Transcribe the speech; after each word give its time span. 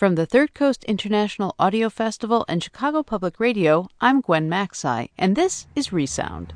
From 0.00 0.14
the 0.14 0.24
Third 0.24 0.54
Coast 0.54 0.82
International 0.84 1.54
Audio 1.58 1.90
Festival 1.90 2.46
and 2.48 2.64
Chicago 2.64 3.02
Public 3.02 3.38
Radio, 3.38 3.90
I'm 4.00 4.22
Gwen 4.22 4.48
Macsai, 4.48 5.10
and 5.18 5.36
this 5.36 5.66
is 5.76 5.92
Resound. 5.92 6.54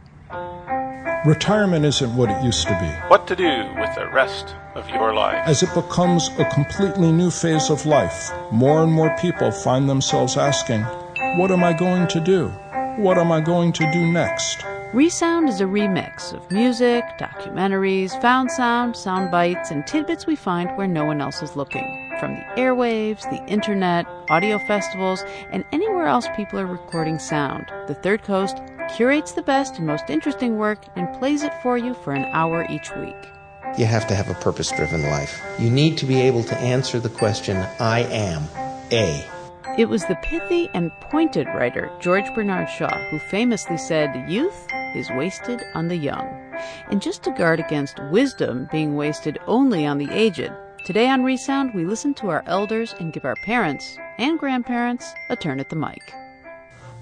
Retirement 1.26 1.84
isn't 1.84 2.16
what 2.16 2.30
it 2.30 2.42
used 2.42 2.66
to 2.68 2.78
be. 2.80 2.88
What 3.10 3.26
to 3.26 3.36
do 3.36 3.70
with 3.78 3.94
the 3.96 4.08
rest 4.08 4.54
of 4.74 4.88
your 4.88 5.12
life? 5.12 5.46
As 5.46 5.62
it 5.62 5.74
becomes 5.74 6.30
a 6.38 6.46
completely 6.46 7.12
new 7.12 7.30
phase 7.30 7.68
of 7.68 7.84
life, 7.84 8.32
more 8.50 8.82
and 8.82 8.90
more 8.90 9.14
people 9.20 9.50
find 9.50 9.90
themselves 9.90 10.38
asking, 10.38 10.80
What 11.36 11.50
am 11.50 11.62
I 11.62 11.74
going 11.74 12.06
to 12.06 12.20
do? 12.20 12.48
What 12.96 13.18
am 13.18 13.30
I 13.30 13.42
going 13.42 13.74
to 13.74 13.92
do 13.92 14.10
next? 14.10 14.64
Resound 14.94 15.48
is 15.48 15.60
a 15.60 15.64
remix 15.64 16.32
of 16.32 16.48
music, 16.52 17.02
documentaries, 17.18 18.12
found 18.22 18.48
sound, 18.48 18.96
sound 18.96 19.28
bites, 19.28 19.72
and 19.72 19.84
tidbits 19.84 20.24
we 20.24 20.36
find 20.36 20.70
where 20.76 20.86
no 20.86 21.04
one 21.04 21.20
else 21.20 21.42
is 21.42 21.56
looking. 21.56 21.82
From 22.20 22.34
the 22.34 22.44
airwaves, 22.56 23.28
the 23.28 23.44
internet, 23.52 24.06
audio 24.30 24.56
festivals, 24.68 25.24
and 25.50 25.64
anywhere 25.72 26.06
else 26.06 26.28
people 26.36 26.60
are 26.60 26.66
recording 26.66 27.18
sound, 27.18 27.66
the 27.88 27.96
Third 27.96 28.22
Coast 28.22 28.58
curates 28.94 29.32
the 29.32 29.42
best 29.42 29.78
and 29.78 29.86
most 29.88 30.08
interesting 30.08 30.58
work 30.58 30.84
and 30.94 31.12
plays 31.18 31.42
it 31.42 31.52
for 31.60 31.76
you 31.76 31.94
for 31.94 32.12
an 32.12 32.26
hour 32.26 32.64
each 32.70 32.94
week. 32.94 33.16
You 33.76 33.86
have 33.86 34.06
to 34.06 34.14
have 34.14 34.30
a 34.30 34.34
purpose 34.34 34.70
driven 34.70 35.02
life. 35.02 35.42
You 35.58 35.70
need 35.70 35.98
to 35.98 36.06
be 36.06 36.20
able 36.20 36.44
to 36.44 36.58
answer 36.58 37.00
the 37.00 37.08
question, 37.08 37.56
I 37.80 38.02
am 38.02 38.44
A. 38.92 39.28
It 39.76 39.88
was 39.88 40.04
the 40.04 40.14
pithy 40.22 40.70
and 40.72 40.92
pointed 41.00 41.48
writer 41.48 41.90
George 41.98 42.32
Bernard 42.32 42.70
Shaw 42.70 42.96
who 43.10 43.18
famously 43.18 43.76
said, 43.76 44.30
Youth 44.30 44.68
is 44.94 45.10
wasted 45.10 45.64
on 45.74 45.88
the 45.88 45.96
young. 45.96 46.28
And 46.90 47.02
just 47.02 47.24
to 47.24 47.32
guard 47.32 47.58
against 47.58 47.98
wisdom 48.12 48.68
being 48.70 48.94
wasted 48.94 49.36
only 49.48 49.84
on 49.84 49.98
the 49.98 50.08
aged, 50.12 50.52
today 50.84 51.08
on 51.08 51.24
Resound 51.24 51.74
we 51.74 51.84
listen 51.84 52.14
to 52.14 52.30
our 52.30 52.44
elders 52.46 52.94
and 53.00 53.12
give 53.12 53.24
our 53.24 53.34
parents 53.44 53.98
and 54.16 54.38
grandparents 54.38 55.12
a 55.28 55.34
turn 55.34 55.58
at 55.58 55.70
the 55.70 55.76
mic. 55.76 56.14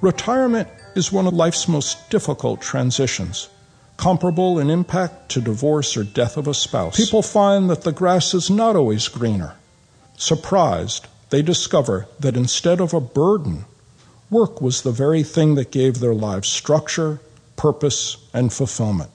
Retirement 0.00 0.66
is 0.96 1.12
one 1.12 1.26
of 1.26 1.34
life's 1.34 1.68
most 1.68 2.08
difficult 2.08 2.62
transitions, 2.62 3.50
comparable 3.98 4.58
in 4.58 4.70
impact 4.70 5.28
to 5.32 5.42
divorce 5.42 5.94
or 5.94 6.04
death 6.04 6.38
of 6.38 6.48
a 6.48 6.54
spouse. 6.54 6.96
People 6.96 7.20
find 7.20 7.68
that 7.68 7.82
the 7.82 7.92
grass 7.92 8.32
is 8.32 8.48
not 8.48 8.76
always 8.76 9.08
greener. 9.08 9.56
Surprised, 10.16 11.06
they 11.32 11.40
discover 11.40 12.06
that 12.20 12.36
instead 12.36 12.78
of 12.78 12.92
a 12.92 13.00
burden, 13.00 13.64
work 14.28 14.60
was 14.60 14.82
the 14.82 14.92
very 14.92 15.22
thing 15.22 15.54
that 15.54 15.70
gave 15.70 15.98
their 15.98 16.12
lives 16.12 16.46
structure, 16.46 17.20
purpose, 17.56 18.18
and 18.34 18.52
fulfillment. 18.52 19.10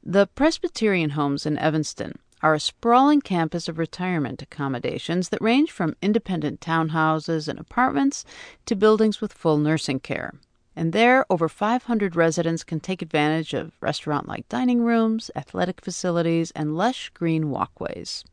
The 0.00 0.28
Presbyterian 0.28 1.10
homes 1.10 1.44
in 1.44 1.58
Evanston 1.58 2.20
are 2.40 2.54
a 2.54 2.60
sprawling 2.60 3.20
campus 3.20 3.66
of 3.66 3.78
retirement 3.78 4.42
accommodations 4.42 5.30
that 5.30 5.42
range 5.42 5.72
from 5.72 5.96
independent 6.00 6.60
townhouses 6.60 7.48
and 7.48 7.58
apartments 7.58 8.24
to 8.66 8.76
buildings 8.76 9.20
with 9.20 9.32
full 9.32 9.58
nursing 9.58 9.98
care. 9.98 10.34
And 10.76 10.92
there, 10.92 11.26
over 11.28 11.48
500 11.48 12.14
residents 12.14 12.62
can 12.62 12.78
take 12.78 13.02
advantage 13.02 13.54
of 13.54 13.72
restaurant 13.80 14.28
like 14.28 14.48
dining 14.48 14.82
rooms, 14.82 15.32
athletic 15.34 15.80
facilities, 15.80 16.52
and 16.52 16.76
lush 16.76 17.10
green 17.10 17.50
walkways. 17.50 18.24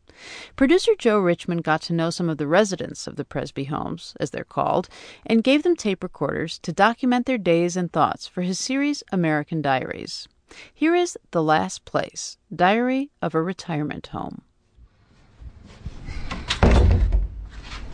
Producer 0.56 0.94
Joe 0.98 1.20
Richman 1.20 1.60
got 1.60 1.82
to 1.84 1.94
know 1.94 2.10
some 2.10 2.30
of 2.30 2.38
the 2.38 2.48
residents 2.48 3.08
of 3.08 3.16
the 3.16 3.26
Presby 3.26 3.66
homes, 3.66 4.16
as 4.20 4.32
they're 4.32 4.44
called, 4.44 4.90
and 5.26 5.44
gave 5.44 5.64
them 5.64 5.76
tape 5.76 6.04
recorders 6.04 6.60
to 6.60 6.74
document 6.74 7.26
their 7.26 7.38
days 7.38 7.78
and 7.78 7.92
thoughts 7.92 8.28
for 8.28 8.42
his 8.42 8.60
series 8.60 9.04
American 9.12 9.62
Diaries. 9.62 10.28
Here 10.74 10.96
is 10.96 11.18
The 11.32 11.44
Last 11.44 11.86
Place 11.86 12.38
Diary 12.54 13.12
of 13.22 13.36
a 13.36 13.42
Retirement 13.42 14.08
Home. 14.08 14.42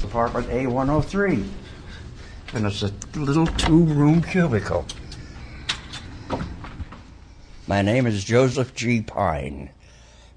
Apartment 0.03 0.47
A103. 0.47 1.47
And 2.53 2.65
it's 2.65 2.83
a 2.83 2.91
little 3.15 3.47
two 3.47 3.83
room 3.83 4.21
cubicle. 4.21 4.85
My 7.67 7.81
name 7.81 8.05
is 8.05 8.23
Joseph 8.23 8.73
G. 8.75 9.01
Peine. 9.01 9.71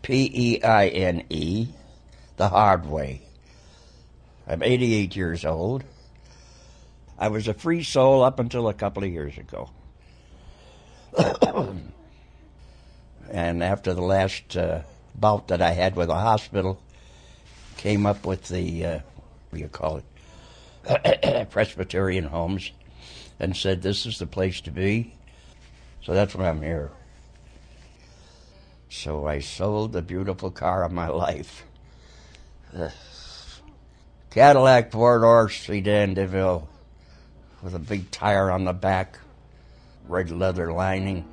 P 0.03 0.31
E 0.33 0.63
I 0.63 0.89
N 0.89 1.23
E 1.29 1.69
the 2.39 2.49
hard 2.49 2.87
way. 2.87 3.21
I'm 4.47 4.63
88 4.63 5.15
years 5.15 5.45
old. 5.45 5.85
I 7.19 7.29
was 7.29 7.49
a 7.49 7.55
free 7.55 7.83
soul 7.83 8.23
up 8.23 8.39
until 8.39 8.69
a 8.69 8.75
couple 8.75 9.03
of 9.03 9.11
years 9.11 9.37
ago. 9.37 9.71
and 13.31 13.63
after 13.63 13.93
the 13.93 14.03
last 14.03 14.57
uh, 14.57 14.83
bout 15.17 15.49
that 15.49 15.61
I 15.61 15.73
had 15.73 15.97
with 15.97 16.09
the 16.09 16.15
hospital, 16.15 16.81
came 17.77 18.07
up 18.07 18.25
with 18.25 18.47
the, 18.49 18.85
uh, 18.85 19.01
what 19.51 19.57
do 19.57 19.59
you 19.59 19.69
call 19.69 20.01
it, 20.87 21.51
Presbyterian 21.51 22.25
homes, 22.25 22.71
and 23.41 23.57
said, 23.57 23.83
this 23.83 24.07
is 24.07 24.21
the 24.21 24.27
place 24.27 24.61
to 24.63 24.71
be. 24.71 25.13
So 26.05 26.15
that's 26.15 26.37
why 26.37 26.49
I'm 26.49 26.63
here. 26.63 26.93
So 28.89 29.27
I 29.27 29.41
sold 29.41 29.93
the 29.93 30.03
beautiful 30.03 30.53
car 30.53 30.85
of 30.85 30.93
my 30.93 31.09
life 31.09 31.65
the 32.73 32.93
Cadillac 34.31 34.93
four 34.93 35.21
door 35.21 35.49
sedan 35.49 36.15
DeVille 36.15 36.69
with 37.63 37.75
a 37.75 37.79
big 37.79 38.11
tire 38.11 38.51
on 38.51 38.65
the 38.65 38.73
back, 38.73 39.19
red 40.07 40.31
leather 40.31 40.73
lining, 40.73 41.25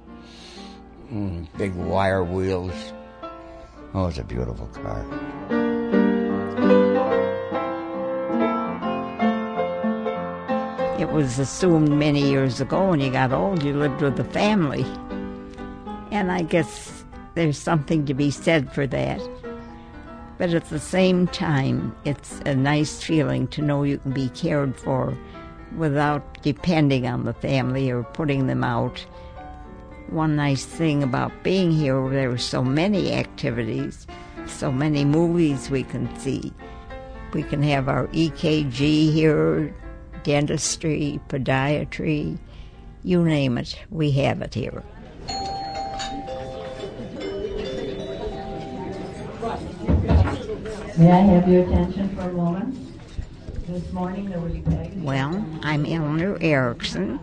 mm, 1.12 1.48
big 1.58 1.74
wire 1.76 2.24
wheels. 2.24 2.74
Oh, 3.94 4.08
it's 4.08 4.18
a 4.18 4.24
beautiful 4.24 4.68
car. 4.68 5.06
It 11.00 11.10
was 11.10 11.38
assumed 11.38 11.90
many 11.90 12.30
years 12.30 12.62
ago 12.62 12.90
when 12.90 13.00
you 13.02 13.12
got 13.12 13.32
old 13.32 13.62
you 13.64 13.74
lived 13.74 14.02
with 14.02 14.16
the 14.16 14.24
family. 14.24 14.86
And 16.12 16.32
I 16.32 16.42
guess 16.42 17.04
there's 17.36 17.58
something 17.58 18.06
to 18.06 18.14
be 18.14 18.32
said 18.32 18.74
for 18.74 18.88
that. 18.88 19.22
But 20.38 20.54
at 20.54 20.70
the 20.70 20.80
same 20.80 21.28
time, 21.28 21.96
it's 22.04 22.42
a 22.46 22.56
nice 22.56 23.02
feeling 23.02 23.48
to 23.50 23.62
know 23.62 23.84
you 23.84 24.00
can 24.00 24.12
be 24.12 24.30
cared 24.30 24.76
for 24.76 25.18
without 25.78 26.42
depending 26.42 27.08
on 27.08 27.24
the 27.24 27.34
family 27.34 27.90
or 27.90 28.04
putting 28.04 28.48
them 28.48 28.64
out. 28.64 29.06
One 30.10 30.36
nice 30.36 30.66
thing 30.66 31.04
about 31.04 31.44
being 31.44 31.72
here, 31.72 32.10
there 32.10 32.32
are 32.32 32.38
so 32.38 32.64
many 32.64 33.14
activities, 33.14 34.06
so 34.46 34.72
many 34.72 35.06
movies 35.06 35.70
we 35.70 35.84
can 35.84 36.14
see. 36.20 36.54
We 37.34 37.44
can 37.44 37.64
have 37.64 37.90
our 37.90 38.08
EKG 38.08 39.12
here, 39.12 39.74
dentistry, 40.24 41.20
podiatry, 41.30 42.38
you 43.04 43.24
name 43.24 43.58
it, 43.58 43.80
we 43.90 44.12
have 44.12 44.42
it 44.42 44.54
here. 44.54 44.84
May 50.98 51.12
I 51.12 51.20
have 51.20 51.48
your 51.48 51.62
attention 51.62 52.10
for 52.16 52.22
a 52.22 52.34
moment? 52.34 52.76
This 53.68 53.92
morning 53.92 54.30
there 54.30 54.40
was 54.40 54.58
Peg. 54.66 54.94
Well, 55.04 55.46
I'm 55.62 55.86
Eleanor 55.86 56.40
Erickson. 56.42 57.20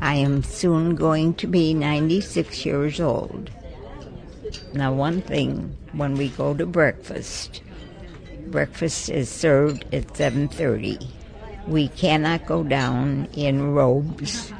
I 0.00 0.14
am 0.14 0.42
soon 0.42 0.94
going 0.94 1.34
to 1.34 1.46
be 1.46 1.74
96 1.74 2.64
years 2.64 2.98
old. 2.98 3.50
Now, 4.72 4.90
one 4.90 5.20
thing, 5.20 5.76
when 5.92 6.14
we 6.14 6.28
go 6.30 6.54
to 6.54 6.64
breakfast, 6.64 7.60
breakfast 8.46 9.10
is 9.10 9.28
served 9.28 9.84
at 9.92 10.06
7:30. 10.14 11.06
We 11.68 11.88
cannot 11.88 12.46
go 12.46 12.62
down 12.62 13.28
in 13.34 13.72
robes 13.72 14.50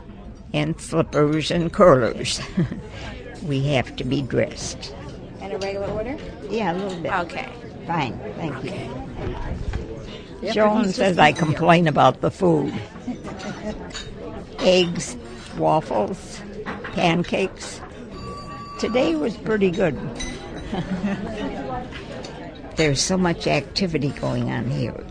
and 0.52 0.78
slippers 0.78 1.50
and 1.50 1.72
curlers. 1.72 2.42
we 3.42 3.64
have 3.68 3.96
to 3.96 4.04
be 4.04 4.20
dressed. 4.20 4.94
And 5.40 5.54
a 5.54 5.58
regular 5.58 5.88
order? 5.88 6.18
Yeah, 6.50 6.72
a 6.72 6.76
little 6.76 7.00
bit. 7.00 7.12
Okay. 7.20 7.48
Fine, 7.90 8.18
thank 8.36 8.64
you. 8.64 8.72
Joan 10.52 10.92
says 10.92 11.18
I 11.18 11.32
complain 11.32 11.88
about 11.88 12.20
the 12.20 12.30
food. 12.30 12.72
Eggs, 14.60 15.16
waffles, 15.58 16.40
pancakes. 16.94 17.80
Today 18.78 19.16
was 19.16 19.36
pretty 19.38 19.72
good. 19.72 19.98
There's 22.76 23.00
so 23.00 23.16
much 23.16 23.48
activity 23.48 24.10
going 24.10 24.52
on 24.52 24.70
here. 24.70 25.04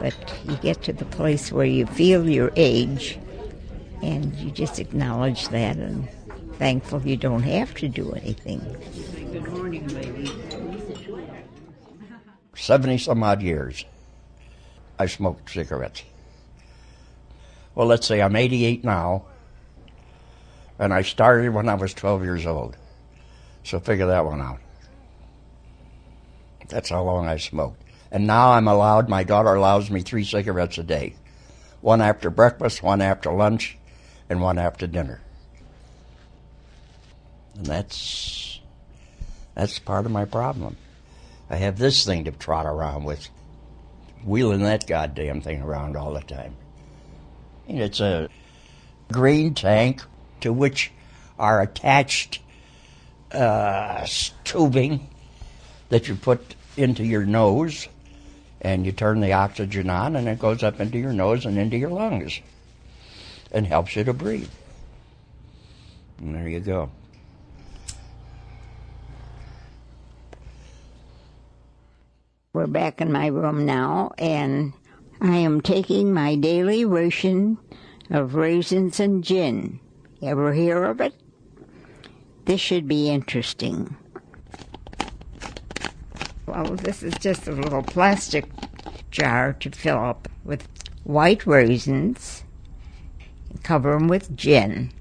But 0.00 0.14
you 0.44 0.56
get 0.56 0.80
to 0.84 0.94
the 0.94 1.04
place 1.04 1.52
where 1.52 1.66
you 1.66 1.84
feel 1.84 2.26
your 2.26 2.52
age 2.56 3.18
and 4.00 4.34
you 4.36 4.50
just 4.50 4.78
acknowledge 4.78 5.48
that 5.48 5.76
and 5.76 6.08
thankful 6.54 7.02
you 7.02 7.18
don't 7.18 7.42
have 7.42 7.74
to 7.74 7.88
do 7.88 8.12
anything. 8.12 8.60
Good 9.30 9.46
morning, 9.52 9.86
ladies. 9.88 10.51
70 12.62 12.98
some 12.98 13.24
odd 13.24 13.42
years, 13.42 13.84
I 14.96 15.06
smoked 15.06 15.50
cigarettes. 15.50 16.04
Well, 17.74 17.88
let's 17.88 18.06
say 18.06 18.22
I'm 18.22 18.36
88 18.36 18.84
now, 18.84 19.24
and 20.78 20.94
I 20.94 21.02
started 21.02 21.52
when 21.52 21.68
I 21.68 21.74
was 21.74 21.92
12 21.92 22.22
years 22.22 22.46
old. 22.46 22.76
So 23.64 23.80
figure 23.80 24.06
that 24.06 24.24
one 24.24 24.40
out. 24.40 24.60
That's 26.68 26.90
how 26.90 27.02
long 27.02 27.26
I 27.26 27.36
smoked. 27.38 27.82
And 28.12 28.28
now 28.28 28.52
I'm 28.52 28.68
allowed, 28.68 29.08
my 29.08 29.24
daughter 29.24 29.54
allows 29.54 29.90
me 29.90 30.02
three 30.02 30.24
cigarettes 30.24 30.78
a 30.78 30.84
day 30.84 31.16
one 31.80 32.00
after 32.00 32.30
breakfast, 32.30 32.80
one 32.80 33.02
after 33.02 33.32
lunch, 33.32 33.76
and 34.30 34.40
one 34.40 34.56
after 34.56 34.86
dinner. 34.86 35.20
And 37.56 37.66
that's 37.66 38.60
that's 39.56 39.80
part 39.80 40.06
of 40.06 40.12
my 40.12 40.26
problem. 40.26 40.76
I 41.52 41.56
have 41.56 41.76
this 41.76 42.06
thing 42.06 42.24
to 42.24 42.30
trot 42.30 42.64
around 42.64 43.04
with, 43.04 43.28
wheeling 44.24 44.62
that 44.62 44.86
goddamn 44.86 45.42
thing 45.42 45.60
around 45.60 45.98
all 45.98 46.14
the 46.14 46.22
time. 46.22 46.56
And 47.68 47.78
it's 47.78 48.00
a 48.00 48.30
green 49.12 49.52
tank 49.52 50.02
to 50.40 50.50
which 50.50 50.90
are 51.38 51.60
attached 51.60 52.40
uh, 53.32 54.06
tubing 54.44 55.10
that 55.90 56.08
you 56.08 56.14
put 56.14 56.54
into 56.78 57.04
your 57.04 57.26
nose 57.26 57.86
and 58.62 58.86
you 58.86 58.92
turn 58.92 59.20
the 59.20 59.34
oxygen 59.34 59.90
on 59.90 60.16
and 60.16 60.26
it 60.28 60.38
goes 60.38 60.62
up 60.62 60.80
into 60.80 60.96
your 60.96 61.12
nose 61.12 61.44
and 61.44 61.58
into 61.58 61.76
your 61.76 61.90
lungs 61.90 62.40
and 63.50 63.66
helps 63.66 63.94
you 63.94 64.04
to 64.04 64.14
breathe. 64.14 64.48
And 66.18 66.34
there 66.34 66.48
you 66.48 66.60
go. 66.60 66.90
We're 72.54 72.66
back 72.66 73.00
in 73.00 73.10
my 73.10 73.28
room 73.28 73.64
now, 73.64 74.12
and 74.18 74.74
I 75.22 75.38
am 75.38 75.62
taking 75.62 76.12
my 76.12 76.34
daily 76.34 76.84
ration 76.84 77.56
of 78.10 78.34
raisins 78.34 79.00
and 79.00 79.24
gin. 79.24 79.80
Ever 80.20 80.52
hear 80.52 80.84
of 80.84 81.00
it? 81.00 81.14
This 82.44 82.60
should 82.60 82.86
be 82.86 83.08
interesting. 83.08 83.96
Well, 86.44 86.76
this 86.76 87.02
is 87.02 87.14
just 87.14 87.48
a 87.48 87.52
little 87.52 87.82
plastic 87.82 88.44
jar 89.10 89.54
to 89.54 89.70
fill 89.70 90.00
up 90.00 90.28
with 90.44 90.68
white 91.04 91.46
raisins, 91.46 92.44
cover 93.62 93.92
them 93.92 94.08
with 94.08 94.36
gin, 94.36 94.92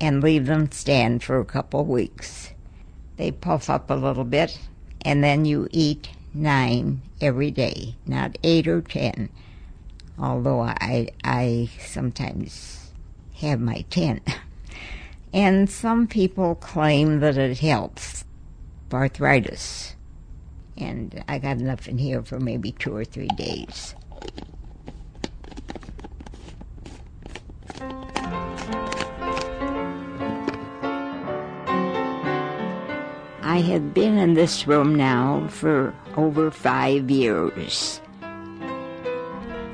and 0.00 0.24
leave 0.24 0.46
them 0.46 0.72
stand 0.72 1.22
for 1.22 1.38
a 1.38 1.44
couple 1.44 1.82
of 1.82 1.86
weeks. 1.86 2.50
They 3.16 3.30
puff 3.30 3.70
up 3.70 3.90
a 3.90 3.94
little 3.94 4.24
bit, 4.24 4.58
and 5.02 5.22
then 5.22 5.44
you 5.44 5.68
eat 5.70 6.08
nine 6.36 7.02
every 7.20 7.50
day, 7.50 7.96
not 8.06 8.38
eight 8.44 8.68
or 8.68 8.80
ten. 8.82 9.30
Although 10.18 10.60
I 10.60 11.08
I 11.24 11.70
sometimes 11.80 12.92
have 13.36 13.60
my 13.60 13.84
ten. 13.90 14.20
And 15.32 15.68
some 15.68 16.06
people 16.06 16.54
claim 16.54 17.20
that 17.20 17.36
it 17.36 17.58
helps 17.58 18.24
arthritis. 18.90 19.94
And 20.78 21.22
I 21.28 21.38
got 21.38 21.58
enough 21.58 21.88
in 21.88 21.98
here 21.98 22.22
for 22.22 22.40
maybe 22.40 22.72
two 22.72 22.96
or 22.96 23.04
three 23.04 23.28
days. 23.36 23.94
I 33.46 33.58
have 33.58 33.94
been 33.94 34.18
in 34.18 34.34
this 34.34 34.66
room 34.66 34.92
now 34.92 35.46
for 35.46 35.94
over 36.16 36.50
five 36.50 37.08
years. 37.08 38.00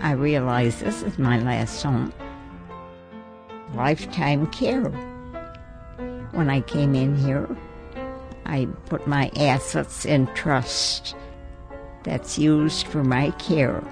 I 0.03 0.13
realize 0.13 0.81
this 0.81 1.01
is 1.01 1.19
my 1.19 1.39
last 1.41 1.83
home. 1.83 2.13
Lifetime 3.75 4.47
care. 4.49 4.91
When 6.33 6.51
I 6.51 6.61
came 6.61 6.95
in 6.95 7.17
here, 7.17 7.49
I 8.45 8.67
put 8.91 9.07
my 9.07 9.31
assets 9.37 10.05
in 10.05 10.27
trust 10.35 11.17
that's 12.03 12.37
used 12.37 12.87
for 12.87 13.03
my 13.03 13.31
care. 13.39 13.83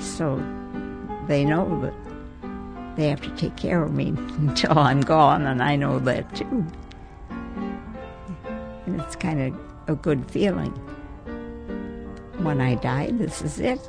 So 0.00 0.42
they 1.28 1.44
know 1.44 1.80
that 1.82 2.96
they 2.96 3.08
have 3.08 3.20
to 3.20 3.30
take 3.36 3.56
care 3.56 3.84
of 3.84 3.92
me 3.92 4.08
until 4.40 4.76
I'm 4.76 5.02
gone, 5.02 5.46
and 5.46 5.62
I 5.62 5.76
know 5.76 6.00
that 6.00 6.34
too. 6.34 6.66
And 8.86 9.00
it's 9.00 9.16
kind 9.16 9.40
of 9.40 9.60
a 9.88 9.94
good 9.94 10.30
feeling. 10.30 10.72
When 12.38 12.60
I 12.60 12.74
die, 12.76 13.10
this 13.12 13.42
is 13.42 13.60
it. 13.60 13.80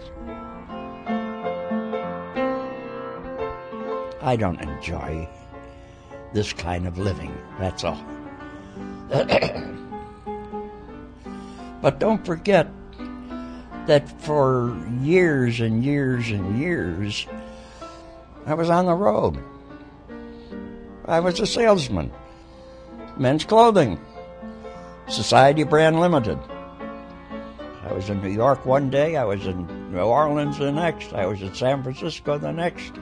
I 4.21 4.35
don't 4.35 4.61
enjoy 4.61 5.27
this 6.33 6.53
kind 6.53 6.88
of 6.88 6.97
living, 6.97 7.35
that's 7.59 7.83
all. 7.83 8.03
but 11.81 11.99
don't 11.99 12.25
forget 12.25 12.69
that 13.88 14.21
for 14.21 14.77
years 15.01 15.59
and 15.59 15.83
years 15.83 16.29
and 16.29 16.59
years, 16.59 17.25
I 18.45 18.53
was 18.53 18.69
on 18.69 18.85
the 18.85 18.93
road. 18.93 19.38
I 21.05 21.19
was 21.19 21.39
a 21.39 21.47
salesman, 21.47 22.11
men's 23.17 23.43
clothing, 23.43 23.99
Society 25.12 25.66
Brand 25.66 26.00
Limited. 26.00 26.40
I 27.84 27.92
was 27.92 28.10
in 28.10 28.22
New 28.22 28.30
York 28.30 28.66
one 28.66 28.90
day, 28.90 29.18
I 29.18 29.25
was 29.25 29.46
in 29.46 29.92
New 29.92 30.00
Orleans 30.00 30.58
the 30.58 30.72
next, 30.72 31.12
I 31.12 31.25
was 31.25 31.42
in 31.42 31.54
San 31.54 31.84
Francisco 31.84 32.38
the 32.38 32.54
next. 32.54 32.94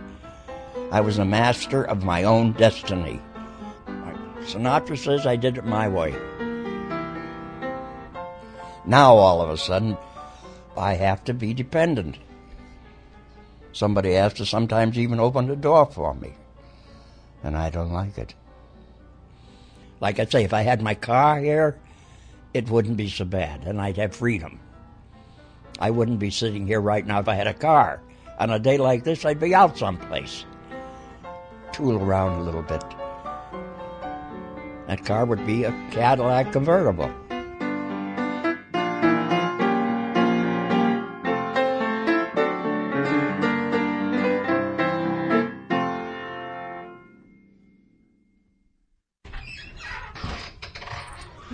I 0.92 1.02
was 1.02 1.20
a 1.20 1.26
master 1.26 1.84
of 1.84 2.04
my 2.04 2.24
own 2.24 2.54
destiny. 2.54 3.22
Sinatra 4.42 4.98
says 4.98 5.28
I 5.28 5.36
did 5.36 5.60
it 5.60 5.66
my 5.66 5.88
way. 5.88 6.16
Now, 8.88 9.14
all 9.14 9.44
of 9.44 9.52
a 9.52 9.58
sudden, 9.58 9.96
I 10.76 10.96
have 10.96 11.24
to 11.26 11.34
be 11.36 11.54
dependent. 11.54 12.18
Somebody 13.72 14.14
has 14.14 14.34
to 14.36 14.48
sometimes 14.48 14.98
even 14.98 15.20
open 15.20 15.46
the 15.46 15.56
door 15.56 15.86
for 15.86 16.16
me. 16.16 16.34
And 17.44 17.56
I 17.56 17.70
don't 17.70 17.94
like 17.94 18.18
it. 18.18 18.34
Like 20.00 20.18
I 20.18 20.26
say, 20.26 20.44
if 20.44 20.56
I 20.56 20.64
had 20.64 20.82
my 20.82 20.96
car 20.96 21.40
here, 21.40 21.78
it 22.54 22.70
wouldn't 22.70 22.98
be 22.98 23.10
so 23.10 23.26
bad, 23.26 23.64
and 23.66 23.80
I'd 23.80 23.98
have 23.98 24.16
freedom. 24.16 24.60
I 25.80 25.92
wouldn't 25.92 26.20
be 26.20 26.30
sitting 26.30 26.66
here 26.66 26.82
right 26.82 27.06
now 27.06 27.20
if 27.20 27.28
I 27.28 27.36
had 27.36 27.48
a 27.48 27.54
car. 27.54 28.02
On 28.40 28.50
a 28.50 28.60
day 28.60 28.78
like 28.78 29.04
this, 29.04 29.26
I'd 29.26 29.40
be 29.40 29.54
out 29.54 29.78
someplace. 29.78 30.46
Tool 31.72 32.02
around 32.02 32.40
a 32.40 32.44
little 32.44 32.64
bit. 32.64 32.84
That 34.88 35.06
car 35.06 35.26
would 35.26 35.46
be 35.46 35.66
a 35.66 35.72
Cadillac 35.92 36.52
convertible. 36.52 37.12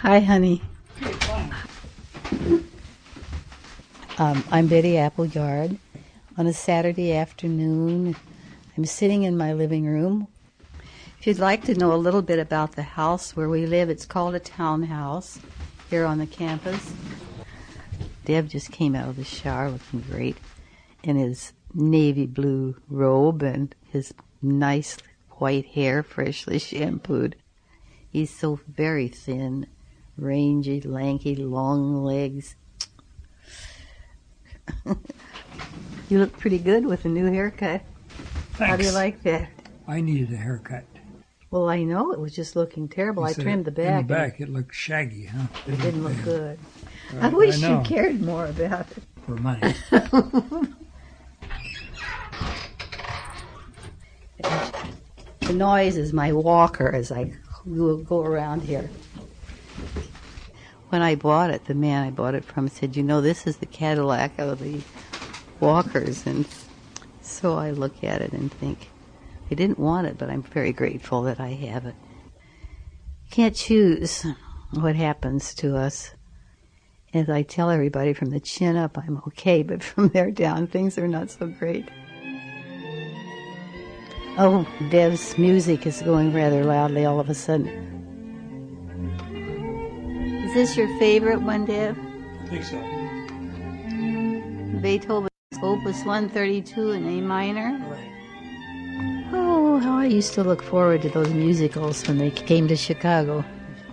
Hi, 0.01 0.19
honey. 0.19 0.61
Um, 4.17 4.45
I'm 4.49 4.67
Betty 4.67 4.97
Appleyard. 4.97 5.77
On 6.37 6.47
a 6.47 6.53
Saturday 6.53 7.13
afternoon, 7.13 8.15
I'm 8.77 8.85
sitting 8.85 9.23
in 9.23 9.35
my 9.35 9.51
living 9.51 9.85
room. 9.85 10.29
If 11.19 11.27
you'd 11.27 11.39
like 11.39 11.65
to 11.65 11.73
know 11.73 11.93
a 11.93 11.97
little 11.97 12.21
bit 12.21 12.39
about 12.39 12.77
the 12.77 12.83
house 12.83 13.35
where 13.35 13.49
we 13.49 13.65
live, 13.65 13.89
it's 13.89 14.05
called 14.05 14.33
a 14.33 14.39
townhouse 14.39 15.37
here 15.89 16.05
on 16.05 16.19
the 16.19 16.27
campus. 16.27 16.93
Deb 18.23 18.47
just 18.47 18.71
came 18.71 18.95
out 18.95 19.09
of 19.09 19.17
the 19.17 19.25
shower 19.25 19.69
looking 19.69 19.99
great 20.09 20.37
in 21.03 21.17
his 21.17 21.51
navy 21.73 22.25
blue 22.25 22.77
robe 22.87 23.43
and 23.43 23.75
his 23.89 24.13
nice 24.41 24.97
white 25.31 25.65
hair 25.65 26.03
freshly 26.03 26.57
shampooed. 26.57 27.35
He's 28.09 28.33
so 28.33 28.61
very 28.65 29.09
thin 29.09 29.67
rangy, 30.17 30.79
lanky, 30.79 31.35
long 31.35 32.01
legs. 32.01 32.55
you 36.09 36.19
look 36.19 36.37
pretty 36.37 36.57
good 36.59 36.85
with 36.85 37.05
a 37.05 37.09
new 37.09 37.31
haircut. 37.31 37.81
How 38.57 38.75
do 38.75 38.83
you 38.85 38.91
like 38.91 39.21
that? 39.23 39.49
I 39.87 40.01
needed 40.01 40.31
a 40.33 40.37
haircut. 40.37 40.83
Well, 41.51 41.69
I 41.69 41.83
know 41.83 42.11
it 42.11 42.19
was 42.19 42.35
just 42.35 42.55
looking 42.55 42.87
terrible. 42.87 43.23
I 43.23 43.29
You 43.29 43.33
said 43.35 43.43
trimmed 43.43 43.65
the 43.65 43.69
In 43.71 43.75
back. 43.75 44.07
the 44.07 44.13
back, 44.13 44.41
it 44.41 44.49
looked 44.49 44.73
shaggy, 44.75 45.25
huh? 45.25 45.47
It 45.67 45.79
didn't 45.81 46.03
look 46.03 46.21
good. 46.23 46.59
I- 47.21 47.27
I 47.27 47.29
wish 47.29 47.63
I 47.63 47.77
you 47.79 47.83
cared 47.85 48.21
more 48.21 48.45
about 48.47 48.87
it. 48.91 49.03
For 49.25 49.35
money. 49.37 49.73
The 55.41 55.53
noise 55.53 55.97
is 55.97 56.11
my 56.13 56.31
walker 56.31 56.91
as 56.93 57.11
I 57.11 57.31
go 57.65 58.21
around 58.23 58.63
here. 58.63 58.89
When 60.89 61.01
I 61.01 61.15
bought 61.15 61.49
it, 61.49 61.65
the 61.65 61.73
man 61.73 62.05
I 62.05 62.11
bought 62.11 62.35
it 62.35 62.45
from 62.45 62.67
said, 62.67 62.95
"You 62.95 63.03
know, 63.03 63.21
this 63.21 63.47
is 63.47 63.57
the 63.57 63.65
Cadillac 63.65 64.37
of 64.39 64.59
the 64.59 64.81
walkers," 65.59 66.25
and 66.25 66.47
so 67.21 67.55
I 67.57 67.71
look 67.71 68.03
at 68.03 68.21
it 68.21 68.33
and 68.33 68.51
think, 68.51 68.89
I 69.49 69.55
didn't 69.55 69.79
want 69.79 70.07
it, 70.07 70.17
but 70.17 70.29
I'm 70.29 70.43
very 70.43 70.71
grateful 70.71 71.23
that 71.23 71.39
I 71.39 71.49
have 71.49 71.85
it. 71.85 71.95
You 73.25 73.31
can't 73.31 73.55
choose 73.55 74.25
what 74.71 74.95
happens 74.95 75.53
to 75.55 75.75
us, 75.77 76.11
As 77.13 77.29
I 77.29 77.43
tell 77.43 77.69
everybody, 77.69 78.11
from 78.11 78.31
the 78.31 78.41
chin 78.41 78.75
up, 78.75 78.97
I'm 78.97 79.21
okay, 79.27 79.63
but 79.63 79.83
from 79.89 80.09
there 80.09 80.31
down, 80.31 80.67
things 80.67 80.97
are 80.97 81.07
not 81.07 81.31
so 81.31 81.47
great. 81.47 81.87
Oh, 84.37 84.67
Dev's 84.89 85.37
music 85.37 85.87
is 85.87 86.01
going 86.01 86.33
rather 86.33 86.65
loudly 86.65 87.05
all 87.05 87.21
of 87.21 87.29
a 87.29 87.33
sudden. 87.33 87.94
Is 90.55 90.69
this 90.69 90.77
your 90.77 90.87
favorite 90.99 91.41
one, 91.41 91.65
Dev? 91.65 91.97
I 92.43 92.47
think 92.47 92.63
so. 92.63 92.79
Beethoven's 94.79 95.29
Opus 95.61 95.97
132 96.05 96.91
in 96.91 97.05
A 97.07 97.21
minor? 97.21 97.77
Right. 97.89 99.29
Oh, 99.33 99.79
how 99.79 99.97
I 99.97 100.05
used 100.05 100.33
to 100.35 100.43
look 100.45 100.61
forward 100.63 101.01
to 101.01 101.09
those 101.09 101.33
musicals 101.33 102.07
when 102.07 102.19
they 102.19 102.31
came 102.31 102.69
to 102.69 102.77
Chicago. 102.77 103.43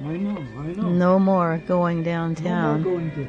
I 0.05 0.17
know, 0.17 0.39
I 0.59 0.67
know. 0.73 0.89
No 0.89 1.19
more 1.19 1.61
going 1.67 1.99
No 1.99 2.05
downtown. 2.05 2.83
more 2.83 2.93
going 2.93 3.11
to 3.13 3.27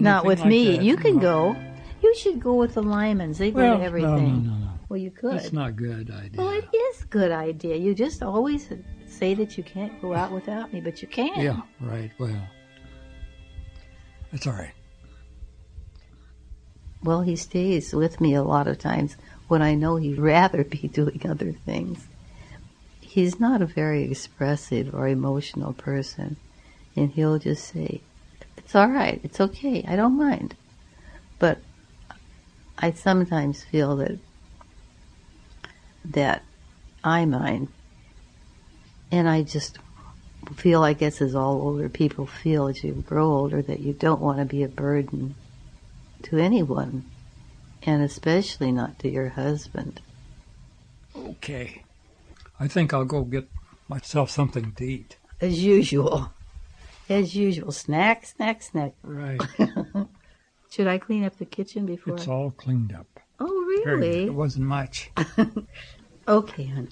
Not 0.00 0.24
with 0.24 0.38
like 0.40 0.48
me. 0.48 0.76
that. 0.78 0.82
You 0.84 0.96
can 0.96 1.16
No. 1.16 1.20
go. 1.20 1.56
You 2.02 2.14
should 2.16 2.40
go 2.40 2.54
with 2.54 2.72
the 2.74 2.82
Lymans. 2.82 3.36
They 3.36 3.50
go 3.50 3.58
Well, 3.58 3.78
to 3.78 3.84
everything. 3.84 4.10
no, 4.10 4.50
no, 4.50 4.56
no, 4.56 4.64
no. 4.64 4.70
Well, 4.88 4.96
you 4.98 5.10
could. 5.10 5.32
That's 5.34 5.52
not 5.52 5.68
a 5.70 5.72
good 5.72 6.10
idea. 6.10 6.38
Well, 6.38 6.50
it 6.50 6.68
is 6.74 7.02
a 7.02 7.06
good 7.06 7.30
idea. 7.32 7.76
You 7.76 7.94
just 7.94 8.22
always 8.22 8.70
say 9.14 9.34
that 9.34 9.56
you 9.56 9.64
can't 9.64 10.00
go 10.00 10.14
out 10.14 10.32
without 10.32 10.72
me, 10.72 10.80
but 10.80 11.02
you 11.02 11.08
can. 11.08 11.40
Yeah, 11.40 11.60
right. 11.80 12.10
Well, 12.18 12.48
it's 14.32 14.46
all 14.46 14.52
right. 14.52 14.74
Well, 17.02 17.22
he 17.22 17.36
stays 17.36 17.92
with 17.92 18.20
me 18.20 18.34
a 18.34 18.42
lot 18.42 18.66
of 18.66 18.78
times 18.78 19.16
when 19.48 19.62
I 19.62 19.74
know 19.74 19.96
he'd 19.96 20.18
rather 20.18 20.64
be 20.64 20.88
doing 20.92 21.20
other 21.28 21.52
things. 21.52 22.06
He's 23.00 23.38
not 23.38 23.62
a 23.62 23.66
very 23.66 24.04
expressive 24.04 24.94
or 24.94 25.06
emotional 25.06 25.72
person, 25.72 26.36
and 26.96 27.10
he'll 27.12 27.38
just 27.38 27.72
say, 27.72 28.00
It's 28.56 28.74
all 28.74 28.88
right, 28.88 29.20
it's 29.22 29.40
okay, 29.40 29.84
I 29.86 29.96
don't 29.96 30.16
mind. 30.16 30.56
But 31.38 31.58
I 32.78 32.92
sometimes 32.92 33.62
feel 33.62 33.96
that 33.96 34.18
that 36.04 36.42
I 37.02 37.24
mind. 37.24 37.68
And 39.14 39.28
I 39.28 39.42
just 39.42 39.78
feel, 40.56 40.82
I 40.82 40.92
guess, 40.92 41.22
as 41.22 41.36
all 41.36 41.62
older 41.62 41.88
people 41.88 42.26
feel 42.26 42.66
as 42.66 42.82
you 42.82 42.94
grow 42.94 43.30
older, 43.30 43.62
that 43.62 43.78
you 43.78 43.92
don't 43.92 44.20
want 44.20 44.38
to 44.40 44.44
be 44.44 44.64
a 44.64 44.68
burden 44.68 45.36
to 46.24 46.38
anyone, 46.38 47.04
and 47.84 48.02
especially 48.02 48.72
not 48.72 48.98
to 48.98 49.08
your 49.08 49.28
husband. 49.28 50.00
Okay. 51.14 51.84
I 52.58 52.66
think 52.66 52.92
I'll 52.92 53.04
go 53.04 53.22
get 53.22 53.48
myself 53.86 54.30
something 54.30 54.72
to 54.72 54.84
eat. 54.84 55.16
As 55.40 55.62
usual. 55.62 56.32
As 57.08 57.36
usual. 57.36 57.70
Snack, 57.70 58.26
snack, 58.26 58.62
snack. 58.62 58.94
Right. 59.04 59.40
Should 60.72 60.88
I 60.88 60.98
clean 60.98 61.22
up 61.22 61.38
the 61.38 61.44
kitchen 61.44 61.86
before 61.86 62.16
It's 62.16 62.26
I... 62.26 62.32
all 62.32 62.50
cleaned 62.50 62.92
up. 62.92 63.06
Oh, 63.38 63.46
really? 63.84 64.24
It 64.24 64.34
wasn't 64.34 64.66
much. 64.66 65.12
Okay, 66.26 66.64
hon. 66.64 66.88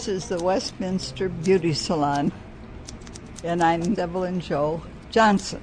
This 0.00 0.08
is 0.08 0.28
the 0.30 0.42
Westminster 0.42 1.28
Beauty 1.28 1.74
Salon, 1.74 2.32
and 3.44 3.62
I'm 3.62 4.00
Evelyn 4.00 4.40
Joe 4.40 4.82
Johnson. 5.10 5.60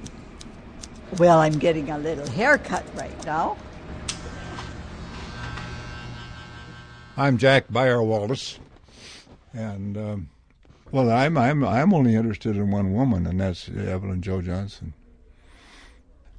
Well, 1.18 1.40
I'm 1.40 1.58
getting 1.58 1.90
a 1.90 1.98
little 1.98 2.24
haircut 2.30 2.84
right 2.94 3.26
now. 3.26 3.56
I'm 7.16 7.36
Jack 7.36 7.64
Bayer 7.68 8.00
Wallace, 8.00 8.60
and 9.52 9.98
um, 9.98 10.28
well, 10.92 11.10
I'm 11.10 11.36
I'm 11.36 11.64
I'm 11.64 11.92
only 11.92 12.14
interested 12.14 12.54
in 12.54 12.70
one 12.70 12.92
woman, 12.92 13.26
and 13.26 13.40
that's 13.40 13.68
Evelyn 13.68 14.22
Joe 14.22 14.40
Johnson. 14.40 14.94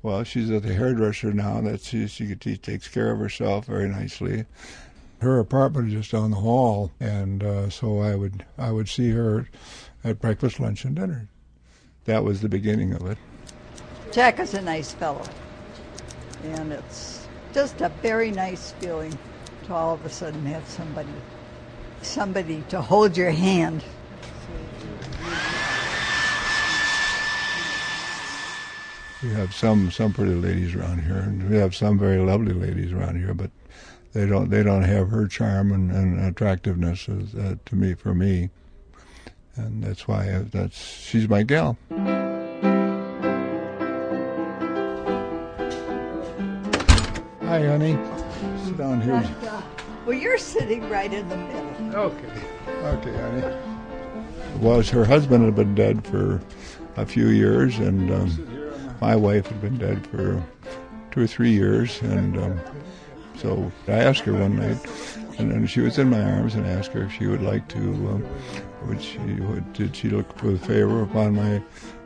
Well, 0.01 0.23
she's 0.23 0.49
at 0.49 0.63
the 0.63 0.73
hairdresser 0.73 1.33
now. 1.33 1.59
That 1.59 1.81
she 1.81 2.07
she, 2.07 2.33
she 2.41 2.55
takes 2.55 2.87
care 2.87 3.11
of 3.11 3.19
herself 3.19 3.65
very 3.65 3.89
nicely. 3.89 4.45
Her 5.19 5.39
apartment 5.39 5.89
is 5.89 5.93
just 5.93 6.11
down 6.11 6.31
the 6.31 6.37
hall, 6.37 6.91
and 6.99 7.43
uh, 7.43 7.69
so 7.69 7.99
I 7.99 8.15
would 8.15 8.45
I 8.57 8.71
would 8.71 8.87
see 8.87 9.09
her 9.11 9.49
at 10.03 10.21
breakfast, 10.21 10.59
lunch, 10.59 10.85
and 10.85 10.95
dinner. 10.95 11.27
That 12.05 12.23
was 12.23 12.41
the 12.41 12.47
beginning 12.47 12.93
of 12.93 13.05
it. 13.05 13.17
Jack 14.13 14.39
is 14.39 14.53
a 14.53 14.61
nice 14.61 14.93
fellow, 14.93 15.25
and 16.43 16.71
it's 16.71 17.27
just 17.53 17.81
a 17.81 17.89
very 18.01 18.31
nice 18.31 18.71
feeling 18.79 19.17
to 19.65 19.73
all 19.73 19.93
of 19.93 20.05
a 20.05 20.09
sudden 20.09 20.45
have 20.45 20.67
somebody 20.69 21.09
somebody 22.01 22.63
to 22.69 22.81
hold 22.81 23.17
your 23.17 23.31
hand. 23.31 23.83
We 29.21 29.31
have 29.31 29.53
some 29.53 29.91
some 29.91 30.13
pretty 30.13 30.35
ladies 30.35 30.75
around 30.75 31.03
here, 31.03 31.17
and 31.17 31.49
we 31.49 31.57
have 31.57 31.75
some 31.75 31.99
very 31.99 32.19
lovely 32.19 32.53
ladies 32.53 32.93
around 32.93 33.17
here, 33.17 33.33
but 33.33 33.51
they 34.13 34.25
don't 34.25 34.49
they 34.49 34.63
don't 34.63 34.83
have 34.83 35.09
her 35.09 35.27
charm 35.27 35.71
and, 35.71 35.91
and 35.91 36.19
attractiveness 36.19 37.07
as, 37.09 37.35
uh, 37.35 37.55
to 37.65 37.75
me 37.75 37.93
for 37.93 38.13
me, 38.13 38.49
and 39.55 39.83
that's 39.83 40.07
why 40.07 40.35
I, 40.35 40.39
that's 40.39 40.77
she's 40.77 41.29
my 41.29 41.43
gal. 41.43 41.77
Hi, 47.41 47.65
honey. 47.65 47.97
Sit 48.63 48.77
down 48.77 49.01
here. 49.01 49.15
And, 49.15 49.47
uh, 49.47 49.61
well, 50.05 50.17
you're 50.17 50.37
sitting 50.37 50.87
right 50.89 51.11
in 51.11 51.27
the 51.29 51.37
middle. 51.37 51.95
Okay. 51.95 52.41
Okay, 52.83 53.17
honey. 53.17 53.57
Was 54.59 54.89
her 54.89 55.05
husband 55.05 55.45
had 55.45 55.55
been 55.55 55.75
dead 55.75 56.05
for 56.05 56.41
a 56.95 57.05
few 57.05 57.27
years, 57.29 57.77
and 57.79 58.11
um, 58.11 58.29
my 59.01 59.15
wife 59.15 59.47
had 59.47 59.61
been 59.61 59.77
dead 59.77 60.05
for 60.07 60.43
two 61.11 61.21
or 61.21 61.27
three 61.27 61.51
years, 61.51 62.01
and 62.01 62.37
um, 62.37 62.59
so 63.39 63.71
I 63.87 63.91
asked 63.93 64.21
her 64.21 64.33
one 64.33 64.57
night, 64.57 64.77
and, 65.37 65.51
and 65.51 65.69
she 65.69 65.81
was 65.81 65.97
in 65.97 66.09
my 66.09 66.21
arms, 66.21 66.55
and 66.55 66.65
I 66.65 66.71
asked 66.71 66.91
her 66.91 67.03
if 67.03 67.13
she 67.13 67.27
would 67.27 67.41
like 67.41 67.67
to, 67.69 67.79
um, 67.79 68.25
would 68.85 69.01
she, 69.01 69.19
would, 69.19 69.73
did 69.73 69.95
she 69.95 70.09
look 70.09 70.41
with 70.43 70.65
favor 70.65 71.01
upon 71.01 71.35
my 71.35 71.61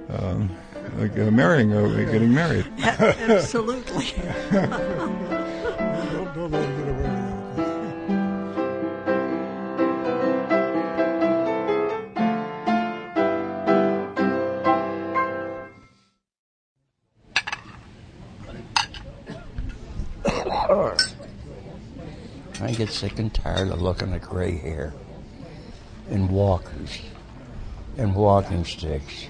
um, 0.09 0.49
like, 0.97 1.17
uh, 1.17 1.31
marrying, 1.31 1.73
uh, 1.73 1.87
getting 2.11 2.33
married? 2.33 2.67
Absolutely. 2.83 4.13
get 22.73 22.89
sick 22.89 23.19
and 23.19 23.33
tired 23.33 23.69
of 23.69 23.81
looking 23.81 24.13
at 24.13 24.21
gray 24.21 24.57
hair 24.57 24.93
and 26.09 26.29
walkers 26.29 27.01
and 27.97 28.15
walking 28.15 28.65
sticks. 28.65 29.27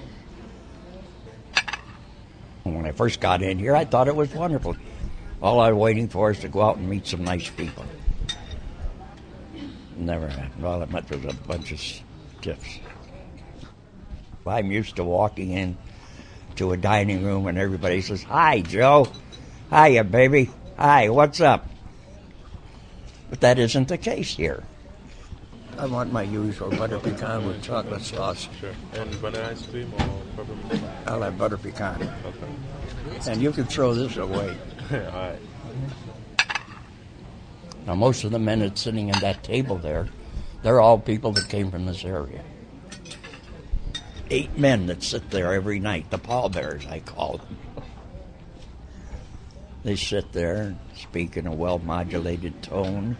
When 2.62 2.86
I 2.86 2.92
first 2.92 3.20
got 3.20 3.42
in 3.42 3.58
here, 3.58 3.76
I 3.76 3.84
thought 3.84 4.08
it 4.08 4.16
was 4.16 4.32
wonderful. 4.32 4.76
All 5.42 5.60
I 5.60 5.70
was 5.72 5.80
waiting 5.80 6.08
for 6.08 6.30
is 6.30 6.40
to 6.40 6.48
go 6.48 6.62
out 6.62 6.78
and 6.78 6.88
meet 6.88 7.06
some 7.06 7.22
nice 7.24 7.50
people. 7.50 7.84
Never 9.96 10.28
happened. 10.28 10.64
All 10.64 10.82
I 10.82 10.86
met 10.86 11.10
was 11.10 11.24
a 11.24 11.34
bunch 11.46 11.72
of 11.72 11.80
stiffs. 11.80 12.78
I'm 14.46 14.70
used 14.70 14.96
to 14.96 15.04
walking 15.04 15.50
in 15.50 15.76
to 16.56 16.72
a 16.72 16.76
dining 16.76 17.24
room 17.24 17.46
and 17.46 17.58
everybody 17.58 18.00
says, 18.00 18.22
Hi, 18.24 18.60
Joe. 18.60 19.08
Hiya, 19.70 20.04
baby. 20.04 20.50
Hi, 20.76 21.08
what's 21.08 21.40
up? 21.40 21.68
But 23.34 23.40
that 23.40 23.58
isn't 23.58 23.88
the 23.88 23.98
case 23.98 24.36
here. 24.36 24.62
I 25.76 25.86
want 25.86 26.12
my 26.12 26.22
usual 26.22 26.70
butter 26.70 27.00
pecan 27.00 27.44
with 27.44 27.64
chocolate 27.64 28.02
sauce. 28.02 28.48
Sure. 28.60 28.70
And 28.92 29.12
vanilla 29.16 29.50
ice 29.50 29.66
cream 29.66 29.92
or 29.92 30.22
peppermint? 30.36 30.84
I'll 31.08 31.20
have 31.20 31.36
butter 31.36 31.58
pecan. 31.58 32.00
Okay. 32.24 33.32
And 33.32 33.42
you 33.42 33.50
can 33.50 33.64
throw 33.64 33.92
this 33.92 34.18
away. 34.18 34.56
All 34.92 34.98
right. 34.98 35.38
Now, 37.88 37.96
most 37.96 38.22
of 38.22 38.30
the 38.30 38.38
men 38.38 38.60
that's 38.60 38.80
sitting 38.80 39.10
at 39.10 39.20
that 39.20 39.42
table 39.42 39.78
there, 39.78 40.06
they're 40.62 40.80
all 40.80 40.96
people 40.96 41.32
that 41.32 41.48
came 41.48 41.72
from 41.72 41.86
this 41.86 42.04
area. 42.04 42.44
Eight 44.30 44.56
men 44.56 44.86
that 44.86 45.02
sit 45.02 45.30
there 45.30 45.52
every 45.52 45.80
night, 45.80 46.08
the 46.12 46.18
pallbearers, 46.18 46.86
I 46.86 47.00
call 47.00 47.38
them. 47.38 47.56
They 49.84 49.96
sit 49.96 50.32
there 50.32 50.56
and 50.56 50.78
speak 50.96 51.36
in 51.36 51.46
a 51.46 51.52
well 51.52 51.78
modulated 51.78 52.62
tone. 52.62 53.16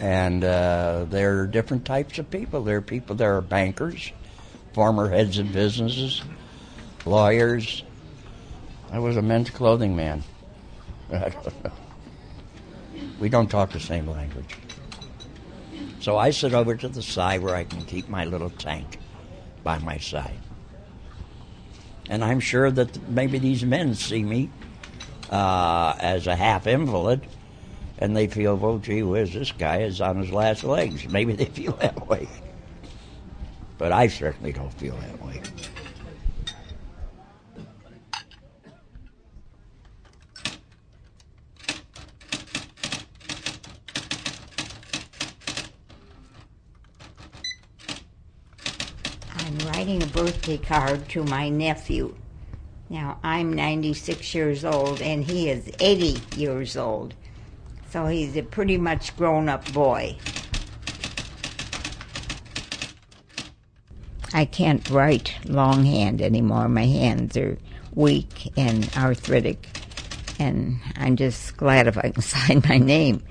And 0.00 0.44
uh, 0.44 1.06
there 1.10 1.40
are 1.40 1.46
different 1.46 1.84
types 1.84 2.18
of 2.18 2.30
people. 2.30 2.62
There 2.62 2.78
are 2.78 2.82
people 2.82 3.16
that 3.16 3.24
are 3.24 3.40
bankers, 3.40 4.12
former 4.72 5.10
heads 5.10 5.38
of 5.38 5.52
businesses, 5.52 6.22
lawyers. 7.04 7.82
I 8.90 9.00
was 9.00 9.16
a 9.16 9.22
men's 9.22 9.50
clothing 9.50 9.96
man. 9.96 10.22
We 13.18 13.28
don't 13.28 13.50
talk 13.50 13.72
the 13.72 13.80
same 13.80 14.06
language. 14.06 14.54
So 16.00 16.18
I 16.18 16.30
sit 16.30 16.52
over 16.52 16.76
to 16.76 16.88
the 16.88 17.02
side 17.02 17.42
where 17.42 17.54
I 17.54 17.64
can 17.64 17.82
keep 17.84 18.08
my 18.08 18.24
little 18.24 18.50
tank 18.50 18.98
by 19.64 19.78
my 19.78 19.98
side. 19.98 20.38
And 22.08 22.22
I'm 22.22 22.40
sure 22.40 22.70
that 22.70 23.08
maybe 23.08 23.38
these 23.38 23.64
men 23.64 23.94
see 23.94 24.22
me 24.22 24.50
uh, 25.30 25.94
as 25.98 26.26
a 26.26 26.36
half 26.36 26.66
invalid 26.66 27.26
and 27.98 28.16
they 28.16 28.26
feel, 28.26 28.56
well, 28.56 28.78
gee 28.78 29.02
whiz, 29.02 29.32
this 29.32 29.52
guy 29.52 29.78
is 29.78 30.00
on 30.00 30.18
his 30.18 30.30
last 30.30 30.64
legs. 30.64 31.08
Maybe 31.08 31.32
they 31.32 31.46
feel 31.46 31.72
that 31.72 32.06
way. 32.08 32.28
But 33.78 33.92
I 33.92 34.08
certainly 34.08 34.52
don't 34.52 34.72
feel 34.74 34.96
that 34.96 35.22
way. 35.22 35.40
I'm 49.38 49.58
writing 49.68 50.02
a 50.02 50.06
birthday 50.06 50.58
card 50.58 51.08
to 51.10 51.24
my 51.24 51.48
nephew. 51.48 52.14
Now, 52.88 53.18
I'm 53.24 53.52
96 53.52 54.34
years 54.34 54.64
old 54.64 55.02
and 55.02 55.24
he 55.24 55.50
is 55.50 55.70
80 55.80 56.20
years 56.36 56.76
old. 56.76 57.14
So 57.90 58.06
he's 58.06 58.36
a 58.36 58.42
pretty 58.42 58.78
much 58.78 59.16
grown 59.16 59.48
up 59.48 59.72
boy. 59.72 60.16
I 64.32 64.44
can't 64.44 64.88
write 64.90 65.34
longhand 65.46 66.20
anymore. 66.20 66.68
My 66.68 66.84
hands 66.84 67.36
are 67.36 67.56
weak 67.94 68.52
and 68.56 68.88
arthritic, 68.96 69.66
and 70.38 70.78
I'm 70.96 71.16
just 71.16 71.56
glad 71.56 71.86
if 71.86 71.96
I 71.96 72.10
can 72.10 72.22
sign 72.22 72.62
my 72.68 72.76
name. 72.76 73.22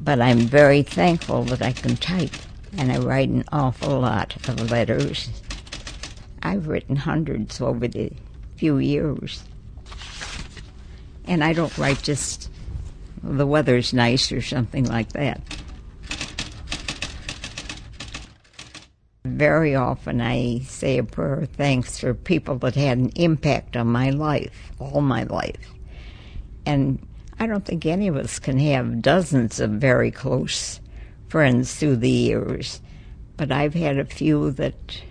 But 0.00 0.20
I'm 0.20 0.40
very 0.40 0.82
thankful 0.82 1.44
that 1.44 1.62
I 1.62 1.72
can 1.72 1.96
type, 1.96 2.34
and 2.76 2.92
I 2.92 2.98
write 2.98 3.30
an 3.30 3.44
awful 3.52 4.00
lot 4.00 4.36
of 4.48 4.70
letters. 4.70 5.30
I've 6.42 6.68
written 6.68 6.96
hundreds 6.96 7.60
over 7.62 7.88
the 7.88 8.12
few 8.56 8.78
years. 8.78 9.44
And 11.26 11.42
I 11.42 11.52
don't 11.52 11.76
write 11.78 12.02
just 12.02 12.50
the 13.22 13.46
weather's 13.46 13.92
nice 13.92 14.30
or 14.30 14.42
something 14.42 14.84
like 14.84 15.12
that. 15.12 15.40
Very 19.24 19.74
often 19.74 20.20
I 20.20 20.60
say 20.60 20.98
a 20.98 21.04
prayer 21.04 21.40
of 21.40 21.48
thanks 21.50 21.98
for 21.98 22.12
people 22.12 22.58
that 22.58 22.74
had 22.74 22.98
an 22.98 23.10
impact 23.16 23.76
on 23.76 23.86
my 23.86 24.10
life, 24.10 24.70
all 24.78 25.00
my 25.00 25.22
life. 25.24 25.72
And 26.66 27.04
I 27.38 27.46
don't 27.46 27.64
think 27.64 27.86
any 27.86 28.08
of 28.08 28.16
us 28.16 28.38
can 28.38 28.58
have 28.58 29.02
dozens 29.02 29.60
of 29.60 29.70
very 29.70 30.10
close 30.10 30.80
friends 31.28 31.74
through 31.74 31.96
the 31.96 32.10
years, 32.10 32.80
but 33.36 33.50
I've 33.50 33.74
had 33.74 33.98
a 33.98 34.04
few 34.04 34.50
that 34.52 35.02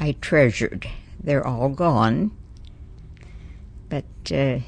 I 0.00 0.16
treasured. 0.20 0.88
They're 1.22 1.46
all 1.46 1.68
gone, 1.68 2.32
but 3.94 4.32
uh, 4.36 4.58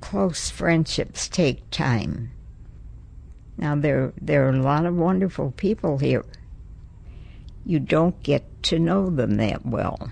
close 0.00 0.48
friendships 0.48 1.28
take 1.28 1.68
time. 1.70 2.30
Now 3.58 3.76
there 3.76 4.14
there 4.18 4.46
are 4.46 4.50
a 4.50 4.62
lot 4.62 4.86
of 4.86 4.96
wonderful 4.96 5.50
people 5.50 5.98
here. 5.98 6.24
You 7.66 7.80
don't 7.80 8.22
get 8.22 8.62
to 8.62 8.78
know 8.78 9.10
them 9.10 9.34
that 9.34 9.66
well. 9.66 10.10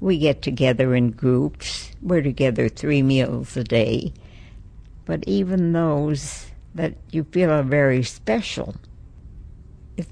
We 0.00 0.18
get 0.18 0.42
together 0.42 0.94
in 0.94 1.12
groups. 1.12 1.92
We're 2.02 2.20
together 2.20 2.68
three 2.68 3.00
meals 3.00 3.56
a 3.56 3.64
day. 3.64 4.12
But 5.06 5.24
even 5.26 5.72
those 5.72 6.44
that 6.74 6.94
you 7.10 7.24
feel 7.24 7.50
are 7.50 7.62
very 7.62 8.02
special, 8.02 8.74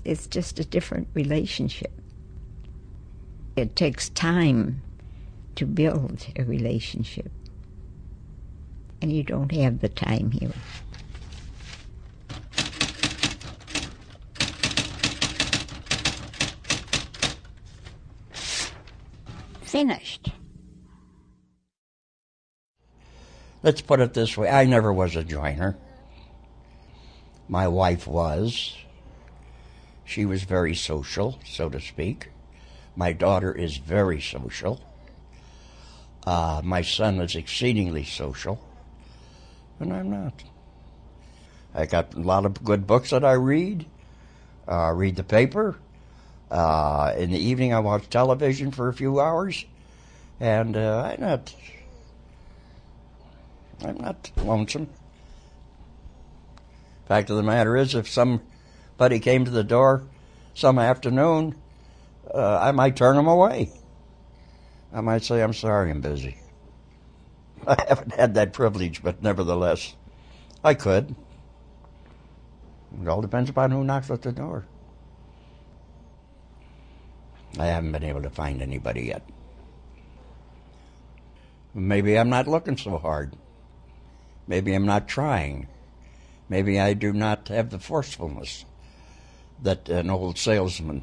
it's 0.02 0.26
just 0.26 0.58
a 0.58 0.64
different 0.64 1.08
relationship. 1.12 1.92
It 3.54 3.76
takes 3.76 4.08
time 4.08 4.80
to 5.56 5.66
build 5.66 6.26
a 6.36 6.44
relationship 6.44 7.30
and 9.04 9.12
you 9.12 9.22
don't 9.22 9.52
have 9.52 9.80
the 9.80 9.88
time 9.90 10.30
here. 10.30 10.50
Finished. 19.60 20.32
Let's 23.62 23.82
put 23.82 24.00
it 24.00 24.14
this 24.14 24.38
way 24.38 24.48
I 24.48 24.64
never 24.64 24.90
was 24.90 25.16
a 25.16 25.22
joiner. 25.22 25.76
My 27.46 27.68
wife 27.68 28.06
was. 28.06 28.74
She 30.06 30.24
was 30.24 30.44
very 30.44 30.74
social, 30.74 31.38
so 31.44 31.68
to 31.68 31.78
speak. 31.78 32.30
My 32.96 33.12
daughter 33.12 33.52
is 33.52 33.76
very 33.76 34.22
social. 34.22 34.80
Uh, 36.26 36.60
my 36.64 36.82
son 36.82 37.20
is 37.20 37.34
exceedingly 37.34 38.04
social 38.04 38.58
and 39.80 39.92
I'm 39.92 40.10
not. 40.10 40.44
I 41.74 41.86
got 41.86 42.14
a 42.14 42.20
lot 42.20 42.46
of 42.46 42.62
good 42.64 42.86
books 42.86 43.10
that 43.10 43.24
I 43.24 43.32
read. 43.32 43.86
Uh, 44.66 44.92
read 44.92 45.16
the 45.16 45.24
paper. 45.24 45.76
Uh, 46.50 47.12
in 47.16 47.30
the 47.30 47.38
evening, 47.38 47.74
I 47.74 47.80
watch 47.80 48.08
television 48.08 48.70
for 48.70 48.88
a 48.88 48.94
few 48.94 49.20
hours, 49.20 49.64
and 50.38 50.76
uh, 50.76 51.02
I'm 51.02 51.20
not. 51.20 51.54
I'm 53.82 53.98
not 53.98 54.30
lonesome. 54.36 54.88
Fact 57.08 57.28
of 57.28 57.36
the 57.36 57.42
matter 57.42 57.76
is, 57.76 57.94
if 57.94 58.08
somebody 58.08 59.18
came 59.18 59.44
to 59.44 59.50
the 59.50 59.64
door 59.64 60.04
some 60.54 60.78
afternoon, 60.78 61.56
uh, 62.32 62.58
I 62.62 62.72
might 62.72 62.96
turn 62.96 63.16
them 63.16 63.26
away. 63.26 63.70
I 64.94 65.00
might 65.00 65.24
say, 65.24 65.42
"I'm 65.42 65.52
sorry, 65.52 65.90
I'm 65.90 66.00
busy." 66.00 66.38
I 67.66 67.76
haven't 67.88 68.14
had 68.14 68.34
that 68.34 68.52
privilege, 68.52 69.02
but 69.02 69.22
nevertheless, 69.22 69.96
I 70.62 70.74
could. 70.74 71.16
It 73.02 73.08
all 73.08 73.20
depends 73.20 73.50
upon 73.50 73.72
who 73.72 73.82
knocks 73.82 74.10
at 74.10 74.22
the 74.22 74.30
door. 74.30 74.66
I 77.58 77.66
haven't 77.66 77.92
been 77.92 78.04
able 78.04 78.22
to 78.22 78.30
find 78.30 78.62
anybody 78.62 79.02
yet. 79.06 79.28
Maybe 81.74 82.16
I'm 82.16 82.30
not 82.30 82.46
looking 82.46 82.76
so 82.76 82.98
hard. 82.98 83.34
Maybe 84.46 84.74
I'm 84.74 84.86
not 84.86 85.08
trying. 85.08 85.66
Maybe 86.48 86.78
I 86.78 86.94
do 86.94 87.12
not 87.12 87.48
have 87.48 87.70
the 87.70 87.78
forcefulness 87.80 88.64
that 89.62 89.88
an 89.88 90.10
old 90.10 90.38
salesman 90.38 91.02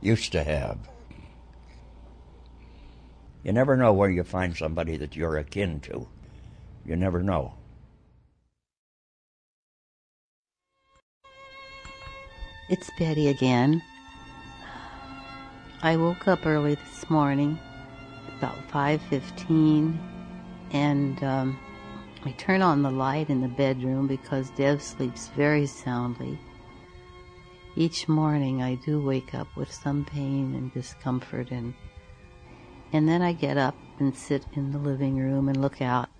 used 0.00 0.32
to 0.32 0.44
have. 0.44 0.78
You 3.42 3.52
never 3.52 3.76
know 3.76 3.92
where 3.92 4.10
you 4.10 4.22
find 4.22 4.56
somebody 4.56 4.96
that 4.98 5.16
you're 5.16 5.36
akin 5.36 5.80
to. 5.80 6.08
You 6.84 6.96
never 6.96 7.22
know. 7.22 7.54
It's 12.70 12.90
Betty 12.98 13.28
again. 13.28 13.82
I 15.82 15.96
woke 15.96 16.28
up 16.28 16.46
early 16.46 16.76
this 16.76 17.10
morning, 17.10 17.58
about 18.38 18.56
5:15, 18.68 19.98
and 20.72 21.24
um, 21.24 21.58
I 22.24 22.30
turn 22.32 22.62
on 22.62 22.82
the 22.82 22.90
light 22.90 23.28
in 23.28 23.40
the 23.40 23.48
bedroom 23.48 24.06
because 24.06 24.50
Dev 24.50 24.80
sleeps 24.80 25.28
very 25.36 25.66
soundly. 25.66 26.38
Each 27.74 28.08
morning, 28.08 28.62
I 28.62 28.76
do 28.76 29.04
wake 29.04 29.34
up 29.34 29.48
with 29.56 29.72
some 29.72 30.04
pain 30.04 30.54
and 30.54 30.72
discomfort 30.72 31.50
and 31.50 31.74
and 32.92 33.08
then 33.08 33.22
I 33.22 33.32
get 33.32 33.56
up 33.56 33.74
and 33.98 34.14
sit 34.14 34.44
in 34.52 34.72
the 34.72 34.78
living 34.78 35.16
room 35.16 35.48
and 35.48 35.60
look 35.60 35.80
out. 35.80 36.10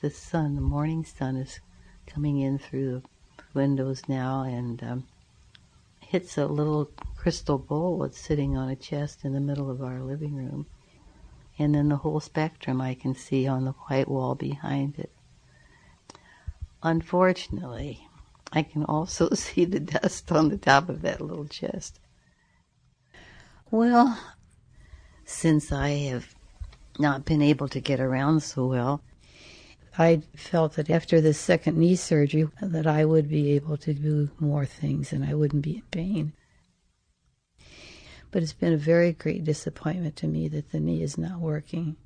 The 0.00 0.10
sun, 0.10 0.54
the 0.54 0.60
morning 0.60 1.04
sun, 1.04 1.36
is 1.36 1.60
coming 2.06 2.40
in 2.40 2.58
through 2.58 3.02
the 3.36 3.44
windows 3.52 4.02
now 4.08 4.42
and 4.42 4.82
um, 4.82 5.06
hits 6.00 6.38
a 6.38 6.46
little 6.46 6.90
crystal 7.16 7.58
bowl 7.58 7.98
that's 7.98 8.18
sitting 8.18 8.56
on 8.56 8.70
a 8.70 8.76
chest 8.76 9.24
in 9.24 9.34
the 9.34 9.40
middle 9.40 9.70
of 9.70 9.82
our 9.82 10.00
living 10.00 10.34
room. 10.34 10.66
And 11.58 11.74
then 11.74 11.90
the 11.90 11.96
whole 11.96 12.20
spectrum 12.20 12.80
I 12.80 12.94
can 12.94 13.14
see 13.14 13.46
on 13.46 13.64
the 13.64 13.72
white 13.72 14.08
wall 14.08 14.34
behind 14.34 14.98
it. 14.98 15.12
Unfortunately, 16.82 18.08
I 18.52 18.62
can 18.62 18.84
also 18.84 19.30
see 19.34 19.66
the 19.66 19.80
dust 19.80 20.32
on 20.32 20.48
the 20.48 20.56
top 20.56 20.88
of 20.88 21.02
that 21.02 21.20
little 21.20 21.46
chest. 21.46 21.98
Well, 23.70 24.18
since 25.28 25.70
I 25.70 25.90
have 26.10 26.34
not 26.98 27.26
been 27.26 27.42
able 27.42 27.68
to 27.68 27.80
get 27.80 28.00
around 28.00 28.40
so 28.40 28.66
well. 28.66 29.02
I 29.98 30.22
felt 30.34 30.72
that 30.74 30.88
after 30.88 31.20
the 31.20 31.34
second 31.34 31.76
knee 31.76 31.96
surgery 31.96 32.48
that 32.62 32.86
I 32.86 33.04
would 33.04 33.28
be 33.28 33.52
able 33.52 33.76
to 33.76 33.92
do 33.92 34.30
more 34.40 34.64
things 34.64 35.12
and 35.12 35.22
I 35.24 35.34
wouldn't 35.34 35.62
be 35.62 35.76
in 35.76 35.82
pain. 35.90 36.32
But 38.30 38.42
it's 38.42 38.54
been 38.54 38.72
a 38.72 38.78
very 38.78 39.12
great 39.12 39.44
disappointment 39.44 40.16
to 40.16 40.26
me 40.26 40.48
that 40.48 40.72
the 40.72 40.80
knee 40.80 41.02
is 41.02 41.18
not 41.18 41.40
working. 41.40 41.96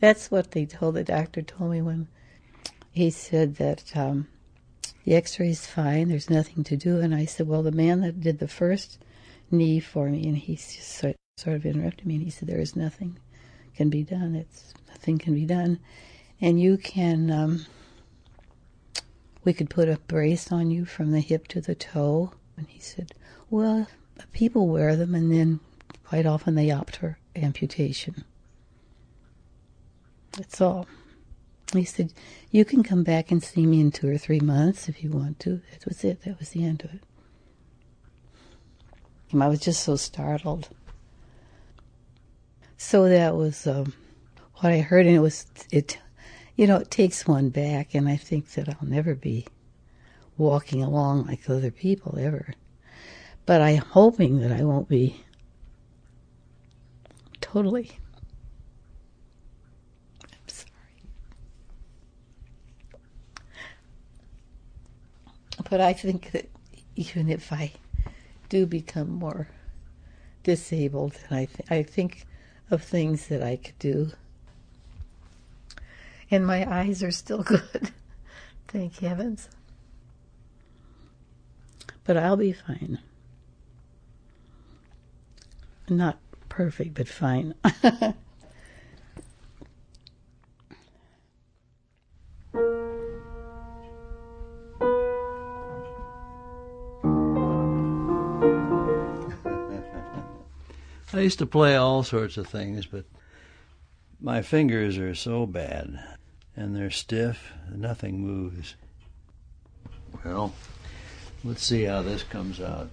That's 0.00 0.30
what 0.30 0.50
they 0.50 0.66
told 0.66 0.96
the 0.96 1.04
doctor 1.04 1.40
told 1.40 1.70
me 1.70 1.82
when 1.82 2.08
he 2.90 3.10
said 3.10 3.56
that 3.56 3.96
um, 3.96 4.26
the 5.04 5.14
X-ray's 5.14 5.66
fine. 5.66 6.08
There's 6.08 6.30
nothing 6.30 6.64
to 6.64 6.76
do. 6.76 6.98
And 6.98 7.14
I 7.14 7.26
said, 7.26 7.46
well, 7.46 7.62
the 7.62 7.70
man 7.70 8.00
that 8.00 8.20
did 8.20 8.40
the 8.40 8.48
first 8.48 8.98
knee 9.52 9.78
for 9.78 10.08
me, 10.08 10.26
and 10.26 10.36
he 10.36 10.56
just 10.56 10.88
sort, 10.88 11.16
sort 11.36 11.56
of 11.56 11.66
interrupted 11.66 12.06
me, 12.06 12.14
and 12.14 12.24
he 12.24 12.30
said, 12.30 12.48
there 12.48 12.60
is 12.60 12.76
nothing 12.76 13.18
can 13.74 13.90
be 13.90 14.04
done. 14.04 14.36
It's 14.36 14.72
nothing 14.88 15.18
can 15.18 15.34
be 15.34 15.44
done, 15.44 15.80
and 16.40 16.60
you 16.60 16.76
can. 16.76 17.30
Um, 17.30 17.66
we 19.42 19.52
could 19.52 19.68
put 19.68 19.88
a 19.88 19.98
brace 20.06 20.50
on 20.50 20.70
you 20.70 20.86
from 20.86 21.10
the 21.10 21.20
hip 21.20 21.48
to 21.48 21.60
the 21.60 21.74
toe. 21.74 22.32
And 22.56 22.66
he 22.68 22.80
said, 22.80 23.12
well, 23.50 23.88
people 24.32 24.68
wear 24.68 24.96
them, 24.96 25.14
and 25.14 25.30
then 25.30 25.60
quite 26.04 26.24
often 26.24 26.54
they 26.54 26.70
opt 26.70 26.96
for 26.96 27.18
amputation. 27.36 28.24
That's 30.36 30.60
all. 30.60 30.86
He 31.74 31.84
said, 31.84 32.12
You 32.52 32.64
can 32.64 32.82
come 32.84 33.02
back 33.02 33.30
and 33.30 33.42
see 33.42 33.66
me 33.66 33.80
in 33.80 33.90
two 33.90 34.08
or 34.08 34.16
three 34.16 34.40
months 34.40 34.88
if 34.88 35.02
you 35.02 35.10
want 35.10 35.40
to. 35.40 35.60
That 35.72 35.84
was 35.84 36.04
it. 36.04 36.22
That 36.22 36.38
was 36.38 36.50
the 36.50 36.64
end 36.64 36.84
of 36.84 36.94
it. 36.94 37.00
I 39.38 39.48
was 39.48 39.58
just 39.58 39.82
so 39.82 39.96
startled. 39.96 40.68
So 42.86 43.08
that 43.08 43.34
was 43.34 43.66
um, 43.66 43.94
what 44.56 44.70
I 44.70 44.80
heard, 44.80 45.06
and 45.06 45.16
it 45.16 45.20
was, 45.20 45.46
it, 45.72 45.98
you 46.54 46.66
know, 46.66 46.76
it 46.76 46.90
takes 46.90 47.26
one 47.26 47.48
back, 47.48 47.94
and 47.94 48.06
I 48.06 48.16
think 48.16 48.50
that 48.52 48.68
I'll 48.68 48.86
never 48.86 49.14
be 49.14 49.46
walking 50.36 50.82
along 50.82 51.26
like 51.26 51.48
other 51.48 51.70
people 51.70 52.18
ever. 52.20 52.52
But 53.46 53.62
I'm 53.62 53.78
hoping 53.78 54.40
that 54.40 54.52
I 54.52 54.64
won't 54.64 54.86
be 54.86 55.24
totally 57.40 57.90
I'm 60.22 60.48
sorry. 60.48 60.70
But 65.70 65.80
I 65.80 65.94
think 65.94 66.32
that 66.32 66.50
even 66.96 67.30
if 67.30 67.50
I 67.50 67.72
do 68.50 68.66
become 68.66 69.08
more 69.08 69.48
disabled, 70.42 71.16
and 71.30 71.38
I, 71.38 71.44
th- 71.46 71.70
I 71.70 71.82
think 71.82 72.26
of 72.74 72.82
things 72.82 73.28
that 73.28 73.42
I 73.42 73.56
could 73.56 73.78
do, 73.78 74.10
and 76.30 76.46
my 76.46 76.70
eyes 76.70 77.02
are 77.02 77.10
still 77.10 77.42
good, 77.42 77.92
thank 78.68 78.98
heavens. 78.98 79.48
But 82.04 82.18
I'll 82.18 82.36
be 82.36 82.52
fine. 82.52 82.98
Not 85.88 86.18
perfect, 86.50 86.94
but 86.94 87.08
fine. 87.08 87.54
I 101.14 101.20
used 101.20 101.38
to 101.38 101.46
play 101.46 101.76
all 101.76 102.02
sorts 102.02 102.36
of 102.36 102.48
things, 102.48 102.86
but 102.86 103.04
my 104.20 104.42
fingers 104.42 104.98
are 104.98 105.14
so 105.14 105.46
bad 105.46 105.96
and 106.56 106.74
they're 106.74 106.90
stiff, 106.90 107.52
nothing 107.72 108.18
moves. 108.18 108.74
Well, 110.24 110.52
let's 111.44 111.62
see 111.62 111.84
how 111.84 112.02
this 112.02 112.24
comes 112.24 112.60
out. 112.60 112.90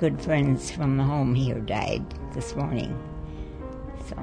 Good 0.00 0.18
friends 0.22 0.70
from 0.70 0.96
the 0.96 1.04
home 1.04 1.34
here 1.34 1.60
died 1.60 2.02
this 2.32 2.56
morning. 2.56 2.98
So 4.08 4.16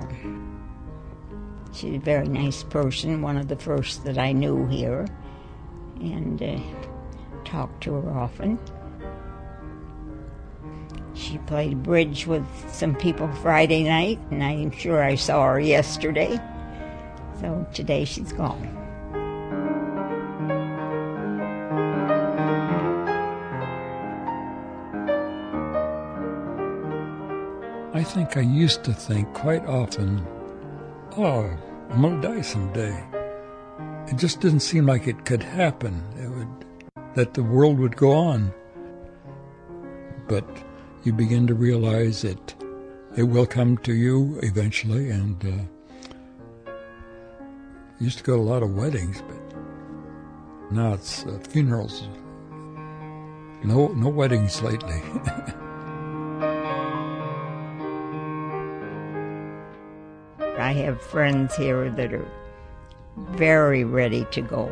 she's 1.72 1.98
a 1.98 2.00
very 2.00 2.28
nice 2.28 2.63
person, 2.63 3.22
one 3.22 3.38
of 3.38 3.48
the 3.48 3.56
first 3.56 4.04
that 4.06 4.18
I 4.18 4.32
knew 4.32 4.66
here, 4.66 5.08
and 6.00 6.42
uh, 6.42 6.60
talked 7.46 7.84
to 7.84 7.94
her 7.94 8.18
often. 8.18 8.58
She 11.13 11.38
played 11.40 11.84
bridge 11.84 12.26
with 12.26 12.48
some 12.72 12.96
people 12.96 13.32
Friday 13.44 13.84
night, 13.84 14.20
and 14.32 14.44
I'm 14.44 14.72
sure 14.72 15.04
I 15.04 15.13
saw 15.13 15.46
her 15.46 15.60
yesterday. 15.60 16.40
So 17.40 17.68
today 17.72 18.04
she's 18.04 18.34
gone. 18.34 18.77
Think 28.17 28.36
I 28.36 28.41
used 28.41 28.84
to 28.86 28.93
think 28.93 29.32
quite 29.36 29.63
often, 29.67 30.25
oh, 31.17 31.47
I'm 31.91 32.01
going 32.01 32.19
to 32.19 32.27
die 32.27 32.41
someday. 32.41 33.06
It 34.08 34.17
just 34.17 34.41
didn't 34.41 34.62
seem 34.62 34.88
like 34.88 35.08
it 35.08 35.23
could 35.25 35.43
happen. 35.43 36.01
It 36.19 36.27
would, 36.27 36.65
that 37.13 37.36
the 37.36 37.43
world 37.43 37.77
would 37.77 37.95
go 37.95 38.13
on. 38.13 38.51
But 40.27 40.47
you 41.03 41.13
begin 41.13 41.45
to 41.45 41.53
realize 41.53 42.23
it, 42.23 42.56
it 43.15 43.25
will 43.25 43.45
come 43.45 43.77
to 43.80 43.93
you 43.93 44.39
eventually. 44.41 45.12
And 45.12 45.45
uh, 45.45 46.71
used 47.99 48.17
to 48.17 48.23
go 48.23 48.36
to 48.36 48.41
a 48.41 48.49
lot 48.51 48.63
of 48.63 48.73
weddings, 48.73 49.21
but 49.21 50.71
now 50.71 50.93
it's 50.93 51.23
uh, 51.23 51.38
funerals. 51.49 52.08
No, 53.63 53.89
no 53.89 54.10
weddings 54.10 54.63
lately. 54.63 55.03
I 60.67 60.73
have 60.73 61.01
friends 61.01 61.56
here 61.56 61.89
that 61.91 62.12
are 62.12 62.27
very 63.15 63.86
ready 63.86 64.25
to 64.32 64.41
go, 64.41 64.67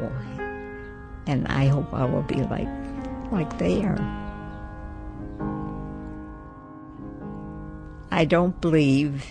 and 1.25 1.47
I 1.47 1.67
hope 1.67 1.93
I 1.93 2.03
will 2.03 2.21
be 2.21 2.43
like 2.43 2.67
like 3.31 3.57
they 3.59 3.81
are. 3.85 3.97
I 8.11 8.25
don't 8.25 8.59
believe 8.59 9.25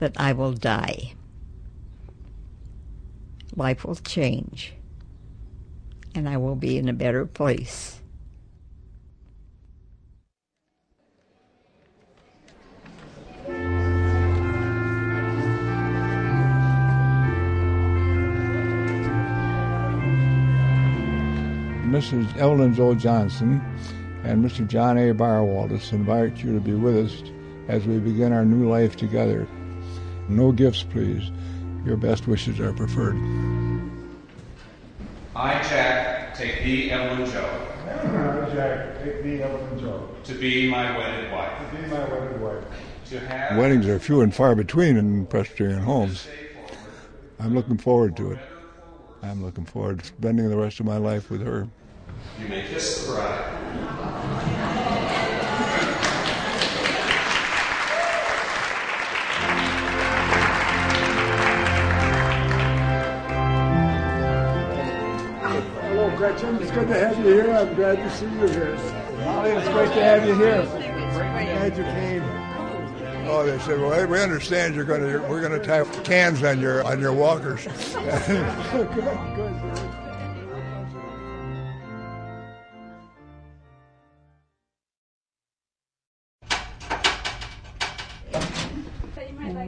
that 0.00 0.20
I 0.20 0.34
will 0.34 0.52
die. 0.52 1.14
Life 3.56 3.86
will 3.86 3.94
change, 3.94 4.74
and 6.14 6.28
I 6.28 6.36
will 6.36 6.56
be 6.56 6.76
in 6.76 6.90
a 6.90 6.92
better 6.92 7.24
place. 7.24 7.99
Mrs. 21.90 22.36
Evelyn 22.36 22.72
Joe 22.72 22.94
Johnson 22.94 23.60
and 24.22 24.44
Mr. 24.44 24.64
John 24.64 24.96
A. 24.96 25.12
Barwaldus 25.12 25.92
invite 25.92 26.36
you 26.36 26.54
to 26.54 26.60
be 26.60 26.72
with 26.72 26.96
us 26.96 27.24
as 27.66 27.84
we 27.84 27.98
begin 27.98 28.32
our 28.32 28.44
new 28.44 28.70
life 28.70 28.94
together. 28.94 29.48
No 30.28 30.52
gifts, 30.52 30.84
please. 30.84 31.32
Your 31.84 31.96
best 31.96 32.28
wishes 32.28 32.60
are 32.60 32.72
preferred. 32.72 33.16
I, 35.34 35.54
Jack, 35.64 36.36
take 36.36 36.62
thee, 36.62 36.92
Evelyn 36.92 37.28
Joe. 37.28 37.66
I, 37.88 38.54
Jack, 38.54 39.02
take 39.02 39.24
thee, 39.24 39.42
Evelyn 39.42 39.80
Joe. 39.80 40.08
To 40.22 40.34
be 40.34 40.70
my 40.70 40.96
wedded 40.96 41.32
wife. 41.32 41.72
To 41.72 41.76
be 41.76 41.88
my 41.88 42.08
wedded 42.08 42.40
wife. 42.40 42.64
To 43.06 43.18
have. 43.18 43.58
Weddings 43.58 43.88
are 43.88 43.98
few 43.98 44.20
and 44.20 44.32
far 44.32 44.54
between 44.54 44.96
in 44.96 45.26
Presbyterian 45.26 45.80
homes. 45.80 46.28
I'm 47.40 47.52
looking 47.52 47.78
forward 47.78 48.16
to 48.18 48.30
it. 48.30 48.38
I'm 49.24 49.44
looking 49.44 49.64
forward 49.64 49.98
to 49.98 50.06
spending 50.06 50.48
the 50.48 50.56
rest 50.56 50.78
of 50.78 50.86
my 50.86 50.96
life 50.96 51.30
with 51.30 51.42
her. 51.42 51.68
You 52.40 52.48
may 52.48 52.66
kiss 52.66 53.06
the 53.06 53.12
bride. 53.12 53.56
Hello, 65.82 66.16
Gretchen. 66.16 66.56
It's 66.56 66.70
good 66.70 66.88
to 66.88 66.94
have 66.94 67.18
you 67.18 67.24
here. 67.24 67.50
I'm 67.50 67.74
glad 67.74 67.96
to 67.96 68.10
see 68.10 68.24
you 68.24 68.48
here. 68.48 68.76
Molly, 69.24 69.50
it's 69.50 69.68
great 69.68 69.92
to 69.92 70.02
have 70.02 70.26
you 70.26 70.34
here. 70.34 70.62
Glad 71.12 71.76
you 71.76 71.84
came. 71.84 72.22
Oh, 73.28 73.44
they 73.44 73.58
said, 73.60 73.80
"Well, 73.80 74.06
we 74.06 74.20
understand 74.20 74.74
you're 74.74 74.84
going 74.84 75.02
to. 75.02 75.18
We're 75.28 75.40
going 75.40 75.60
to 75.60 75.64
tie 75.64 75.84
cans 76.02 76.42
on 76.42 76.60
your 76.60 76.82
on 76.84 77.00
your 77.00 77.12
walkers." 77.12 77.66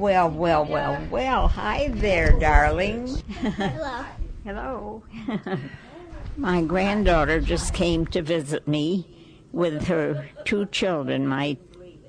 Well, 0.02 0.30
well, 0.30 0.64
well, 0.64 1.06
well. 1.12 1.46
Hi 1.46 1.86
there, 1.86 2.36
darling. 2.40 3.06
Hello. 3.38 4.04
Hello. 4.44 5.02
my 6.36 6.60
granddaughter 6.62 7.40
just 7.40 7.72
came 7.72 8.06
to 8.06 8.20
visit 8.20 8.66
me 8.66 9.06
with 9.52 9.86
her 9.86 10.28
two 10.44 10.66
children, 10.66 11.28
my 11.28 11.56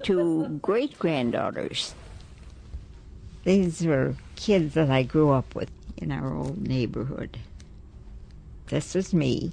two 0.01 0.59
great 0.59 0.97
granddaughters. 0.97 1.93
These 3.43 3.85
were 3.85 4.15
kids 4.37 4.73
that 4.73 4.89
I 4.89 5.03
grew 5.03 5.29
up 5.29 5.53
with 5.53 5.69
in 5.97 6.11
our 6.11 6.33
old 6.33 6.67
neighborhood. 6.67 7.37
This 8.69 8.95
is 8.95 9.13
me, 9.13 9.51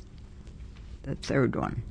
the 1.02 1.14
third 1.16 1.56
one. 1.56 1.82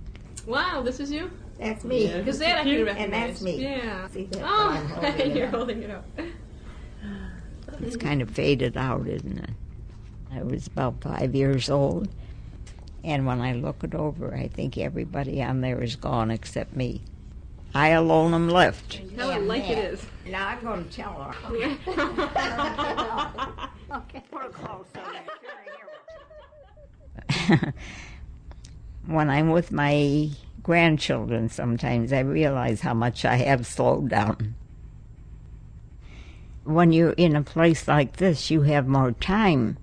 Wow, 0.48 0.82
this 0.82 1.00
is 1.00 1.12
you? 1.12 1.30
That's 1.60 1.84
me. 1.84 2.08
Because 2.08 2.39
that 2.39 2.60
I 2.60 2.63
can 2.63 2.86
recognize. 2.86 3.04
And 3.04 3.13
that's 3.13 3.41
me. 3.41 3.62
Yeah. 3.62 4.08
See 4.08 4.24
that? 4.26 4.41
Oh, 4.43 4.69
I'm 4.69 4.88
holding 5.04 5.38
you're 5.38 5.48
up. 5.48 5.54
holding 5.54 5.84
it 5.84 5.91
up. 5.91 6.06
It's 7.82 7.98
kind 7.98 8.22
of 8.22 8.30
faded 8.30 8.78
out, 8.78 9.08
isn't 9.08 9.39
it? 9.39 9.50
I 10.34 10.43
was 10.43 10.67
about 10.67 11.02
five 11.02 11.34
years 11.34 11.69
old, 11.69 12.10
and 13.04 13.26
when 13.26 13.41
I 13.41 13.54
look 13.54 13.84
it 13.84 13.95
over, 13.95 14.36
I 14.36 14.48
think 14.48 14.78
everybody 14.78 15.41
on 15.41 15.62
there 15.62 15.82
is 15.82 15.95
gone 15.95 16.30
except 16.30 16.76
me. 16.76 17.02
I 17.74 17.89
alone 17.89 18.34
am 18.34 18.50
left. 18.50 19.02
Tell 19.15 19.30
it 19.30 19.43
like 19.43 19.69
it 19.69 19.78
is. 19.78 20.04
Now 20.28 20.48
I'm 20.48 20.60
going 20.62 20.88
to 20.88 20.91
tell 20.91 21.13
her. 21.13 21.34
okay, 23.98 24.24
we're 24.32 24.50
close 24.50 24.86
when 29.06 29.30
I'm 29.30 29.50
with 29.50 29.72
my 29.72 30.30
grandchildren, 30.70 31.50
sometimes 31.50 32.14
I 32.14 32.20
realize 32.20 32.82
how 32.82 32.94
much 32.94 33.26
I 33.26 33.38
have 33.38 33.66
slowed 33.66 34.08
down. 34.08 34.54
When 36.64 36.92
you're 36.92 37.14
in 37.14 37.36
a 37.36 37.42
place 37.42 37.88
like 37.88 38.18
this, 38.18 38.52
you 38.52 38.62
have 38.62 38.88
more 38.88 39.14
time, 39.14 39.80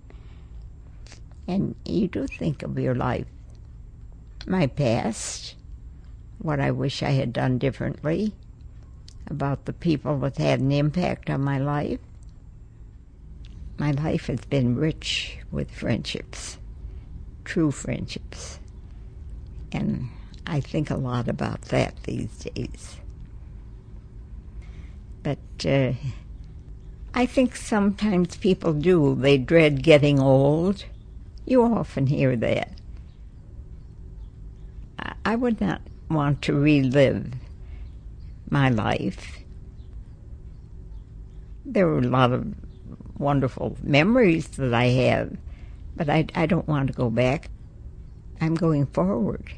and 1.49 1.75
you 1.85 2.07
do 2.07 2.29
think 2.29 2.63
of 2.63 2.79
your 2.79 2.95
life, 2.95 3.27
my 4.47 4.69
past, 4.69 5.57
what 6.39 6.61
I 6.61 6.71
wish 6.71 7.03
I 7.03 7.11
had 7.11 7.33
done 7.33 7.59
differently, 7.59 8.33
about 9.27 9.65
the 9.65 9.73
people 9.73 10.21
that 10.21 10.37
had 10.37 10.61
an 10.61 10.71
impact 10.71 11.29
on 11.29 11.41
my 11.41 11.59
life. 11.59 11.99
My 13.77 13.91
life 13.91 14.29
has 14.29 14.45
been 14.45 14.77
rich 14.77 15.39
with 15.51 15.69
friendships, 15.69 16.59
true 17.45 17.73
friendships. 17.73 18.61
And 19.73 20.11
I 20.47 20.61
think 20.61 20.91
a 20.91 20.97
lot 20.97 21.29
about 21.29 21.63
that 21.63 22.03
these 22.05 22.31
days. 22.39 22.97
But 25.23 25.39
uh, 25.67 25.93
I 27.13 27.27
think 27.27 27.57
sometimes 27.57 28.37
people 28.37 28.73
do. 28.73 29.17
They 29.17 29.39
dread 29.39 29.83
getting 29.83 30.21
old. 30.21 30.85
You 31.45 31.63
often 31.63 32.07
hear 32.07 32.37
that. 32.37 32.73
I- 35.25 35.35
would 35.35 35.61
not 35.61 35.83
want 36.09 36.43
to 36.43 36.55
relive 36.55 37.33
my 38.49 38.69
life. 38.71 39.39
There 41.65 41.87
were 41.87 41.99
a 41.99 42.03
lot 42.03 42.33
of 42.33 42.55
wonderful 43.19 43.77
memories 43.83 44.47
that 44.49 44.73
I 44.73 44.85
have, 44.85 45.37
but 45.97 46.09
I, 46.09 46.27
I 46.35 46.47
don't 46.47 46.69
want 46.69 46.87
to 46.87 46.93
go 46.93 47.11
back. 47.11 47.51
I'm 48.41 48.55
going 48.55 48.87
forward. 48.87 49.53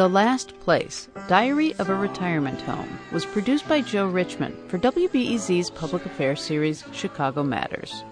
The 0.00 0.08
Last 0.08 0.58
Place 0.60 1.08
Diary 1.28 1.74
of 1.74 1.90
a 1.90 1.94
Retirement 1.94 2.60
Home 2.62 2.98
was 3.12 3.26
produced 3.26 3.68
by 3.68 3.80
Joe 3.80 4.06
Richman 4.06 4.56
for 4.68 4.78
WBEZ's 4.78 5.70
public 5.70 6.06
affairs 6.06 6.40
series 6.40 6.84
Chicago 6.92 7.42
Matters. 7.42 8.04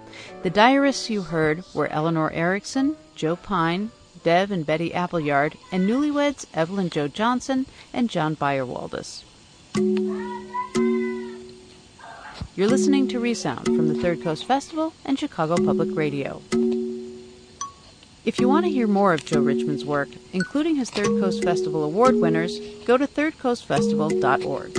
The 0.43 0.49
diarists 0.49 1.09
you 1.09 1.21
heard 1.21 1.63
were 1.73 1.87
Eleanor 1.87 2.31
Erickson, 2.31 2.95
Joe 3.15 3.37
Peine, 3.37 3.91
Bev 4.23 4.51
and 4.51 4.65
Betty 4.65 4.93
Appleyard, 4.93 5.57
and 5.71 5.89
newlyweds 5.89 6.45
Evelyn 6.53 6.89
Joe 6.89 7.07
Johnson 7.07 7.65
and 7.93 8.09
John 8.09 8.35
Byerwaldis. 8.35 9.23
You're 12.55 12.67
listening 12.67 13.07
to 13.09 13.19
Resound 13.19 13.65
from 13.65 13.87
the 13.87 13.95
Third 13.95 14.21
Coast 14.21 14.45
Festival 14.45 14.93
and 15.05 15.17
Chicago 15.17 15.55
Public 15.55 15.95
Radio. 15.95 16.41
If 18.25 18.39
you 18.39 18.49
want 18.49 18.65
to 18.65 18.71
hear 18.71 18.87
more 18.87 19.13
of 19.13 19.23
Joe 19.25 19.39
Richman's 19.39 19.85
work, 19.85 20.09
including 20.33 20.75
his 20.75 20.89
Third 20.89 21.07
Coast 21.21 21.43
Festival 21.43 21.83
Award 21.83 22.15
winners, 22.15 22.59
go 22.85 22.97
to 22.97 23.07
thirdcoastfestival.org. 23.07 24.73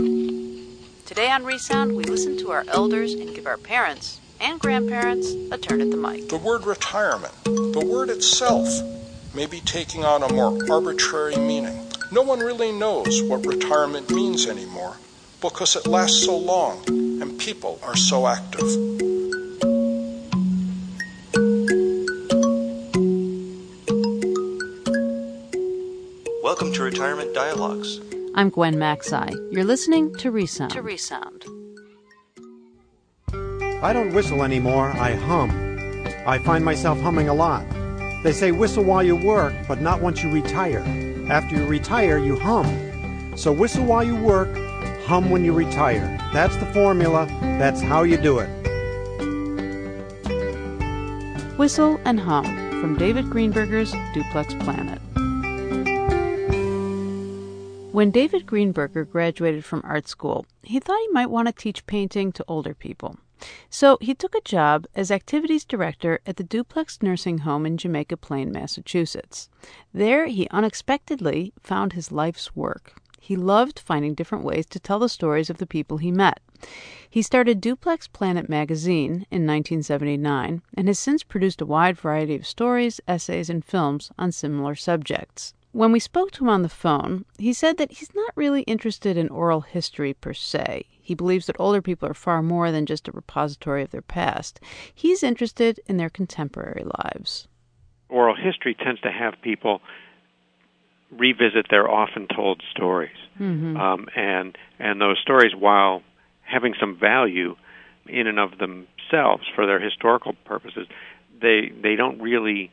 Today 1.07 1.31
on 1.31 1.45
Resound, 1.45 1.97
we 1.97 2.05
listen 2.05 2.37
to 2.39 2.51
our 2.51 2.65
elders 2.69 3.15
and 3.15 3.35
give 3.35 3.47
our 3.47 3.57
parents 3.57 4.21
and 4.41 4.61
grandparents 4.61 5.33
a 5.51 5.59
turn 5.59 5.81
at 5.81 5.91
the 5.91 5.97
mic. 5.97 6.29
The 6.29 6.37
word 6.37 6.67
retirement, 6.67 7.33
the 7.45 7.85
word 7.85 8.11
itself, 8.11 8.69
may 9.35 9.47
be 9.47 9.61
taking 9.61 10.05
on 10.05 10.23
a 10.23 10.33
more 10.33 10.59
arbitrary 10.71 11.37
meaning. 11.37 11.87
No 12.13 12.23
one 12.23 12.41
really 12.41 12.73
knows 12.73 13.23
what 13.23 13.47
retirement 13.47 14.11
means 14.11 14.47
anymore 14.47 14.97
because 15.41 15.75
it 15.75 15.87
lasts 15.87 16.25
so 16.25 16.37
long 16.37 16.83
and 16.89 17.39
people 17.39 17.81
are 17.83 17.97
so 17.97 18.27
active. 18.27 18.61
Welcome 26.43 26.73
to 26.75 26.83
Retirement 26.83 27.35
Dialogues. 27.35 28.01
I'm 28.35 28.51
Gwen 28.51 28.75
Macsai. 28.75 29.31
You're 29.51 29.65
listening 29.65 30.15
to 30.17 30.31
Resound. 30.31 30.73
To 30.73 30.83
Resound. 30.83 31.45
I 33.83 33.93
don't 33.95 34.13
whistle 34.13 34.43
anymore, 34.43 34.89
I 34.89 35.15
hum. 35.15 35.51
I 36.27 36.39
find 36.39 36.65
myself 36.65 37.01
humming 37.01 37.29
a 37.29 37.35
lot. 37.35 37.65
They 38.23 38.33
say 38.33 38.53
whistle 38.53 38.85
while 38.85 39.03
you 39.03 39.17
work, 39.17 39.55
but 39.67 39.81
not 39.81 40.03
once 40.03 40.23
you 40.23 40.31
retire. 40.31 40.85
After 41.31 41.57
you 41.57 41.65
retire, 41.65 42.19
you 42.19 42.39
hum. 42.39 42.67
So 43.37 43.53
whistle 43.53 43.87
while 43.87 44.05
you 44.05 44.17
work, 44.17 44.55
hum 45.07 45.31
when 45.31 45.45
you 45.45 45.53
retire. 45.53 46.19
That's 46.33 46.57
the 46.57 46.67
formula, 46.67 47.27
that's 47.59 47.81
how 47.81 48.03
you 48.03 48.17
do 48.17 48.39
it. 48.39 48.49
Whistle 51.59 52.01
and 52.05 52.19
Hum 52.19 52.47
from 52.81 52.97
David 52.97 53.27
Greenberger's 53.27 53.93
Duplex 54.15 54.55
Planet. 54.65 54.99
When 57.93 58.11
David 58.11 58.47
Greenberger 58.47 59.05
graduated 59.11 59.65
from 59.65 59.83
art 59.85 60.09
school, 60.09 60.47
he 60.63 60.81
thought 60.81 61.01
he 61.01 61.09
might 61.09 61.29
want 61.29 61.49
to 61.49 61.53
teach 61.53 61.85
painting 61.87 62.33
to 62.33 62.45
older 62.49 62.73
people. 62.73 63.17
So 63.69 63.99
he 64.01 64.15
took 64.15 64.35
a 64.35 64.41
job 64.41 64.87
as 64.95 65.11
activities 65.11 65.65
director 65.65 66.21
at 66.25 66.37
the 66.37 66.45
Duplex 66.45 67.03
Nursing 67.03 67.39
Home 67.39 67.67
in 67.67 67.77
Jamaica 67.77 68.17
Plain, 68.17 68.53
Massachusetts. 68.53 69.49
There, 69.93 70.27
he 70.27 70.49
unexpectedly 70.51 71.53
found 71.61 71.93
his 71.93 72.13
life's 72.13 72.55
work. 72.55 72.95
He 73.23 73.37
loved 73.37 73.79
finding 73.79 74.15
different 74.15 74.45
ways 74.45 74.65
to 74.67 74.81
tell 74.81 74.99
the 74.99 75.09
stories 75.09 75.51
of 75.51 75.59
the 75.59 75.67
people 75.67 75.99
he 75.99 76.11
met. 76.11 76.41
He 77.09 77.21
started 77.21 77.61
Duplex 77.61 78.09
Planet 78.09 78.49
magazine 78.49 79.27
in 79.31 79.47
1979 79.47 80.63
and 80.75 80.89
has 80.89 80.99
since 80.99 81.23
produced 81.23 81.61
a 81.61 81.67
wide 81.67 81.99
variety 81.99 82.35
of 82.35 82.47
stories, 82.47 82.99
essays, 83.07 83.51
and 83.51 83.65
films 83.65 84.11
on 84.19 84.33
similar 84.33 84.75
subjects. 84.75 85.53
When 85.73 85.93
we 85.93 86.01
spoke 86.01 86.31
to 86.33 86.45
him 86.45 86.49
on 86.49 86.63
the 86.63 86.69
phone, 86.69 87.27
he 87.39 87.53
said 87.53 87.77
that 87.77 87.93
he's 87.93 88.15
not 88.15 88.33
really 88.35 88.63
interested 88.63 89.17
in 89.17 89.29
oral 89.29 89.61
history 89.61 90.15
per 90.15 90.33
se. 90.33 90.87
He 91.01 91.15
believes 91.15 91.47
that 91.47 91.61
older 91.61 91.83
people 91.83 92.09
are 92.09 92.15
far 92.15 92.43
more 92.43 92.73
than 92.73 92.87
just 92.87 93.07
a 93.07 93.13
repository 93.13 93.83
of 93.83 93.91
their 93.91 94.03
past. 94.03 94.61
He's 94.95 95.23
interested 95.23 95.79
in 95.87 95.99
their 95.99 96.11
contemporary 96.11 96.85
lives. 97.05 97.49
Oral 98.09 98.35
history 98.35 98.75
tends 98.75 99.01
to 99.03 99.13
have 99.13 99.35
people 99.43 99.81
revisit 101.11 101.67
their 101.71 101.91
often 101.91 102.27
told 102.29 102.63
stories. 102.71 103.17
Mm-hmm. 103.39 103.77
Um, 103.77 104.09
and 104.15 104.57
and 104.79 105.01
those 105.01 105.19
stories, 105.21 105.55
while 105.55 106.03
having 106.43 106.75
some 106.79 106.97
value 106.99 107.57
in 108.07 108.27
and 108.27 108.39
of 108.39 108.59
themselves 108.59 109.45
for 109.55 109.67
their 109.67 109.81
historical 109.81 110.35
purposes, 110.45 110.87
they 111.41 111.73
they 111.83 111.97
don't 111.97 112.21
really. 112.21 112.71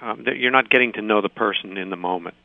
Um, 0.00 0.26
you're 0.36 0.50
not 0.50 0.68
getting 0.68 0.92
to 0.94 1.02
know 1.02 1.22
the 1.22 1.30
person 1.30 1.78
in 1.78 1.88
the 1.88 1.96
moment. 1.96 2.36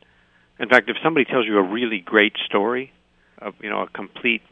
In 0.58 0.70
fact, 0.70 0.88
if 0.88 0.96
somebody 1.02 1.26
tells 1.26 1.46
you 1.46 1.58
a 1.58 1.62
really 1.62 1.98
great 1.98 2.34
story, 2.46 2.92
of 3.38 3.54
you 3.60 3.68
know 3.68 3.82
a 3.82 3.88
complete 3.88 4.42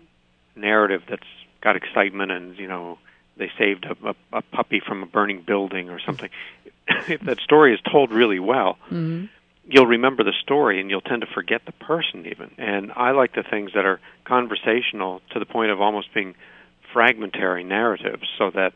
narrative 0.57 1.03
that's 1.09 1.23
got 1.63 1.77
excitement 1.77 2.31
and 2.31 2.59
you 2.59 2.67
know 2.67 2.99
they 3.37 3.51
saved 3.59 3.87
a, 3.87 4.09
a, 4.09 4.15
a 4.39 4.43
puppy 4.43 4.81
from 4.87 5.03
a 5.03 5.07
burning 5.07 5.43
building 5.47 5.89
or 5.89 5.99
something, 6.05 6.29
if 7.09 7.21
that 7.23 7.39
story 7.41 7.73
is 7.73 7.81
told 7.91 8.11
really 8.11 8.39
well, 8.39 8.77
Mm-hmm. 8.87 9.27
You'll 9.71 9.87
remember 9.87 10.25
the 10.25 10.35
story 10.43 10.81
and 10.81 10.91
you'll 10.91 11.01
tend 11.01 11.23
to 11.23 11.29
forget 11.33 11.63
the 11.65 11.73
person 11.73 12.27
even. 12.27 12.51
And 12.59 12.91
I 12.93 13.13
like 13.13 13.35
the 13.35 13.45
things 13.49 13.71
that 13.75 13.85
are 13.85 14.01
conversational 14.25 15.23
to 15.33 15.39
the 15.39 15.47
point 15.47 15.71
of 15.71 15.81
almost 15.81 16.13
being 16.13 16.35
fragmentary 16.93 17.63
narratives 17.63 18.25
so 18.37 18.51
that 18.51 18.73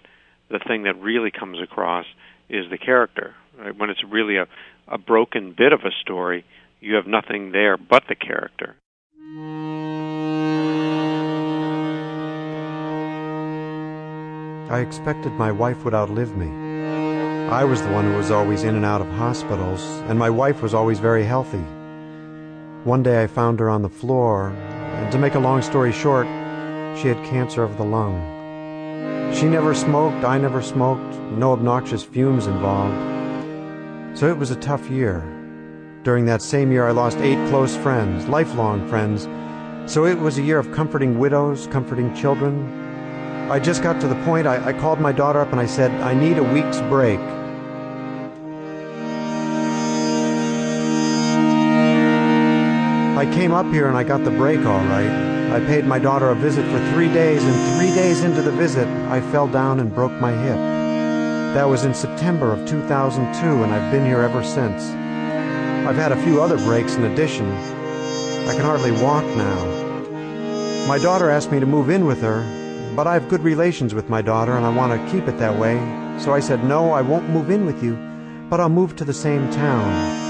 the 0.50 0.60
thing 0.60 0.84
that 0.84 1.00
really 1.00 1.32
comes 1.32 1.60
across 1.60 2.06
is 2.48 2.70
the 2.70 2.78
character. 2.78 3.34
Right? 3.58 3.76
When 3.76 3.90
it's 3.90 4.04
really 4.04 4.36
a, 4.36 4.46
a 4.86 4.98
broken 4.98 5.52
bit 5.56 5.72
of 5.72 5.80
a 5.80 5.90
story, 6.00 6.44
you 6.80 6.94
have 6.94 7.06
nothing 7.06 7.50
there 7.50 7.76
but 7.76 8.04
the 8.08 8.14
character. 8.14 8.76
I 14.70 14.80
expected 14.80 15.32
my 15.32 15.50
wife 15.50 15.84
would 15.84 15.94
outlive 15.94 16.36
me. 16.36 16.63
I 17.50 17.62
was 17.62 17.82
the 17.82 17.90
one 17.90 18.06
who 18.06 18.16
was 18.16 18.30
always 18.30 18.64
in 18.64 18.74
and 18.74 18.86
out 18.86 19.02
of 19.02 19.06
hospitals, 19.08 19.82
and 20.08 20.18
my 20.18 20.30
wife 20.30 20.62
was 20.62 20.72
always 20.72 20.98
very 20.98 21.24
healthy. 21.24 21.62
One 22.84 23.02
day 23.02 23.22
I 23.22 23.26
found 23.26 23.60
her 23.60 23.68
on 23.68 23.82
the 23.82 23.88
floor, 23.90 24.48
and 24.48 25.12
to 25.12 25.18
make 25.18 25.34
a 25.34 25.38
long 25.38 25.60
story 25.60 25.92
short, 25.92 26.26
she 26.96 27.08
had 27.08 27.22
cancer 27.26 27.62
of 27.62 27.76
the 27.76 27.84
lung. 27.84 29.34
She 29.34 29.44
never 29.44 29.74
smoked, 29.74 30.24
I 30.24 30.38
never 30.38 30.62
smoked, 30.62 31.14
no 31.32 31.52
obnoxious 31.52 32.02
fumes 32.02 32.46
involved. 32.46 32.96
So 34.18 34.30
it 34.30 34.38
was 34.38 34.50
a 34.50 34.56
tough 34.56 34.88
year. 34.88 35.22
During 36.02 36.24
that 36.24 36.40
same 36.40 36.72
year, 36.72 36.88
I 36.88 36.92
lost 36.92 37.18
eight 37.18 37.48
close 37.50 37.76
friends, 37.76 38.26
lifelong 38.26 38.88
friends. 38.88 39.28
So 39.92 40.06
it 40.06 40.18
was 40.18 40.38
a 40.38 40.42
year 40.42 40.58
of 40.58 40.72
comforting 40.72 41.18
widows, 41.18 41.66
comforting 41.66 42.14
children, 42.14 42.83
I 43.50 43.60
just 43.60 43.82
got 43.82 44.00
to 44.00 44.08
the 44.08 44.14
point, 44.24 44.46
I, 44.46 44.68
I, 44.68 44.72
called 44.72 45.00
my 45.00 45.12
daughter 45.12 45.38
up 45.38 45.52
and 45.52 45.60
I 45.60 45.66
said, 45.66 45.90
I 46.00 46.14
need 46.14 46.38
a 46.38 46.42
week's 46.42 46.80
break. 46.88 47.20
I 53.18 53.30
came 53.34 53.52
up 53.52 53.66
here 53.66 53.86
and 53.86 53.98
I 53.98 54.02
got 54.02 54.24
the 54.24 54.30
break 54.30 54.60
all 54.60 54.82
right. 54.86 55.10
I 55.52 55.60
paid 55.66 55.84
my 55.84 55.98
daughter 55.98 56.30
a 56.30 56.34
visit 56.34 56.64
for 56.72 56.78
three 56.92 57.12
days, 57.12 57.44
and 57.44 57.78
three 57.78 57.94
days 57.94 58.24
into 58.24 58.40
the 58.40 58.50
visit, 58.50 58.88
I 58.88 59.20
fell 59.30 59.46
down 59.46 59.78
and 59.78 59.94
broke 59.94 60.12
my 60.12 60.32
hip. 60.32 60.56
That 61.54 61.68
was 61.68 61.84
in 61.84 61.92
September 61.92 62.50
of 62.50 62.66
2002, 62.66 63.46
and 63.62 63.74
I've 63.74 63.92
been 63.92 64.06
here 64.06 64.22
ever 64.22 64.42
since. 64.42 64.82
I've 65.86 65.96
had 65.96 66.12
a 66.12 66.22
few 66.24 66.40
other 66.40 66.56
breaks 66.56 66.94
in 66.94 67.04
addition. 67.04 67.46
I 67.52 68.54
can 68.54 68.62
hardly 68.62 68.90
walk 68.90 69.24
now. 69.36 70.86
My 70.88 70.98
daughter 70.98 71.28
asked 71.28 71.52
me 71.52 71.60
to 71.60 71.66
move 71.66 71.90
in 71.90 72.06
with 72.06 72.22
her, 72.22 72.63
but 72.96 73.06
I 73.06 73.14
have 73.14 73.28
good 73.28 73.42
relations 73.42 73.94
with 73.94 74.08
my 74.08 74.22
daughter 74.22 74.52
and 74.52 74.64
I 74.64 74.74
want 74.74 74.92
to 74.92 75.10
keep 75.10 75.26
it 75.28 75.38
that 75.38 75.58
way. 75.58 75.76
So 76.20 76.32
I 76.32 76.40
said, 76.40 76.64
No, 76.64 76.92
I 76.92 77.02
won't 77.02 77.28
move 77.28 77.50
in 77.50 77.66
with 77.66 77.82
you, 77.82 77.96
but 78.48 78.60
I'll 78.60 78.68
move 78.68 78.94
to 78.96 79.04
the 79.04 79.12
same 79.12 79.50
town. 79.50 80.22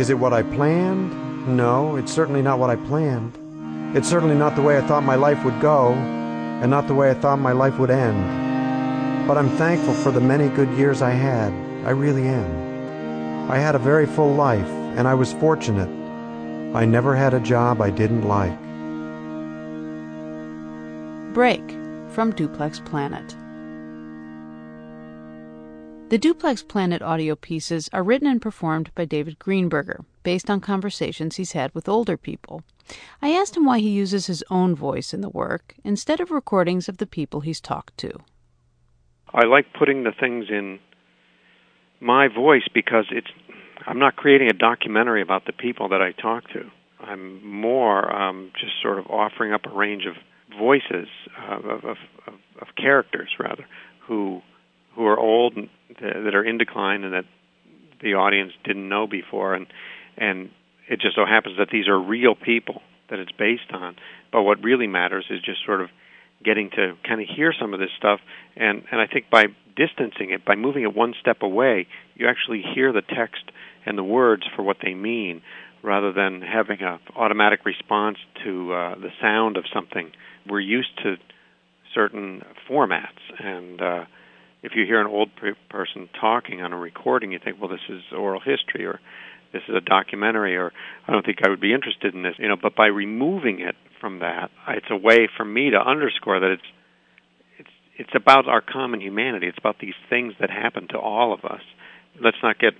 Is 0.00 0.10
it 0.10 0.18
what 0.18 0.32
I 0.32 0.42
planned? 0.42 1.12
No, 1.56 1.96
it's 1.96 2.12
certainly 2.12 2.40
not 2.40 2.58
what 2.58 2.70
I 2.70 2.76
planned. 2.76 3.36
It's 3.96 4.08
certainly 4.08 4.36
not 4.36 4.54
the 4.56 4.62
way 4.62 4.78
I 4.78 4.80
thought 4.86 5.02
my 5.02 5.16
life 5.16 5.44
would 5.44 5.60
go, 5.60 5.92
and 5.92 6.70
not 6.70 6.86
the 6.86 6.94
way 6.94 7.10
I 7.10 7.14
thought 7.14 7.38
my 7.38 7.52
life 7.52 7.78
would 7.78 7.90
end. 7.90 9.26
But 9.26 9.36
I'm 9.36 9.50
thankful 9.56 9.92
for 9.94 10.12
the 10.12 10.20
many 10.20 10.48
good 10.48 10.70
years 10.78 11.02
I 11.02 11.10
had. 11.10 11.52
I 11.84 11.90
really 11.90 12.26
am. 12.26 13.50
I 13.50 13.58
had 13.58 13.74
a 13.74 13.78
very 13.78 14.06
full 14.06 14.32
life, 14.34 14.68
and 14.96 15.08
I 15.08 15.14
was 15.14 15.32
fortunate. 15.34 15.90
I 16.74 16.84
never 16.84 17.14
had 17.14 17.34
a 17.34 17.40
job 17.40 17.82
I 17.82 17.90
didn't 17.90 18.26
like. 18.26 18.61
Break 21.32 21.62
from 22.10 22.34
Duplex 22.34 22.80
Planet. 22.80 23.34
The 26.10 26.18
Duplex 26.18 26.62
Planet 26.62 27.00
audio 27.00 27.36
pieces 27.36 27.88
are 27.90 28.02
written 28.02 28.28
and 28.28 28.42
performed 28.42 28.94
by 28.94 29.06
David 29.06 29.38
Greenberger, 29.38 30.04
based 30.24 30.50
on 30.50 30.60
conversations 30.60 31.36
he's 31.36 31.52
had 31.52 31.74
with 31.74 31.88
older 31.88 32.18
people. 32.18 32.62
I 33.22 33.30
asked 33.30 33.56
him 33.56 33.64
why 33.64 33.78
he 33.78 33.88
uses 33.88 34.26
his 34.26 34.44
own 34.50 34.74
voice 34.74 35.14
in 35.14 35.22
the 35.22 35.30
work 35.30 35.74
instead 35.82 36.20
of 36.20 36.30
recordings 36.30 36.86
of 36.86 36.98
the 36.98 37.06
people 37.06 37.40
he's 37.40 37.62
talked 37.62 37.96
to. 37.98 38.12
I 39.32 39.46
like 39.46 39.72
putting 39.72 40.04
the 40.04 40.12
things 40.12 40.50
in 40.50 40.80
my 41.98 42.28
voice 42.28 42.68
because 42.74 43.06
it's 43.10 43.30
I'm 43.86 43.98
not 43.98 44.16
creating 44.16 44.48
a 44.50 44.52
documentary 44.52 45.22
about 45.22 45.46
the 45.46 45.54
people 45.54 45.88
that 45.88 46.02
I 46.02 46.12
talk 46.12 46.44
to. 46.50 46.70
I'm 47.00 47.42
more 47.42 48.14
um, 48.14 48.52
just 48.60 48.74
sort 48.82 48.98
of 48.98 49.06
offering 49.06 49.54
up 49.54 49.64
a 49.64 49.74
range 49.74 50.04
of 50.04 50.16
voices 50.58 51.08
uh, 51.38 51.56
of, 51.56 51.84
of, 51.84 51.96
of, 52.60 52.68
characters 52.76 53.28
rather 53.38 53.66
who 54.06 54.40
who 54.94 55.06
are 55.06 55.18
old 55.18 55.56
that 56.00 56.34
are 56.34 56.44
in 56.44 56.58
decline 56.58 57.04
and 57.04 57.14
that 57.14 57.24
the 58.02 58.14
audience 58.14 58.52
didn't 58.64 58.88
know 58.88 59.06
before. 59.06 59.54
And 59.54 59.66
and 60.16 60.50
it 60.88 61.00
just 61.00 61.16
so 61.16 61.24
happens 61.24 61.56
that 61.58 61.68
these 61.70 61.88
are 61.88 61.98
real 61.98 62.34
people 62.34 62.82
that 63.08 63.18
it's 63.18 63.32
based 63.32 63.72
on. 63.72 63.96
But 64.30 64.42
what 64.42 64.62
really 64.62 64.86
matters 64.86 65.26
is 65.30 65.40
just 65.40 65.64
sort 65.64 65.80
of 65.80 65.88
getting 66.44 66.70
to 66.70 66.94
kind 67.06 67.20
of 67.20 67.28
hear 67.28 67.54
some 67.58 67.72
of 67.72 67.80
this 67.80 67.90
stuff. 67.96 68.20
And 68.56 68.84
and 68.90 69.00
I 69.00 69.06
think 69.06 69.30
by 69.30 69.46
distancing 69.76 70.30
it 70.30 70.44
by 70.44 70.54
moving 70.54 70.82
it 70.82 70.94
one 70.94 71.14
step 71.20 71.42
away 71.42 71.86
you 72.14 72.28
actually 72.28 72.62
hear 72.74 72.92
the 72.92 73.02
text 73.02 73.42
and 73.86 73.96
the 73.96 74.04
words 74.04 74.42
for 74.54 74.62
what 74.62 74.76
they 74.82 74.94
mean 74.94 75.42
rather 75.82 76.12
than 76.12 76.42
having 76.42 76.80
a 76.80 76.98
automatic 77.16 77.64
response 77.64 78.18
to 78.44 78.72
uh, 78.72 78.94
the 78.96 79.10
sound 79.20 79.56
of 79.56 79.64
something 79.72 80.12
we're 80.48 80.60
used 80.60 80.96
to 81.02 81.16
certain 81.94 82.42
formats 82.68 83.20
and 83.38 83.82
uh 83.82 84.04
if 84.62 84.72
you 84.76 84.86
hear 84.86 85.00
an 85.00 85.08
old 85.08 85.30
person 85.68 86.08
talking 86.20 86.62
on 86.62 86.72
a 86.72 86.78
recording, 86.78 87.32
you 87.32 87.40
think, 87.42 87.60
well, 87.60 87.68
this 87.68 87.80
is 87.88 88.00
oral 88.16 88.40
history 88.40 88.86
or 88.86 89.00
this 89.52 89.62
is 89.68 89.74
a 89.74 89.80
documentary 89.80 90.56
or 90.56 90.72
I 91.06 91.12
don't 91.12 91.26
think 91.26 91.38
I 91.44 91.50
would 91.50 91.60
be 91.60 91.74
interested 91.74 92.14
in 92.14 92.22
this, 92.22 92.34
you 92.38 92.48
know, 92.48 92.56
but 92.60 92.76
by 92.76 92.86
removing 92.86 93.60
it 93.60 93.74
from 94.00 94.20
that, 94.20 94.50
it's 94.68 94.86
a 94.90 94.96
way 94.96 95.28
for 95.36 95.44
me 95.44 95.70
to 95.70 95.78
underscore 95.78 96.40
that 96.40 96.52
it's 96.52 96.62
it's 97.58 97.70
it's 97.98 98.14
about 98.14 98.48
our 98.48 98.60
common 98.62 99.00
humanity. 99.00 99.48
It's 99.48 99.58
about 99.58 99.76
these 99.80 99.94
things 100.08 100.34
that 100.40 100.48
happen 100.48 100.88
to 100.88 100.98
all 100.98 101.34
of 101.34 101.44
us. 101.44 101.60
Let's 102.20 102.38
not 102.42 102.58
get 102.58 102.72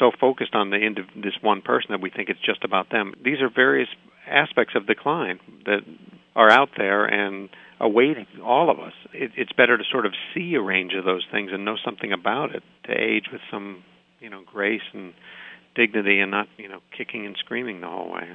so 0.00 0.10
focused 0.18 0.54
on 0.54 0.70
the 0.70 0.78
end 0.78 0.98
of 0.98 1.04
this 1.14 1.34
one 1.40 1.62
person 1.62 1.88
that 1.90 2.00
we 2.00 2.10
think 2.10 2.28
it's 2.28 2.44
just 2.44 2.64
about 2.64 2.90
them. 2.90 3.14
These 3.24 3.40
are 3.40 3.50
various 3.54 3.88
aspects 4.28 4.74
of 4.74 4.86
decline 4.86 5.38
that 5.66 5.80
are 6.34 6.50
out 6.50 6.70
there 6.76 7.04
and 7.04 7.48
awaiting 7.78 8.26
all 8.44 8.70
of 8.70 8.80
us. 8.80 8.92
It, 9.12 9.30
it's 9.36 9.52
better 9.52 9.78
to 9.78 9.84
sort 9.90 10.06
of 10.06 10.12
see 10.34 10.54
a 10.54 10.60
range 10.60 10.94
of 10.98 11.04
those 11.04 11.24
things 11.30 11.50
and 11.52 11.64
know 11.64 11.76
something 11.84 12.12
about 12.12 12.54
it, 12.54 12.62
to 12.86 12.92
age 12.92 13.26
with 13.30 13.40
some, 13.50 13.84
you 14.20 14.30
know, 14.30 14.42
grace 14.44 14.82
and 14.92 15.12
dignity, 15.76 16.20
and 16.20 16.30
not, 16.30 16.48
you 16.56 16.68
know, 16.68 16.80
kicking 16.96 17.26
and 17.26 17.36
screaming 17.38 17.80
the 17.80 17.86
whole 17.86 18.10
way. 18.12 18.28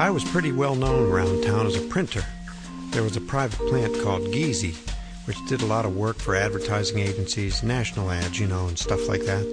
I 0.00 0.08
was 0.08 0.24
pretty 0.24 0.50
well 0.50 0.74
known 0.74 1.12
around 1.12 1.44
town 1.44 1.66
as 1.66 1.76
a 1.76 1.86
printer. 1.88 2.24
There 2.88 3.02
was 3.02 3.16
a 3.16 3.20
private 3.20 3.58
plant 3.68 4.02
called 4.02 4.22
Geezy 4.22 4.74
which 5.26 5.44
did 5.46 5.60
a 5.60 5.66
lot 5.66 5.84
of 5.84 5.94
work 5.94 6.16
for 6.16 6.34
advertising 6.34 6.98
agencies, 7.00 7.62
national 7.62 8.10
ads, 8.10 8.40
you 8.40 8.46
know, 8.46 8.66
and 8.66 8.78
stuff 8.78 9.08
like 9.08 9.20
that. 9.26 9.44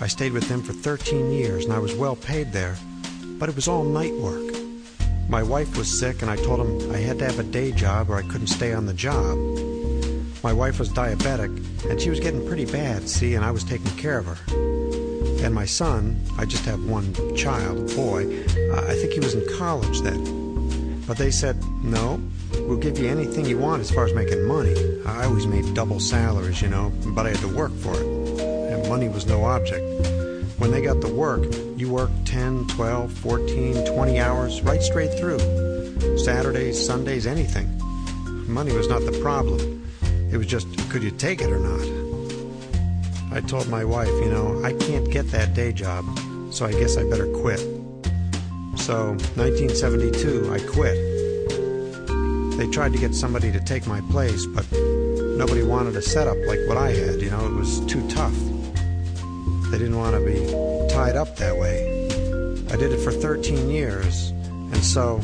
I 0.00 0.08
stayed 0.08 0.32
with 0.32 0.48
them 0.48 0.62
for 0.62 0.72
13 0.72 1.30
years 1.30 1.64
and 1.64 1.72
I 1.72 1.78
was 1.78 1.94
well 1.94 2.16
paid 2.16 2.52
there, 2.52 2.76
but 3.38 3.48
it 3.48 3.54
was 3.54 3.68
all 3.68 3.84
night 3.84 4.12
work. 4.14 4.56
My 5.28 5.42
wife 5.42 5.78
was 5.78 5.88
sick 5.88 6.20
and 6.20 6.30
I 6.30 6.36
told 6.36 6.60
him 6.60 6.92
I 6.92 6.98
had 6.98 7.20
to 7.20 7.24
have 7.24 7.38
a 7.38 7.44
day 7.44 7.70
job 7.70 8.10
or 8.10 8.16
I 8.16 8.22
couldn't 8.22 8.48
stay 8.48 8.74
on 8.74 8.86
the 8.86 8.92
job. 8.92 9.38
My 10.42 10.52
wife 10.52 10.80
was 10.80 10.90
diabetic 10.90 11.88
and 11.88 12.00
she 12.00 12.10
was 12.10 12.20
getting 12.20 12.46
pretty 12.46 12.66
bad, 12.66 13.08
see, 13.08 13.36
and 13.36 13.44
I 13.44 13.52
was 13.52 13.62
taking 13.62 13.96
care 13.96 14.18
of 14.18 14.26
her. 14.26 14.73
And 15.44 15.54
my 15.54 15.66
son, 15.66 16.20
I 16.38 16.46
just 16.46 16.64
have 16.64 16.82
one 16.84 17.14
child, 17.36 17.78
a 17.78 17.94
boy, 17.94 18.42
uh, 18.72 18.86
I 18.88 18.94
think 18.94 19.12
he 19.12 19.20
was 19.20 19.34
in 19.34 19.46
college 19.56 20.00
then. 20.00 21.04
But 21.06 21.18
they 21.18 21.30
said, 21.30 21.62
no, 21.84 22.18
We'll 22.60 22.78
give 22.78 22.98
you 22.98 23.08
anything 23.08 23.44
you 23.44 23.58
want 23.58 23.82
as 23.82 23.90
far 23.90 24.06
as 24.06 24.14
making 24.14 24.46
money. 24.46 24.74
I 25.04 25.24
always 25.26 25.46
made 25.46 25.74
double 25.74 26.00
salaries, 26.00 26.62
you 26.62 26.68
know, 26.68 26.92
but 27.08 27.26
I 27.26 27.30
had 27.30 27.38
to 27.40 27.54
work 27.54 27.72
for 27.72 27.92
it. 27.92 28.40
And 28.40 28.88
money 28.88 29.08
was 29.08 29.26
no 29.26 29.44
object. 29.44 29.84
When 30.58 30.70
they 30.70 30.80
got 30.80 31.00
the 31.00 31.12
work, 31.12 31.44
you 31.76 31.90
worked 31.90 32.26
10, 32.26 32.68
12, 32.68 33.12
14, 33.12 33.84
20 33.84 34.20
hours 34.20 34.62
right 34.62 34.82
straight 34.82 35.12
through. 35.18 35.40
Saturdays, 36.16 36.84
Sundays, 36.84 37.26
anything. 37.26 37.68
Money 38.48 38.72
was 38.72 38.88
not 38.88 39.04
the 39.04 39.18
problem. 39.20 39.84
It 40.30 40.38
was 40.38 40.46
just, 40.46 40.66
could 40.88 41.02
you 41.02 41.10
take 41.10 41.42
it 41.42 41.50
or 41.50 41.58
not? 41.58 41.93
I 43.34 43.40
told 43.40 43.68
my 43.68 43.84
wife, 43.84 44.08
you 44.22 44.30
know, 44.30 44.62
I 44.62 44.72
can't 44.74 45.10
get 45.10 45.28
that 45.32 45.54
day 45.54 45.72
job, 45.72 46.04
so 46.50 46.66
I 46.66 46.70
guess 46.70 46.96
I 46.96 47.02
better 47.10 47.26
quit. 47.26 47.58
So, 48.78 49.16
1972, 49.34 50.52
I 50.52 50.60
quit. 50.60 50.96
They 52.56 52.68
tried 52.68 52.92
to 52.92 52.98
get 52.98 53.12
somebody 53.12 53.50
to 53.50 53.58
take 53.58 53.88
my 53.88 54.00
place, 54.02 54.46
but 54.46 54.70
nobody 54.70 55.64
wanted 55.64 55.96
a 55.96 56.02
setup 56.02 56.36
like 56.46 56.60
what 56.68 56.76
I 56.76 56.92
had. 56.92 57.20
You 57.20 57.30
know, 57.30 57.44
it 57.44 57.54
was 57.54 57.84
too 57.86 58.08
tough. 58.08 58.38
They 59.72 59.78
didn't 59.78 59.98
want 59.98 60.14
to 60.14 60.24
be 60.24 60.38
tied 60.94 61.16
up 61.16 61.34
that 61.38 61.56
way. 61.56 62.06
I 62.70 62.76
did 62.76 62.92
it 62.92 63.00
for 63.00 63.10
13 63.10 63.68
years, 63.68 64.30
and 64.30 64.84
so 64.84 65.20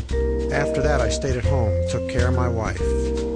after 0.53 0.83
that, 0.83 1.01
I 1.01 1.11
stayed 1.11 1.37
at 1.37 1.45
home, 1.45 1.73
took 1.91 2.11
care 2.11 2.27
of 2.27 2.35
my 2.35 2.49
wife. 2.49 3.30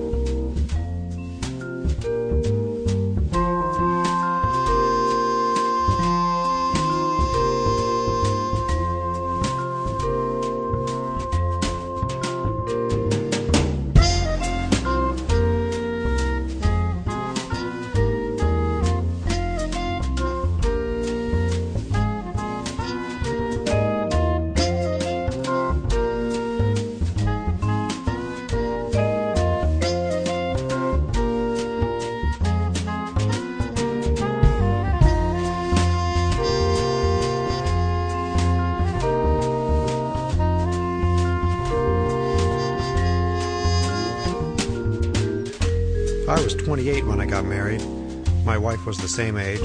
Wife 48.85 48.87
was 48.87 48.99
the 48.99 49.09
same 49.09 49.39
age. 49.39 49.62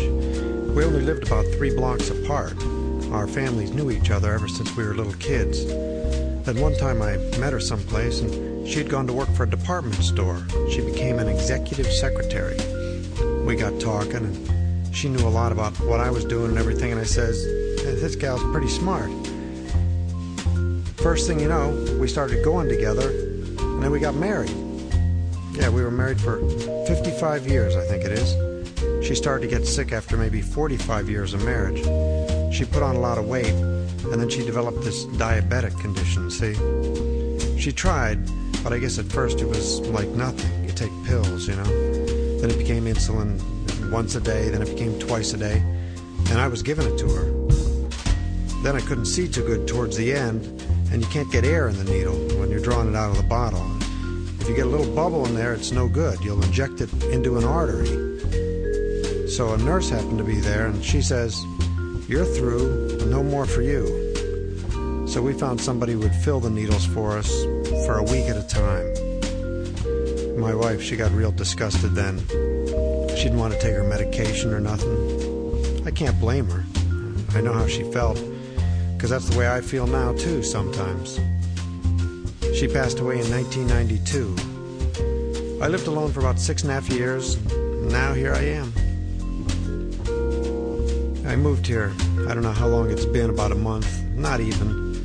We 0.76 0.86
only 0.86 1.02
lived 1.02 1.28
about 1.28 1.46
three 1.48 1.76
blocks 1.76 2.10
apart. 2.10 2.54
Our 3.12 3.28
families 3.28 3.72
knew 3.72 3.92
each 3.92 4.12
other 4.12 4.34
ever 4.34 4.48
since 4.48 4.74
we 4.78 4.86
were 4.86 4.94
little 4.94 5.14
kids. 5.14 5.66
Then 5.66 6.62
one 6.62 6.74
time 6.78 7.02
I 7.02 7.18
met 7.38 7.52
her 7.52 7.60
someplace 7.60 8.22
and 8.22 8.66
she'd 8.66 8.90
gone 8.90 9.08
to 9.08 9.14
work 9.14 9.28
for 9.36 9.44
a 9.44 9.50
department 9.50 9.96
store. 9.96 10.42
She 10.72 10.80
became 10.80 11.20
an 11.20 11.28
executive 11.28 11.88
secretary. 11.88 12.56
We 13.46 13.58
got 13.58 13.82
talking 13.82 14.24
and 14.24 14.96
she 14.96 15.10
knew 15.10 15.28
a 15.28 15.36
lot 15.42 15.52
about 15.52 15.74
what 15.82 16.00
I 16.00 16.10
was 16.10 16.24
doing 16.24 16.52
and 16.52 16.58
everything 16.58 16.94
and 16.94 17.02
I 17.02 17.04
says, 17.04 17.44
this 17.44 18.16
gal's 18.16 18.44
pretty 18.54 18.70
smart. 18.70 19.10
First 20.98 21.28
thing 21.28 21.42
you 21.42 21.50
know, 21.50 21.72
we 22.00 22.08
started 22.08 22.42
going 22.46 22.70
together 22.70 23.10
and 23.10 23.84
then 23.84 23.92
we 23.92 24.00
got 24.00 24.16
married. 24.16 24.56
Yeah, 25.56 25.68
we 25.68 25.84
were 25.84 25.92
married 25.92 26.22
for 26.22 26.40
55 26.88 27.48
years, 27.48 27.76
I 27.76 27.86
think 27.86 28.06
it 28.06 28.14
is. 28.14 28.49
She 29.10 29.16
started 29.16 29.50
to 29.50 29.58
get 29.58 29.66
sick 29.66 29.92
after 29.92 30.18
maybe 30.18 30.40
45 30.40 31.10
years 31.10 31.34
of 31.34 31.44
marriage. 31.44 31.80
She 32.56 32.64
put 32.64 32.84
on 32.84 32.96
a 32.96 33.00
lot 33.00 33.18
of 33.18 33.26
weight, 33.26 33.48
and 33.48 34.22
then 34.22 34.30
she 34.30 34.46
developed 34.46 34.84
this 34.84 35.06
diabetic 35.06 35.76
condition, 35.82 36.30
see? 36.30 36.54
She 37.60 37.72
tried, 37.72 38.20
but 38.64 38.72
I 38.72 38.78
guess 38.78 39.00
at 39.00 39.06
first 39.06 39.42
it 39.42 39.48
was 39.48 39.80
like 39.90 40.08
nothing. 40.10 40.64
You 40.64 40.72
take 40.74 40.92
pills, 41.06 41.48
you 41.48 41.56
know? 41.56 41.64
Then 42.40 42.52
it 42.52 42.60
became 42.60 42.86
insulin 42.86 43.42
once 43.92 44.14
a 44.14 44.22
day, 44.22 44.50
then 44.50 44.62
it 44.62 44.70
became 44.70 45.00
twice 45.00 45.34
a 45.34 45.38
day, 45.38 45.58
and 46.30 46.40
I 46.40 46.48
was 46.48 46.62
giving 46.62 46.86
it 46.86 47.00
to 47.00 47.08
her. 47.08 47.32
Then 48.62 48.76
I 48.76 48.82
couldn't 48.82 49.08
see 49.08 49.28
too 49.28 49.44
good 49.44 49.68
towards 49.68 49.98
the 49.98 50.14
end, 50.14 50.46
and 50.92 51.02
you 51.02 51.08
can't 51.08 51.32
get 51.32 51.46
air 51.46 51.68
in 51.68 51.84
the 51.84 51.92
needle 51.92 52.14
when 52.38 52.52
you're 52.52 52.60
drawing 52.60 52.90
it 52.90 52.96
out 52.96 53.10
of 53.10 53.18
the 53.18 53.24
bottle. 53.24 53.66
If 54.40 54.48
you 54.48 54.56
get 54.56 54.68
a 54.68 54.70
little 54.70 54.94
bubble 54.94 55.26
in 55.26 55.34
there, 55.34 55.56
it's 55.56 55.72
no 55.72 55.88
good. 55.88 56.20
You'll 56.20 56.44
inject 56.44 56.80
it 56.82 56.94
into 57.06 57.40
an 57.40 57.44
artery. 57.44 58.10
So 59.30 59.54
a 59.54 59.58
nurse 59.58 59.90
happened 59.90 60.18
to 60.18 60.24
be 60.24 60.40
there, 60.40 60.66
and 60.66 60.84
she 60.84 61.02
says, 61.02 61.46
You're 62.08 62.26
through, 62.26 62.98
no 63.06 63.22
more 63.22 63.46
for 63.46 63.62
you. 63.62 63.86
So 65.08 65.22
we 65.22 65.34
found 65.34 65.62
somebody 65.62 65.94
would 65.96 66.16
fill 66.16 66.40
the 66.40 66.50
needles 66.50 66.88
for 66.88 67.16
us 67.18 67.44
for 67.86 68.00
a 68.00 68.04
week 68.04 68.26
at 68.26 68.38
a 68.38 68.48
time. 68.48 68.88
My 70.40 70.56
wife, 70.56 70.82
she 70.82 70.98
got 70.98 71.12
real 71.12 71.30
disgusted 71.32 71.94
then. 71.94 72.18
She 73.16 73.26
didn't 73.26 73.38
want 73.38 73.54
to 73.54 73.60
take 73.60 73.76
her 73.76 73.84
medication 73.84 74.52
or 74.52 74.60
nothing. 74.60 75.86
I 75.86 75.92
can't 75.92 76.20
blame 76.20 76.50
her. 76.50 76.64
I 77.38 77.42
know 77.42 77.54
how 77.54 77.68
she 77.68 77.84
felt, 77.92 78.20
because 78.96 79.12
that's 79.12 79.30
the 79.30 79.38
way 79.38 79.48
I 79.48 79.62
feel 79.62 79.86
now, 79.86 80.14
too, 80.14 80.42
sometimes. 80.42 81.20
She 82.58 82.68
passed 82.68 83.00
away 83.00 83.20
in 83.20 83.30
1992. 83.30 85.62
I 85.62 85.68
lived 85.68 85.86
alone 85.88 86.12
for 86.12 86.20
about 86.20 86.40
six 86.40 86.64
and 86.64 86.72
a 86.72 86.74
half 86.74 86.90
years. 86.90 87.36
And 87.36 87.92
now 87.92 88.14
here 88.14 88.34
I 88.34 88.42
am. 88.42 88.74
I 91.30 91.36
moved 91.36 91.68
here. 91.68 91.94
I 92.28 92.34
don't 92.34 92.42
know 92.42 92.52
how 92.52 92.66
long 92.66 92.90
it's 92.90 93.06
been, 93.06 93.30
about 93.30 93.52
a 93.52 93.56
month, 93.56 94.02
not 94.16 94.40
even. 94.40 94.96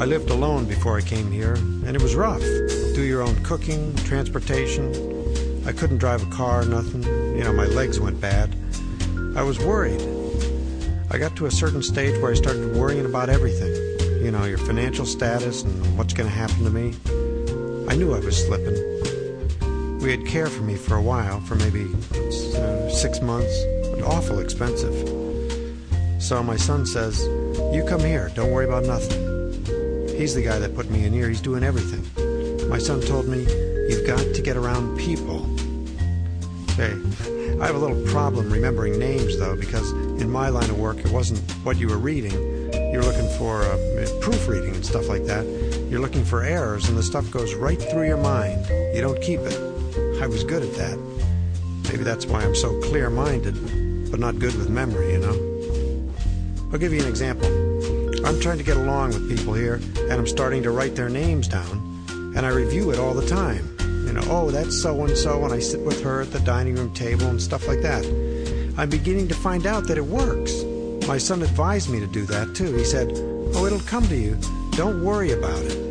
I 0.00 0.04
lived 0.04 0.28
alone 0.30 0.64
before 0.64 0.98
I 0.98 1.00
came 1.00 1.30
here, 1.30 1.54
and 1.54 1.94
it 1.94 2.02
was 2.02 2.16
rough. 2.16 2.40
Do 2.40 3.02
your 3.02 3.22
own 3.22 3.40
cooking, 3.44 3.94
transportation. 3.98 4.88
I 5.64 5.70
couldn't 5.70 5.98
drive 5.98 6.24
a 6.26 6.30
car, 6.34 6.64
nothing. 6.64 7.04
You 7.04 7.44
know, 7.44 7.52
my 7.52 7.66
legs 7.66 8.00
went 8.00 8.20
bad. 8.20 8.52
I 9.36 9.44
was 9.44 9.60
worried. 9.60 10.02
I 11.08 11.18
got 11.18 11.36
to 11.36 11.46
a 11.46 11.52
certain 11.52 11.84
stage 11.84 12.20
where 12.20 12.32
I 12.32 12.34
started 12.34 12.74
worrying 12.74 13.06
about 13.06 13.28
everything. 13.28 13.72
You 14.24 14.32
know, 14.32 14.46
your 14.46 14.58
financial 14.58 15.06
status 15.06 15.62
and 15.62 15.96
what's 15.96 16.14
going 16.14 16.28
to 16.28 16.34
happen 16.34 16.64
to 16.64 16.70
me. 16.70 16.96
I 17.88 17.94
knew 17.94 18.12
I 18.12 18.18
was 18.18 18.44
slipping. 18.44 20.00
We 20.00 20.10
had 20.10 20.26
care 20.26 20.48
for 20.48 20.64
me 20.64 20.74
for 20.74 20.96
a 20.96 21.02
while, 21.02 21.38
for 21.42 21.54
maybe 21.54 21.86
uh, 22.56 22.90
six 22.90 23.20
months, 23.20 23.56
but 23.92 24.02
awful 24.02 24.40
expensive. 24.40 25.19
So 26.30 26.44
my 26.44 26.54
son 26.54 26.86
says, 26.86 27.24
You 27.74 27.84
come 27.88 27.98
here, 27.98 28.30
don't 28.36 28.52
worry 28.52 28.64
about 28.64 28.84
nothing. 28.84 29.18
He's 30.16 30.32
the 30.32 30.42
guy 30.44 30.60
that 30.60 30.76
put 30.76 30.88
me 30.88 31.04
in 31.04 31.12
here, 31.12 31.28
he's 31.28 31.40
doing 31.40 31.64
everything. 31.64 32.06
My 32.68 32.78
son 32.78 33.00
told 33.00 33.26
me, 33.26 33.40
You've 33.88 34.06
got 34.06 34.20
to 34.36 34.40
get 34.40 34.56
around 34.56 34.96
people. 34.96 35.44
Hey, 36.76 36.94
I 37.60 37.66
have 37.66 37.74
a 37.74 37.78
little 37.78 38.00
problem 38.12 38.48
remembering 38.48 38.96
names, 38.96 39.40
though, 39.40 39.56
because 39.56 39.90
in 40.22 40.30
my 40.30 40.50
line 40.50 40.70
of 40.70 40.78
work, 40.78 40.98
it 40.98 41.10
wasn't 41.10 41.40
what 41.64 41.78
you 41.78 41.88
were 41.88 41.98
reading. 41.98 42.30
You're 42.92 43.02
looking 43.02 43.28
for 43.36 43.62
uh, 43.62 43.76
proofreading 44.20 44.76
and 44.76 44.86
stuff 44.86 45.08
like 45.08 45.24
that. 45.24 45.44
You're 45.90 45.98
looking 45.98 46.24
for 46.24 46.44
errors, 46.44 46.88
and 46.88 46.96
the 46.96 47.02
stuff 47.02 47.28
goes 47.32 47.54
right 47.54 47.82
through 47.82 48.06
your 48.06 48.22
mind. 48.22 48.68
You 48.94 49.00
don't 49.00 49.20
keep 49.20 49.40
it. 49.40 49.58
I 50.22 50.28
was 50.28 50.44
good 50.44 50.62
at 50.62 50.74
that. 50.74 50.96
Maybe 51.90 52.04
that's 52.04 52.24
why 52.24 52.44
I'm 52.44 52.54
so 52.54 52.80
clear 52.82 53.10
minded, 53.10 54.12
but 54.12 54.20
not 54.20 54.38
good 54.38 54.54
with 54.54 54.70
memory? 54.70 55.09
I'll 56.72 56.78
give 56.78 56.92
you 56.92 57.00
an 57.00 57.08
example. 57.08 57.46
I'm 58.24 58.38
trying 58.40 58.58
to 58.58 58.64
get 58.64 58.76
along 58.76 59.08
with 59.08 59.28
people 59.28 59.54
here, 59.54 59.80
and 59.96 60.12
I'm 60.12 60.26
starting 60.26 60.62
to 60.62 60.70
write 60.70 60.94
their 60.94 61.08
names 61.08 61.48
down, 61.48 62.04
and 62.36 62.46
I 62.46 62.50
review 62.50 62.92
it 62.92 62.98
all 62.98 63.12
the 63.12 63.26
time. 63.26 63.76
You 64.06 64.12
know, 64.12 64.22
oh, 64.26 64.50
that's 64.50 64.80
so 64.80 65.04
and 65.04 65.16
so, 65.16 65.44
and 65.44 65.52
I 65.52 65.58
sit 65.58 65.80
with 65.80 66.00
her 66.02 66.20
at 66.20 66.32
the 66.32 66.40
dining 66.40 66.76
room 66.76 66.92
table 66.94 67.26
and 67.26 67.42
stuff 67.42 67.66
like 67.66 67.80
that. 67.82 68.04
I'm 68.78 68.88
beginning 68.88 69.28
to 69.28 69.34
find 69.34 69.66
out 69.66 69.88
that 69.88 69.98
it 69.98 70.04
works. 70.04 70.62
My 71.08 71.18
son 71.18 71.42
advised 71.42 71.90
me 71.90 71.98
to 72.00 72.06
do 72.06 72.24
that 72.26 72.54
too. 72.54 72.72
He 72.74 72.84
said, 72.84 73.10
Oh, 73.54 73.66
it'll 73.66 73.80
come 73.80 74.06
to 74.06 74.16
you. 74.16 74.38
Don't 74.72 75.04
worry 75.04 75.32
about 75.32 75.62
it. 75.62 75.89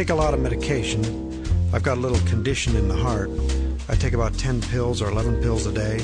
Take 0.00 0.08
a 0.08 0.14
lot 0.14 0.32
of 0.32 0.40
medication. 0.40 1.04
I've 1.74 1.82
got 1.82 1.98
a 1.98 2.00
little 2.00 2.26
condition 2.26 2.74
in 2.74 2.88
the 2.88 2.96
heart. 2.96 3.30
I 3.86 3.94
take 3.96 4.14
about 4.14 4.32
10 4.32 4.62
pills 4.62 5.02
or 5.02 5.10
11 5.10 5.42
pills 5.42 5.66
a 5.66 5.72
day. 5.72 5.98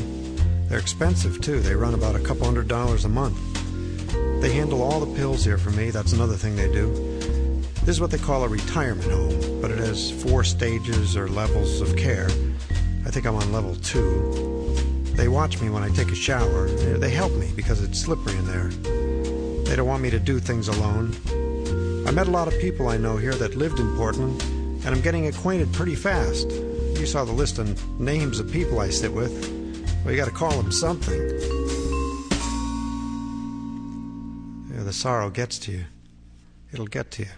They're 0.68 0.78
expensive, 0.78 1.40
too. 1.40 1.60
They 1.60 1.74
run 1.74 1.94
about 1.94 2.14
a 2.14 2.18
couple 2.18 2.44
hundred 2.44 2.68
dollars 2.68 3.06
a 3.06 3.08
month. 3.08 3.38
They 4.42 4.52
handle 4.52 4.82
all 4.82 5.00
the 5.00 5.16
pills 5.16 5.46
here 5.46 5.56
for 5.56 5.70
me. 5.70 5.88
That's 5.88 6.12
another 6.12 6.34
thing 6.34 6.56
they 6.56 6.70
do. 6.70 6.92
This 7.86 7.96
is 7.96 8.00
what 8.02 8.10
they 8.10 8.18
call 8.18 8.44
a 8.44 8.48
retirement 8.48 9.10
home, 9.10 9.62
but 9.62 9.70
it 9.70 9.78
has 9.78 10.10
four 10.10 10.44
stages 10.44 11.16
or 11.16 11.26
levels 11.26 11.80
of 11.80 11.96
care. 11.96 12.28
I 13.06 13.10
think 13.10 13.24
I'm 13.24 13.36
on 13.36 13.50
level 13.50 13.76
two. 13.76 14.76
They 15.14 15.28
watch 15.28 15.58
me 15.62 15.70
when 15.70 15.82
I 15.82 15.88
take 15.88 16.10
a 16.10 16.14
shower. 16.14 16.66
They 16.68 17.08
help 17.08 17.32
me 17.32 17.50
because 17.56 17.82
it's 17.82 17.98
slippery 17.98 18.36
in 18.36 18.44
there. 18.44 18.68
They 19.64 19.74
don't 19.74 19.88
want 19.88 20.02
me 20.02 20.10
to 20.10 20.20
do 20.20 20.38
things 20.38 20.68
alone. 20.68 21.16
I 22.06 22.12
met 22.12 22.28
a 22.28 22.30
lot 22.30 22.46
of 22.46 22.58
people 22.60 22.86
I 22.88 22.98
know 22.98 23.16
here 23.16 23.34
that 23.34 23.56
lived 23.56 23.80
in 23.80 23.96
Portland, 23.96 24.40
and 24.40 24.86
I'm 24.86 25.00
getting 25.00 25.26
acquainted 25.26 25.72
pretty 25.72 25.96
fast. 25.96 26.48
You 26.48 27.04
saw 27.04 27.24
the 27.24 27.32
list 27.32 27.58
of 27.58 28.00
names 28.00 28.38
of 28.38 28.48
people 28.50 28.78
I 28.78 28.90
sit 28.90 29.12
with. 29.12 29.32
Well, 30.04 30.14
you 30.14 30.16
got 30.16 30.26
to 30.26 30.30
call 30.30 30.52
them 30.52 30.70
something. 30.70 31.20
Yeah, 34.72 34.84
the 34.84 34.92
sorrow 34.92 35.30
gets 35.30 35.58
to 35.58 35.72
you. 35.72 35.84
It'll 36.72 36.86
get 36.86 37.10
to 37.12 37.22
you. 37.22 37.30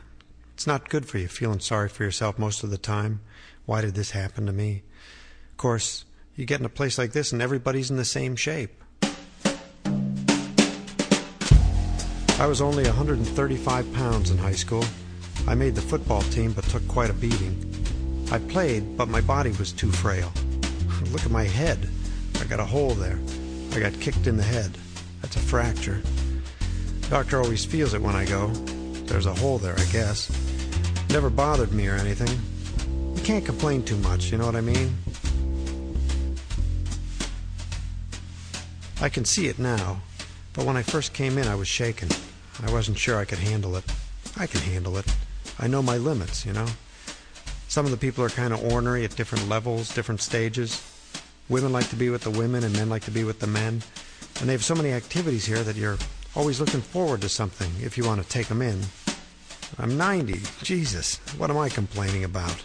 It's 0.52 0.66
not 0.66 0.90
good 0.90 1.06
for 1.06 1.16
you 1.16 1.28
feeling 1.28 1.60
sorry 1.60 1.88
for 1.88 2.04
yourself 2.04 2.38
most 2.38 2.62
of 2.62 2.68
the 2.68 2.76
time. 2.76 3.22
Why 3.64 3.80
did 3.80 3.94
this 3.94 4.10
happen 4.10 4.44
to 4.44 4.52
me? 4.52 4.82
Of 5.52 5.56
course, 5.56 6.04
you 6.36 6.44
get 6.44 6.60
in 6.60 6.66
a 6.66 6.70
place 6.70 6.98
like 6.98 7.12
this 7.12 7.32
and 7.32 7.40
everybody's 7.40 7.90
in 7.90 7.96
the 7.96 8.04
same 8.04 8.36
shape. 8.36 8.84
I 12.38 12.46
was 12.46 12.60
only 12.60 12.84
135 12.84 13.92
pounds 13.94 14.30
in 14.30 14.38
high 14.38 14.54
school. 14.54 14.84
I 15.48 15.56
made 15.56 15.74
the 15.74 15.80
football 15.80 16.22
team 16.22 16.52
but 16.52 16.62
took 16.66 16.86
quite 16.86 17.10
a 17.10 17.14
beating. 17.14 17.56
I 18.30 18.38
played, 18.38 18.96
but 18.96 19.08
my 19.08 19.20
body 19.20 19.50
was 19.58 19.72
too 19.72 19.90
frail. 19.90 20.32
Look 21.10 21.24
at 21.24 21.32
my 21.32 21.42
head. 21.42 21.88
I 22.40 22.44
got 22.44 22.60
a 22.60 22.64
hole 22.64 22.94
there. 22.94 23.18
I 23.72 23.80
got 23.80 23.92
kicked 23.94 24.28
in 24.28 24.36
the 24.36 24.44
head. 24.44 24.70
That's 25.20 25.34
a 25.34 25.40
fracture. 25.40 26.00
Doctor 27.10 27.42
always 27.42 27.64
feels 27.64 27.92
it 27.92 28.00
when 28.00 28.14
I 28.14 28.24
go. 28.24 28.46
There's 29.06 29.26
a 29.26 29.34
hole 29.34 29.58
there, 29.58 29.74
I 29.76 29.84
guess. 29.86 30.30
Never 31.10 31.30
bothered 31.30 31.72
me 31.72 31.88
or 31.88 31.96
anything. 31.96 32.38
You 33.16 33.22
can't 33.24 33.44
complain 33.44 33.82
too 33.82 33.96
much, 33.96 34.30
you 34.30 34.38
know 34.38 34.46
what 34.46 34.54
I 34.54 34.60
mean? 34.60 34.96
I 39.00 39.08
can 39.08 39.24
see 39.24 39.48
it 39.48 39.58
now, 39.58 40.02
but 40.52 40.64
when 40.64 40.76
I 40.76 40.82
first 40.82 41.12
came 41.14 41.36
in, 41.36 41.48
I 41.48 41.56
was 41.56 41.66
shaken. 41.66 42.08
I 42.62 42.72
wasn't 42.72 42.98
sure 42.98 43.18
I 43.18 43.24
could 43.24 43.38
handle 43.38 43.76
it. 43.76 43.84
I 44.36 44.46
can 44.46 44.60
handle 44.60 44.96
it. 44.98 45.06
I 45.58 45.66
know 45.66 45.82
my 45.82 45.96
limits, 45.96 46.44
you 46.44 46.52
know. 46.52 46.66
Some 47.68 47.84
of 47.84 47.90
the 47.90 47.96
people 47.96 48.24
are 48.24 48.30
kind 48.30 48.52
of 48.52 48.72
ornery 48.72 49.04
at 49.04 49.16
different 49.16 49.48
levels, 49.48 49.94
different 49.94 50.20
stages. 50.20 50.82
Women 51.48 51.72
like 51.72 51.88
to 51.90 51.96
be 51.96 52.10
with 52.10 52.22
the 52.22 52.30
women, 52.30 52.64
and 52.64 52.74
men 52.74 52.88
like 52.88 53.04
to 53.04 53.10
be 53.10 53.24
with 53.24 53.40
the 53.40 53.46
men. 53.46 53.82
And 54.40 54.48
they 54.48 54.52
have 54.52 54.64
so 54.64 54.74
many 54.74 54.92
activities 54.92 55.46
here 55.46 55.62
that 55.62 55.76
you're 55.76 55.98
always 56.34 56.60
looking 56.60 56.80
forward 56.80 57.20
to 57.22 57.28
something 57.28 57.70
if 57.82 57.96
you 57.96 58.04
want 58.04 58.22
to 58.22 58.28
take 58.28 58.48
them 58.48 58.62
in. 58.62 58.80
I'm 59.78 59.96
90. 59.96 60.40
Jesus, 60.62 61.16
what 61.36 61.50
am 61.50 61.58
I 61.58 61.68
complaining 61.68 62.24
about? 62.24 62.64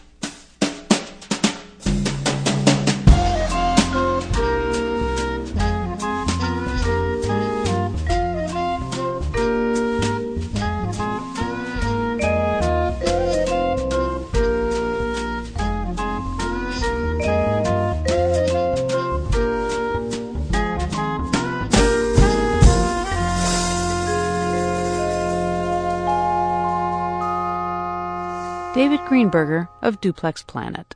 David 29.34 29.68
of 29.82 30.00
Duplex 30.00 30.44
Planet. 30.44 30.96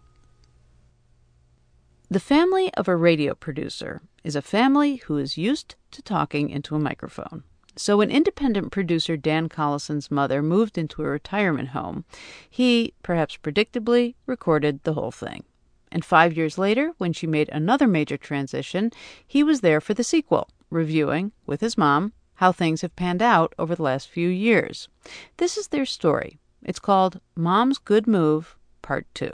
The 2.08 2.20
family 2.20 2.72
of 2.76 2.88
a 2.88 2.96
radio 2.96 3.34
producer 3.34 4.04
is 4.24 4.36
a 4.36 4.44
family 4.44 4.98
who 4.98 5.18
is 5.18 5.40
used 5.40 5.74
to 5.90 6.04
talking 6.04 6.52
into 6.52 6.76
a 6.76 6.80
microphone. 6.80 7.46
So 7.76 7.98
when 7.98 8.12
independent 8.12 8.72
producer 8.72 9.18
Dan 9.18 9.50
Collison's 9.50 10.12
mother 10.12 10.44
moved 10.44 10.78
into 10.78 11.02
a 11.02 11.08
retirement 11.08 11.70
home, 11.70 12.06
he, 12.48 12.94
perhaps 13.02 13.38
predictably, 13.38 14.14
recorded 14.28 14.84
the 14.84 14.94
whole 14.94 15.10
thing. 15.10 15.44
And 15.92 16.06
five 16.06 16.38
years 16.38 16.60
later, 16.60 16.94
when 17.00 17.14
she 17.14 17.26
made 17.26 17.50
another 17.50 17.88
major 17.88 18.18
transition, 18.18 18.92
he 19.26 19.42
was 19.42 19.62
there 19.62 19.82
for 19.82 19.96
the 19.96 20.04
sequel, 20.04 20.48
reviewing, 20.70 21.32
with 21.48 21.62
his 21.62 21.76
mom, 21.76 22.14
how 22.36 22.52
things 22.52 22.82
have 22.82 22.96
panned 22.96 23.24
out 23.24 23.56
over 23.58 23.74
the 23.74 23.82
last 23.82 24.08
few 24.08 24.30
years. 24.30 24.90
This 25.38 25.58
is 25.58 25.70
their 25.70 25.88
story. 25.88 26.40
It's 26.64 26.80
called 26.80 27.20
Mom's 27.36 27.78
Good 27.78 28.08
Move, 28.08 28.56
Part 28.82 29.08
2. 29.14 29.32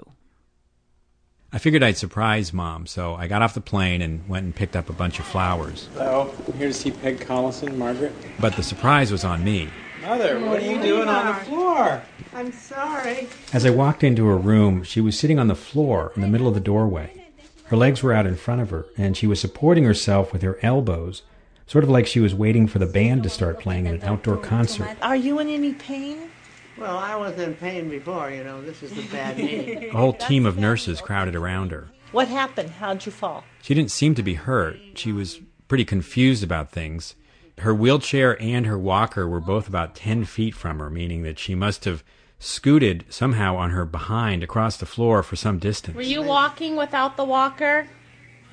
I 1.51 1.59
figured 1.59 1.84
I'd 1.84 1.97
surprise 1.97 2.51
Mom, 2.51 2.88
so 2.88 3.13
I 3.13 3.28
got 3.28 3.43
off 3.43 3.53
the 3.53 3.61
plane 3.61 4.01
and 4.01 4.28
went 4.28 4.45
and 4.45 4.55
picked 4.55 4.76
up 4.76 4.89
a 4.89 4.93
bunch 4.93 5.19
of 5.19 5.26
flowers. 5.26 5.88
Hello, 5.93 6.34
I'm 6.47 6.53
here 6.53 6.67
to 6.67 6.74
see 6.74 6.91
Peg 6.91 7.19
Collison, 7.19 7.78
Margaret. 7.78 8.11
But 8.39 8.55
the 8.55 8.63
surprise 8.63 9.11
was 9.11 9.24
on 9.24 9.43
me. 9.43 9.69
Mother, 10.01 10.39
what 10.39 10.61
are 10.61 10.65
you 10.65 10.82
doing 10.82 11.07
on 11.07 11.28
the 11.28 11.45
floor? 11.45 12.01
I'm 12.34 12.51
sorry. 12.51 13.28
As 13.53 13.65
I 13.65 13.69
walked 13.69 14.03
into 14.03 14.26
her 14.26 14.38
room, 14.38 14.84
she 14.84 14.99
was 14.99 15.17
sitting 15.17 15.39
on 15.39 15.47
the 15.47 15.55
floor 15.55 16.11
in 16.15 16.21
the 16.21 16.28
middle 16.28 16.47
of 16.47 16.55
the 16.55 16.59
doorway. 16.59 17.28
Her 17.65 17.78
legs 17.78 18.03
were 18.03 18.13
out 18.13 18.26
in 18.26 18.36
front 18.36 18.61
of 18.61 18.71
her, 18.71 18.86
and 18.97 19.15
she 19.15 19.28
was 19.28 19.39
supporting 19.39 19.84
herself 19.84 20.34
with 20.34 20.41
her 20.41 20.57
elbows, 20.61 21.21
sort 21.67 21.84
of 21.84 21.89
like 21.89 22.07
she 22.07 22.19
was 22.19 22.36
waiting 22.36 22.67
for 22.67 22.80
the 22.80 22.86
band 22.86 23.24
to 23.24 23.30
start 23.30 23.59
playing 23.59 23.88
at 23.88 23.93
an 23.93 24.03
outdoor 24.03 24.38
concert. 24.38 24.97
Are 25.01 25.15
you 25.15 25.39
in 25.39 25.49
any 25.49 25.74
pain? 25.74 26.32
Well, 26.78 26.97
I 26.97 27.15
was 27.15 27.38
in 27.38 27.53
pain 27.55 27.89
before, 27.89 28.32
you 28.32 28.43
know. 28.43 28.61
This 28.61 28.82
is 28.84 28.91
the 28.93 29.03
bad 29.03 29.38
knee. 29.39 29.89
A 29.89 29.91
whole 29.91 30.13
team 30.13 30.45
of 30.45 30.57
nurses 30.57 31.01
crowded 31.01 31.36
around 31.36 31.71
her. 31.71 31.89
What 32.11 32.28
happened? 32.28 32.69
How'd 32.71 33.05
you 33.05 33.11
fall? 33.11 33.43
She 33.61 33.74
didn't 33.74 33.91
seem 33.91 34.15
to 34.15 34.24
be 34.24 34.36
hurt. 34.36 34.78
She 34.95 35.11
was 35.11 35.39
pretty 35.67 35.86
confused 35.86 36.43
about 36.43 36.71
things. 36.71 37.15
Her 37.59 37.74
wheelchair 37.74 38.39
and 38.41 38.65
her 38.65 38.78
walker 38.78 39.28
were 39.28 39.39
both 39.39 39.67
about 39.67 39.95
10 39.95 40.26
feet 40.26 40.55
from 40.55 40.80
her, 40.80 40.89
meaning 40.89 41.24
that 41.24 41.38
she 41.39 41.55
must 41.55 41.86
have 41.86 42.03
scooted 42.39 43.05
somehow 43.09 43.55
on 43.55 43.69
her 43.69 43.86
behind 43.86 44.43
across 44.43 44.78
the 44.78 44.86
floor 44.86 45.24
for 45.24 45.36
some 45.36 45.59
distance. 45.59 45.95
Were 45.95 46.01
you 46.01 46.21
walking 46.21 46.76
without 46.76 47.15
the 47.15 47.24
walker? 47.24 47.88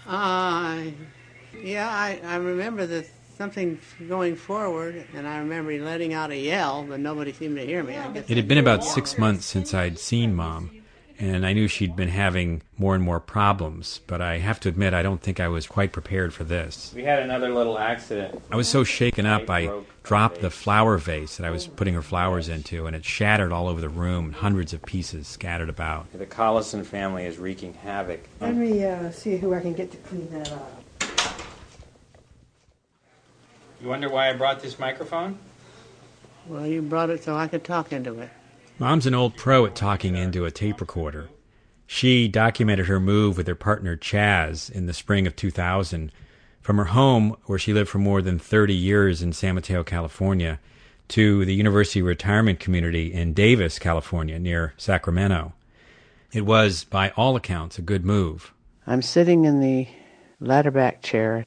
Uh, 0.07 0.83
yeah, 1.63 1.89
I, 1.89 2.21
I 2.25 2.37
remember 2.37 2.87
the 2.87 3.07
something 3.41 3.81
going 4.07 4.37
forward, 4.37 5.03
and 5.15 5.27
I 5.27 5.39
remember 5.39 5.73
letting 5.79 6.13
out 6.13 6.31
a 6.31 6.37
yell, 6.37 6.85
but 6.87 7.01
nobody 7.01 7.33
seemed 7.33 7.57
to 7.57 7.65
hear 7.65 7.83
me. 7.83 7.97
I 7.97 8.13
guess 8.13 8.29
It 8.29 8.37
had 8.37 8.47
been 8.47 8.59
about 8.59 8.85
six 8.85 9.17
months 9.17 9.47
since 9.47 9.73
I'd 9.73 9.99
seen 9.99 10.35
Mom, 10.35 10.83
and 11.19 11.47
I 11.47 11.55
knew 11.55 11.67
she'd 11.67 11.97
been 11.97 12.11
having 12.11 12.61
more 12.77 12.95
and 12.95 13.03
more 13.03 13.19
problems, 13.19 14.03
but 14.07 14.21
I 14.21 14.37
have 14.41 14.61
to 14.61 14.69
admit 14.69 14.93
I 14.93 15.01
don't 15.01 15.23
think 15.23 15.41
I 15.41 15.49
was 15.49 15.67
quite 15.67 15.91
prepared 15.91 16.35
for 16.35 16.45
this. 16.45 16.93
We 16.95 17.05
had 17.05 17.21
another 17.21 17.49
little 17.49 17.79
accident. 17.79 18.43
I 18.53 18.57
was 18.57 18.69
so 18.69 18.85
shaken 18.85 19.25
up, 19.25 19.49
I 19.49 19.71
dropped 20.03 20.43
the 20.43 20.51
flower 20.51 20.99
vase 20.99 21.39
that 21.39 21.47
I 21.47 21.51
was 21.51 21.67
putting 21.67 21.95
her 21.95 22.03
flowers 22.03 22.51
into, 22.51 22.87
and 22.87 22.95
it 22.95 23.07
shattered 23.07 23.53
all 23.53 23.69
over 23.69 23.81
the 23.81 23.89
room, 23.89 24.33
hundreds 24.33 24.75
of 24.75 24.83
pieces 24.83 25.27
scattered 25.27 25.71
about. 25.71 26.13
The 26.13 26.27
Collison 26.27 26.85
family 26.85 27.25
is 27.25 27.39
wreaking 27.39 27.73
havoc. 27.73 28.21
Let 28.39 28.55
me 28.55 28.85
uh, 28.85 29.11
see 29.11 29.39
who 29.39 29.55
I 29.55 29.61
can 29.61 29.73
get 29.73 29.91
to 29.93 29.97
clean 29.97 30.29
that 30.31 30.53
up. 30.53 30.80
You 33.83 33.89
wonder 33.89 34.11
why 34.11 34.29
I 34.29 34.35
brought 34.35 34.61
this 34.61 34.79
microphone? 34.79 35.39
Well, 36.47 36.67
you 36.67 36.83
brought 36.83 37.09
it 37.09 37.25
so 37.25 37.35
I 37.35 37.49
could 37.49 37.65
talk 37.65 37.93
into 37.93 38.21
it. 38.21 38.29
Mom's 38.79 39.07
an 39.07 39.15
old 39.15 39.37
pro 39.37 39.65
at 39.65 39.75
talking 39.75 40.17
into 40.17 40.45
a 40.45 40.51
tape 40.51 40.81
recorder. 40.81 41.31
She 41.87 42.29
documented 42.29 42.87
her 42.87 43.01
move 43.01 43.37
with 43.37 43.47
her 43.47 43.55
partner 43.55 43.97
Chaz 43.97 44.71
in 44.71 44.87
the 44.87 44.93
spring 44.93 45.27
of 45.27 45.35
2000 45.35 46.13
from 46.61 46.77
her 46.77 46.87
home, 46.87 47.37
where 47.47 47.59
she 47.59 47.73
lived 47.73 47.89
for 47.89 47.99
more 47.99 48.21
than 48.21 48.39
30 48.39 48.75
years 48.75 49.23
in 49.23 49.33
San 49.33 49.55
Mateo, 49.55 49.83
California, 49.83 50.61
to 51.09 51.45
the 51.47 51.55
University 51.55 52.03
Retirement 52.03 52.61
Community 52.61 53.13
in 53.13 53.33
Davis, 53.33 53.79
California, 53.79 54.39
near 54.39 54.75
Sacramento. 54.77 55.55
It 56.33 56.43
was, 56.47 56.85
by 56.85 57.11
all 57.17 57.35
accounts, 57.35 57.79
a 57.79 57.83
good 57.83 58.05
move. 58.05 58.53
I'm 58.87 59.03
sitting 59.03 59.47
in 59.47 59.61
the 59.61 59.89
ladder 60.39 60.71
back 60.71 61.03
chair, 61.03 61.47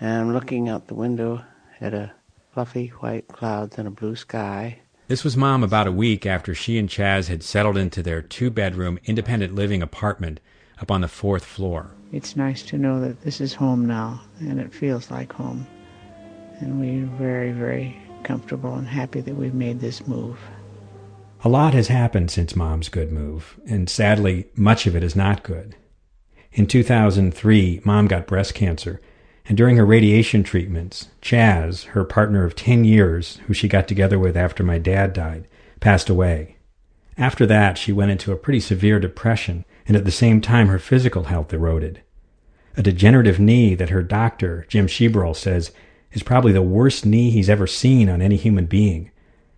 and 0.00 0.10
I'm 0.10 0.32
looking 0.32 0.68
out 0.68 0.88
the 0.88 0.94
window 0.94 1.44
at 1.82 1.92
a 1.92 2.12
fluffy 2.54 2.88
white 2.88 3.28
clouds 3.28 3.76
and 3.76 3.88
a 3.88 3.90
blue 3.90 4.16
sky. 4.16 4.78
This 5.08 5.24
was 5.24 5.36
Mom 5.36 5.62
about 5.62 5.86
a 5.86 5.92
week 5.92 6.24
after 6.24 6.54
she 6.54 6.78
and 6.78 6.88
Chaz 6.88 7.28
had 7.28 7.42
settled 7.42 7.76
into 7.76 8.02
their 8.02 8.22
two 8.22 8.50
bedroom 8.50 8.98
independent 9.04 9.54
living 9.54 9.82
apartment 9.82 10.40
up 10.80 10.90
on 10.90 11.00
the 11.00 11.08
fourth 11.08 11.44
floor. 11.44 11.90
It's 12.12 12.36
nice 12.36 12.62
to 12.64 12.78
know 12.78 13.00
that 13.00 13.22
this 13.22 13.40
is 13.40 13.54
home 13.54 13.86
now, 13.86 14.20
and 14.40 14.60
it 14.60 14.72
feels 14.72 15.10
like 15.10 15.32
home. 15.32 15.66
And 16.60 16.80
we're 16.80 17.06
very, 17.18 17.52
very 17.52 17.96
comfortable 18.22 18.74
and 18.74 18.86
happy 18.86 19.20
that 19.20 19.34
we've 19.34 19.54
made 19.54 19.80
this 19.80 20.06
move. 20.06 20.38
A 21.44 21.48
lot 21.48 21.74
has 21.74 21.88
happened 21.88 22.30
since 22.30 22.54
Mom's 22.54 22.88
good 22.88 23.10
move, 23.10 23.58
and 23.66 23.90
sadly, 23.90 24.46
much 24.54 24.86
of 24.86 24.94
it 24.94 25.02
is 25.02 25.16
not 25.16 25.42
good. 25.42 25.74
In 26.52 26.66
2003, 26.66 27.80
Mom 27.84 28.06
got 28.06 28.26
breast 28.26 28.54
cancer, 28.54 29.00
and 29.48 29.56
during 29.56 29.76
her 29.76 29.84
radiation 29.84 30.42
treatments, 30.42 31.08
Chaz, 31.20 31.84
her 31.86 32.04
partner 32.04 32.44
of 32.44 32.54
10 32.54 32.84
years, 32.84 33.38
who 33.46 33.54
she 33.54 33.68
got 33.68 33.88
together 33.88 34.18
with 34.18 34.36
after 34.36 34.62
my 34.62 34.78
dad 34.78 35.12
died, 35.12 35.48
passed 35.80 36.08
away. 36.08 36.56
After 37.18 37.44
that, 37.46 37.76
she 37.76 37.92
went 37.92 38.10
into 38.10 38.32
a 38.32 38.36
pretty 38.36 38.60
severe 38.60 38.98
depression, 38.98 39.64
and 39.86 39.96
at 39.96 40.04
the 40.04 40.10
same 40.10 40.40
time, 40.40 40.68
her 40.68 40.78
physical 40.78 41.24
health 41.24 41.52
eroded. 41.52 42.02
A 42.76 42.82
degenerative 42.82 43.38
knee 43.38 43.74
that 43.74 43.90
her 43.90 44.02
doctor, 44.02 44.64
Jim 44.68 44.86
Shebrol, 44.86 45.36
says 45.36 45.72
is 46.12 46.22
probably 46.22 46.52
the 46.52 46.62
worst 46.62 47.04
knee 47.04 47.30
he's 47.30 47.50
ever 47.50 47.66
seen 47.66 48.08
on 48.08 48.22
any 48.22 48.36
human 48.36 48.66
being, 48.66 49.10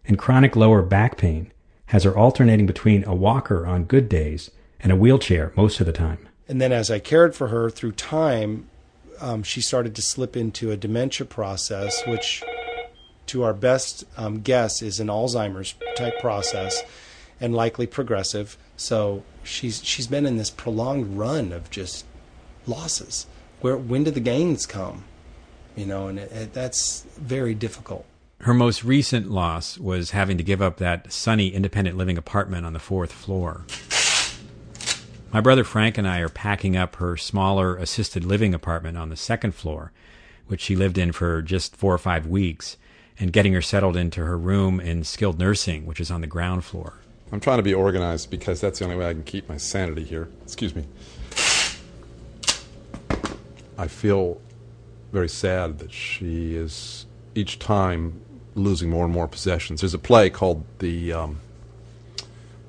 and 0.07 0.19
chronic 0.19 0.57
lower 0.57 0.83
back 0.83 1.17
pain 1.17 1.53
has 1.87 2.05
her 2.05 2.17
alternating 2.17 2.67
between 2.67 3.05
a 3.05 3.15
walker 3.15 3.67
on 3.67 3.85
good 3.85 4.09
days 4.09 4.51
and 4.81 4.91
a 4.91 4.97
wheelchair 4.97 5.53
most 5.57 5.81
of 5.81 5.87
the 5.87 5.93
time. 5.93 6.29
And 6.49 6.61
then 6.61 6.73
as 6.73 6.91
I 6.91 6.99
cared 6.99 7.35
for 7.35 7.49
her 7.49 7.71
through 7.71 7.93
time, 7.93 8.69
um, 9.25 9.43
she 9.43 9.63
started 9.63 9.95
to 9.95 10.03
slip 10.03 10.37
into 10.37 10.71
a 10.71 10.77
dementia 10.77 11.27
process, 11.27 12.07
which, 12.07 12.45
to 13.27 13.43
our 13.43 13.55
best 13.55 14.05
um, 14.19 14.43
guess, 14.43 14.83
is 14.83 15.01
an 15.01 15.07
Alzheimer's 15.09 15.75
type 15.97 16.21
process 16.21 16.83
and 17.41 17.55
likely 17.55 17.87
progressive. 17.87 18.59
So 18.77 19.23
she's 19.43 19.83
she's 19.83 20.07
been 20.07 20.27
in 20.27 20.37
this 20.37 20.51
prolonged 20.51 21.17
run 21.19 21.53
of 21.53 21.71
just 21.71 22.05
losses. 22.67 23.27
Where 23.61 23.79
when 23.79 24.05
did 24.05 24.13
the 24.13 24.21
gains 24.21 24.67
come? 24.67 25.05
You 25.75 25.87
know, 25.87 26.09
and 26.09 26.19
it, 26.19 26.31
it, 26.31 26.53
that's 26.53 27.07
very 27.17 27.55
difficult. 27.55 28.05
Her 28.41 28.53
most 28.53 28.85
recent 28.85 29.31
loss 29.31 29.79
was 29.79 30.11
having 30.11 30.37
to 30.37 30.45
give 30.45 30.61
up 30.61 30.77
that 30.77 31.11
sunny 31.11 31.49
independent 31.49 31.97
living 31.97 32.19
apartment 32.19 32.67
on 32.67 32.75
the 32.75 32.79
fourth 32.79 33.11
floor. 33.11 33.65
My 35.35 35.41
brother 35.41 35.65
Frank 35.65 35.99
and 35.99 36.07
I 36.07 36.21
are 36.21 36.29
packing 36.29 36.77
up 36.77 36.95
her 36.95 37.17
smaller 37.17 37.75
assisted 37.77 38.25
living 38.25 38.55
apartment 38.55 38.97
on 38.97 39.09
the 39.09 39.17
second 39.17 39.53
floor, 39.57 39.91
which 40.47 40.61
she 40.61 40.77
lived 40.77 40.97
in 40.97 41.11
for 41.11 41.43
just 41.43 41.75
four 41.75 41.93
or 41.93 41.99
five 41.99 42.29
weeks, 42.29 42.77
and 43.19 43.33
getting 43.33 43.53
her 43.53 43.61
settled 43.61 43.97
into 43.97 44.25
her 44.25 44.39
room 44.39 44.79
in 44.79 45.03
skilled 45.03 45.41
nursing, 45.41 45.87
which 45.87 45.99
is 45.99 46.09
on 46.09 46.21
the 46.21 46.29
ground 46.29 46.65
floor. 46.65 47.01
I'm 47.33 47.41
trying 47.41 47.57
to 47.57 47.65
be 47.65 47.75
organized 47.75 48.31
because 48.31 48.61
that's 48.61 48.79
the 48.79 48.85
only 48.85 48.97
way 48.97 49.09
I 49.09 49.13
can 49.13 49.25
keep 49.25 49.49
my 49.49 49.57
sanity 49.57 50.05
here. 50.05 50.29
Excuse 50.45 50.73
me. 50.77 50.85
I 53.77 53.89
feel 53.89 54.41
very 55.11 55.29
sad 55.29 55.81
that 55.81 55.91
she 55.91 56.55
is 56.55 57.07
each 57.35 57.59
time 57.59 58.21
losing 58.55 58.89
more 58.89 59.05
and 59.05 59.13
more 59.13 59.27
possessions. 59.27 59.81
There's 59.81 59.95
a 59.95 59.99
play 59.99 60.31
called 60.31 60.65
the 60.79 61.13
um, 61.13 61.41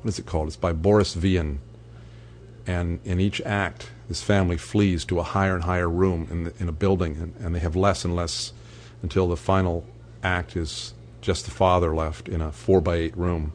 what 0.02 0.10
is 0.10 0.18
it 0.18 0.26
called? 0.26 0.48
It's 0.48 0.58
by 0.58 0.74
Boris 0.74 1.16
Vian, 1.16 1.60
and 2.68 3.00
in 3.04 3.20
each 3.20 3.42
act, 3.42 3.92
this 4.08 4.22
family 4.22 4.58
flees 4.58 5.06
to 5.06 5.20
a 5.20 5.24
higher 5.24 5.56
and 5.56 5.64
higher 5.64 5.90
room 5.90 6.28
in 6.30 6.44
the, 6.46 6.54
in 6.60 6.68
a 6.68 6.72
building, 6.72 7.18
and, 7.18 7.36
and 7.40 7.56
they 7.56 7.60
have 7.60 7.76
less 7.76 8.06
and 8.06 8.16
less 8.16 8.54
until 9.02 9.28
the 9.28 9.38
final 9.38 9.86
act 10.24 10.56
is 10.56 10.94
just 11.22 11.46
the 11.46 11.52
father 11.52 11.96
left 11.96 12.28
in 12.28 12.42
a 12.42 12.52
four 12.52 12.82
by 12.82 12.96
eight 12.96 13.18
room, 13.18 13.54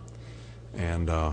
and 0.74 1.08
uh, 1.08 1.32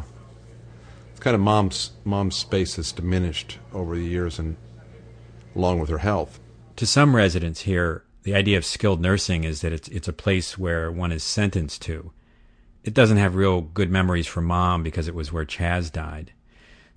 it's 1.12 1.20
kind 1.20 1.36
of 1.36 1.42
mom's 1.42 1.92
mom's 2.04 2.36
space 2.36 2.76
has 2.76 2.92
diminished 2.92 3.58
over 3.74 3.96
the 3.96 4.04
years, 4.04 4.40
and 4.40 4.56
along 5.56 5.80
with 5.80 5.90
her 5.90 6.00
health. 6.00 6.40
To 6.78 6.86
some 6.86 7.16
residents 7.16 7.62
here, 7.62 8.04
the 8.24 8.36
idea 8.36 8.58
of 8.58 8.66
skilled 8.66 9.02
nursing 9.02 9.44
is 9.44 9.62
that 9.62 9.74
it's 9.74 9.88
it's 9.90 10.08
a 10.08 10.14
place 10.14 10.58
where 10.58 10.92
one 10.92 11.12
is 11.12 11.24
sentenced 11.24 11.82
to. 11.84 12.12
It 12.84 12.94
doesn't 12.94 13.18
have 13.18 13.36
real 13.36 13.62
good 13.62 13.90
memories 13.90 14.28
for 14.28 14.42
mom 14.42 14.84
because 14.84 15.08
it 15.08 15.16
was 15.16 15.32
where 15.32 15.46
Chaz 15.46 15.92
died. 15.92 16.34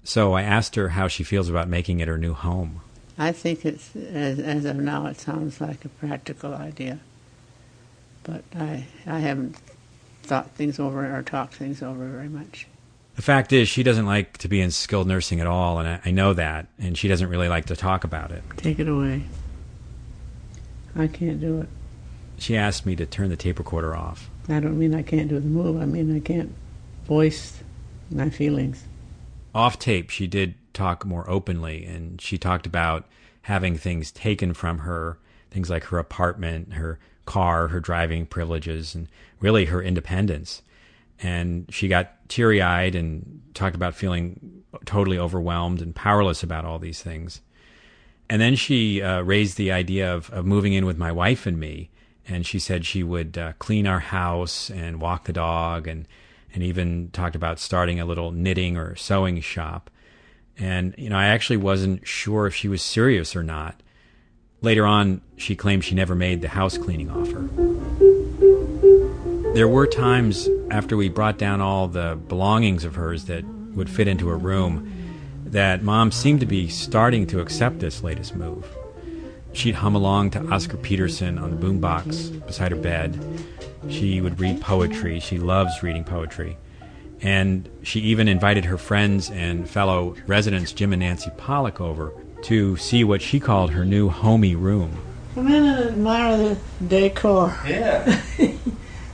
So 0.05 0.33
I 0.33 0.43
asked 0.43 0.77
her 0.77 0.91
how 0.91 1.09
she 1.09 1.23
feels 1.23 1.49
about 1.49 1.69
making 1.69 2.01
it 2.01 2.09
her 2.09 2.19
new 2.19 2.35
home. 2.35 2.81
I 3.19 3.33
think 3.33 3.67
it's 3.67 3.95
as, 3.95 4.39
as 4.39 4.65
of 4.65 4.77
now, 4.77 5.07
it 5.07 5.21
sounds 5.21 5.61
like 5.61 5.85
a 5.85 5.89
practical 5.91 6.55
idea, 6.55 7.01
but 8.23 8.43
I 8.57 8.87
I 9.07 9.19
haven't 9.19 9.57
thought 10.23 10.51
things 10.53 10.79
over 10.79 11.15
or 11.15 11.23
talked 11.23 11.55
things 11.55 11.83
over 11.83 12.09
very 12.09 12.29
much. 12.29 12.67
The 13.17 13.23
fact 13.23 13.53
is, 13.53 13.69
she 13.69 13.83
doesn't 13.83 14.07
like 14.07 14.39
to 14.39 14.49
be 14.49 14.61
in 14.61 14.71
skilled 14.71 15.07
nursing 15.07 15.41
at 15.41 15.47
all, 15.47 15.79
and 15.79 15.89
I, 15.89 16.01
I 16.07 16.11
know 16.13 16.33
that, 16.33 16.69
and 16.79 16.97
she 16.97 17.09
doesn't 17.09 17.29
really 17.29 17.49
like 17.49 17.67
to 17.67 17.77
talk 17.77 18.05
about 18.05 18.31
it. 18.31 18.43
Take 18.57 18.79
it 18.79 18.89
away. 18.89 19.25
I 20.97 21.07
can't 21.07 21.41
do 21.41 21.61
it. 21.61 21.69
She 22.39 22.57
asked 22.57 22.87
me 22.87 22.97
to 22.97 23.05
turn 23.05 23.29
the 23.29 23.37
tape 23.37 23.59
recorder 23.59 23.95
off. 23.95 24.31
I 24.49 24.61
don't 24.61 24.79
mean 24.79 24.95
I 24.95 25.03
can't 25.03 25.29
do 25.29 25.39
the 25.39 25.47
move. 25.47 25.81
I 25.81 25.85
mean 25.85 26.17
I 26.17 26.21
can't 26.21 26.55
voice 27.05 27.63
my 28.11 28.31
feelings. 28.31 28.85
Off 29.55 29.79
tape, 29.79 30.11
she 30.11 30.27
did 30.27 30.55
talk 30.73 31.05
more 31.05 31.29
openly, 31.29 31.85
and 31.85 32.21
she 32.21 32.39
talked 32.39 32.67
about 32.67 33.07
having 33.43 33.77
things 33.77 34.13
taken 34.13 34.55
from 34.55 34.79
her, 34.79 35.19
things 35.51 35.69
like 35.69 35.85
her 35.85 35.99
apartment, 35.99 36.75
her 36.75 36.99
car, 37.25 37.69
her 37.69 37.81
driving 37.81 38.27
privileges, 38.27 38.95
and 38.95 39.09
really 39.41 39.65
her 39.67 39.83
independence. 39.83 40.63
And 41.23 41.67
she 41.69 41.89
got 41.89 42.29
teary 42.29 42.63
eyed 42.63 42.95
and 42.95 43.43
talked 43.55 43.75
about 43.75 43.95
feeling 43.95 44.63
totally 44.85 45.19
overwhelmed 45.19 45.83
and 45.83 45.95
powerless 45.95 46.43
about 46.43 46.65
all 46.65 46.79
these 46.79 47.03
things. 47.03 47.41
And 48.29 48.41
then 48.41 48.55
she 48.55 49.03
uh, 49.03 49.23
raised 49.23 49.57
the 49.57 49.73
idea 49.73 50.15
of, 50.15 50.31
of 50.31 50.47
moving 50.47 50.73
in 50.73 50.87
with 50.87 50.97
my 50.97 51.11
wife 51.11 51.47
and 51.47 51.59
me. 51.59 51.91
And 52.29 52.47
she 52.47 52.61
said 52.61 52.87
she 52.87 53.03
would 53.03 53.37
uh, 53.37 53.55
clean 53.59 53.89
our 53.89 53.99
house 53.99 54.71
and 54.71 55.01
walk 55.01 55.25
the 55.25 55.33
dog 55.33 55.89
and, 55.89 56.07
and 56.55 56.63
even 56.63 57.11
talked 57.13 57.37
about 57.37 57.59
starting 57.59 58.01
a 58.01 58.05
little 58.05 58.33
knitting 58.33 58.77
or 58.77 58.97
sewing 58.97 59.41
shop. 59.41 59.91
And, 60.59 60.95
you 60.99 61.09
know, 61.09 61.17
I 61.17 61.27
actually 61.27 61.57
wasn't 61.57 62.07
sure 62.07 62.47
if 62.47 62.55
she 62.55 62.69
was 62.69 62.83
serious 62.83 63.35
or 63.35 63.43
not. 63.43 63.83
Later 64.63 64.85
on, 64.85 65.23
she 65.37 65.57
claimed 65.57 65.85
she 65.85 65.95
never 65.95 66.15
made 66.15 66.43
the 66.43 66.49
house 66.49 66.77
cleaning 66.77 67.11
offer. 67.11 67.49
There 69.55 69.69
were 69.69 69.87
times 69.87 70.49
after 70.71 70.97
we 70.97 71.09
brought 71.09 71.39
down 71.39 71.61
all 71.61 71.89
the 71.89 72.19
belongings 72.29 72.85
of 72.85 72.95
hers 72.95 73.25
that 73.25 73.45
would 73.45 73.89
fit 73.89 74.07
into 74.07 74.29
her 74.29 74.37
room 74.37 74.93
that 75.47 75.83
mom 75.83 76.13
seemed 76.13 76.41
to 76.41 76.47
be 76.47 76.69
starting 76.69 77.27
to 77.27 77.41
accept 77.41 77.81
this 77.81 78.03
latest 78.03 78.37
move. 78.37 78.67
She'd 79.53 79.75
hum 79.75 79.95
along 79.95 80.31
to 80.31 80.47
Oscar 80.49 80.77
Peterson 80.77 81.39
on 81.39 81.51
the 81.51 81.57
boombox 81.57 82.47
beside 82.47 82.73
her 82.73 82.79
bed. 82.79 83.19
She 83.89 84.21
would 84.21 84.39
read 84.41 84.61
poetry. 84.61 85.21
She 85.21 85.39
loves 85.39 85.83
reading 85.83 86.05
poetry. 86.05 86.57
And 87.23 87.69
she 87.83 88.01
even 88.01 88.29
invited 88.29 88.65
her 88.65 88.79
friends 88.79 89.31
and 89.31 89.69
fellow 89.69 90.15
residents, 90.27 90.73
Jim 90.73 90.93
and 90.93 91.01
Nancy 91.01 91.31
Pollock, 91.37 91.81
over 91.81 92.13
to 92.43 92.77
see 92.77 93.05
what 93.05 93.21
she 93.21 93.39
called 93.41 93.71
her 93.73 93.85
new 93.85 94.09
homey 94.09 94.55
room. 94.55 94.97
Come 95.35 95.49
in 95.49 95.65
and 95.65 95.91
admire 95.91 96.37
the 96.39 96.59
decor. 96.87 97.57
Yeah. 97.67 98.23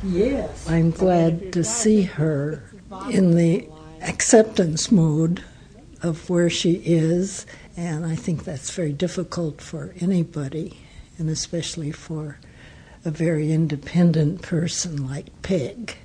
Yes. 0.03 0.69
I'm 0.69 0.91
glad 0.91 1.53
to 1.55 1.65
see 1.65 2.03
her 2.03 2.63
in 3.11 3.35
the 3.35 3.69
acceptance 4.03 4.93
mode 4.93 5.43
of 6.07 6.31
where 6.31 6.49
she 6.49 6.75
is, 6.85 7.45
and 7.77 8.07
I 8.07 8.15
think 8.15 8.45
that's 8.45 8.71
very 8.71 8.93
difficult 8.93 9.61
for 9.61 9.95
anybody, 10.01 10.79
and 11.19 11.29
especially 11.29 11.91
for 11.93 12.39
a 13.05 13.11
very 13.11 13.53
independent 13.53 14.43
person 14.43 15.07
like 15.07 15.43
Peg. 15.43 15.97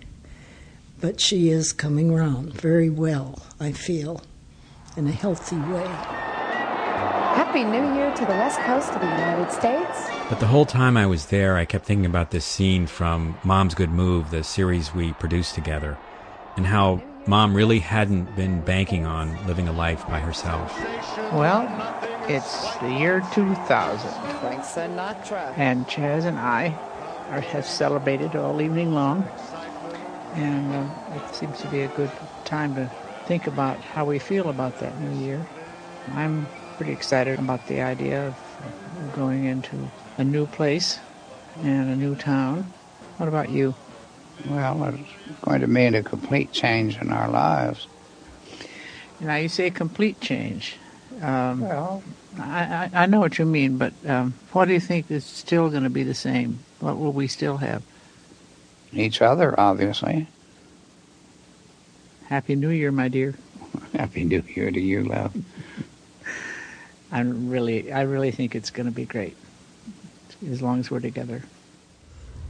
But 1.00 1.20
she 1.20 1.50
is 1.50 1.72
coming 1.72 2.14
round 2.14 2.54
very 2.54 2.90
well, 2.90 3.42
I 3.60 3.72
feel, 3.72 4.22
in 4.98 5.08
a 5.08 5.12
healthy 5.12 5.58
way. 5.58 5.88
Happy 7.36 7.64
New 7.64 7.96
Year 7.96 8.14
to 8.14 8.26
the 8.26 8.32
West 8.32 8.60
Coast 8.62 8.92
of 8.94 9.02
the 9.02 9.08
United 9.08 9.52
States. 9.52 10.10
But 10.30 10.40
the 10.40 10.48
whole 10.48 10.66
time 10.66 10.98
I 10.98 11.06
was 11.06 11.28
there, 11.28 11.58
I 11.58 11.66
kept 11.66 11.86
thinking 11.86 12.06
about 12.06 12.32
this 12.32 12.46
scene 12.46 12.88
from 12.88 13.38
Mom's 13.44 13.74
Good 13.74 13.90
Move, 13.90 14.32
the 14.32 14.44
series 14.44 14.94
we 14.94 15.14
produced 15.14 15.56
together, 15.56 15.98
and 16.56 16.66
how 16.68 17.02
Mom 17.28 17.54
really 17.56 17.80
hadn't 17.80 18.36
been 18.36 18.62
banking 18.62 19.06
on 19.06 19.38
living 19.46 19.68
a 19.68 19.72
life 19.72 20.08
by 20.08 20.20
herself. 20.20 20.76
Well, 21.34 21.70
it's 22.28 22.76
the 22.78 22.92
year 22.92 23.22
2000. 23.32 24.12
Frank 24.40 24.64
Sinatra. 24.64 25.56
And 25.58 25.88
Chaz 25.88 26.26
and 26.26 26.40
I 26.40 26.76
are, 27.30 27.42
have 27.42 27.66
celebrated 27.66 28.36
all 28.36 28.62
evening 28.62 28.94
long. 28.94 29.30
And 30.34 30.74
uh, 30.74 31.16
it 31.16 31.36
seems 31.36 31.60
to 31.62 31.68
be 31.68 31.82
a 31.82 31.88
good 31.90 32.12
time 32.44 32.74
to 32.76 32.90
think 33.26 33.48
about 33.48 33.80
how 33.82 34.06
we 34.06 34.18
feel 34.18 34.50
about 34.50 34.80
that 34.80 35.00
new 35.00 35.24
year. 35.24 35.48
I'm 36.16 36.50
pretty 36.78 36.92
excited 36.92 37.38
about 37.38 37.68
the 37.68 37.82
idea 37.82 38.28
of 38.28 39.14
going 39.14 39.46
into 39.46 39.92
a 40.18 40.24
new 40.24 40.48
place 40.48 41.00
and 41.64 41.90
a 41.90 41.96
new 41.96 42.16
town. 42.16 42.74
What 43.18 43.30
about 43.30 43.50
you? 43.50 43.76
Well, 44.46 44.84
it's 44.84 45.40
going 45.42 45.62
to 45.62 45.68
mean 45.68 45.96
a 45.96 46.04
complete 46.04 46.52
change 46.52 46.98
in 47.00 47.12
our 47.12 47.30
lives. 47.30 47.88
Now, 49.20 49.36
you 49.36 49.50
say 49.50 49.70
complete 49.70 50.20
change. 50.20 50.78
Um, 51.22 51.62
well, 51.62 52.04
I, 52.40 52.90
I, 52.94 53.04
I 53.04 53.06
know 53.06 53.20
what 53.20 53.38
you 53.38 53.46
mean, 53.46 53.78
but 53.78 53.94
um, 54.08 54.34
what 54.52 54.66
do 54.66 54.74
you 54.74 54.80
think 54.80 55.12
is 55.12 55.24
still 55.24 55.70
going 55.70 55.84
to 55.84 55.90
be 55.90 56.04
the 56.04 56.16
same? 56.16 56.60
What 56.80 56.98
will 56.98 57.12
we 57.12 57.28
still 57.28 57.58
have? 57.58 57.84
Each 58.92 59.22
other, 59.22 59.58
obviously. 59.60 60.28
Happy 62.26 62.56
New 62.56 62.70
Year, 62.70 62.92
my 62.92 63.10
dear. 63.10 63.36
Happy 63.94 64.24
New 64.24 64.44
Year 64.56 64.72
to 64.72 64.80
you, 64.80 65.04
love. 65.04 65.36
I 67.12 67.22
really, 67.22 67.92
I 67.92 68.02
really 68.02 68.32
think 68.32 68.56
it's 68.56 68.72
going 68.72 68.86
to 68.86 68.92
be 68.92 69.06
great 69.06 69.38
as 70.50 70.62
long 70.62 70.80
as 70.80 70.90
we're 70.90 71.00
together. 71.00 71.44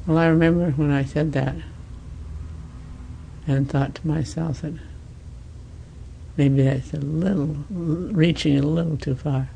Well, 0.08 0.18
I 0.18 0.28
remember 0.28 0.72
when 0.72 0.92
I 0.92 1.04
said 1.04 1.34
that 1.34 1.56
and 3.48 3.70
thought 3.70 3.96
to 3.96 4.08
myself 4.08 4.62
that 4.62 4.74
maybe 6.38 6.64
that's 6.64 6.94
a 6.94 6.98
little, 6.98 7.66
reaching 7.70 8.58
a 8.58 8.62
little 8.62 8.98
too 8.98 9.16
far, 9.16 9.50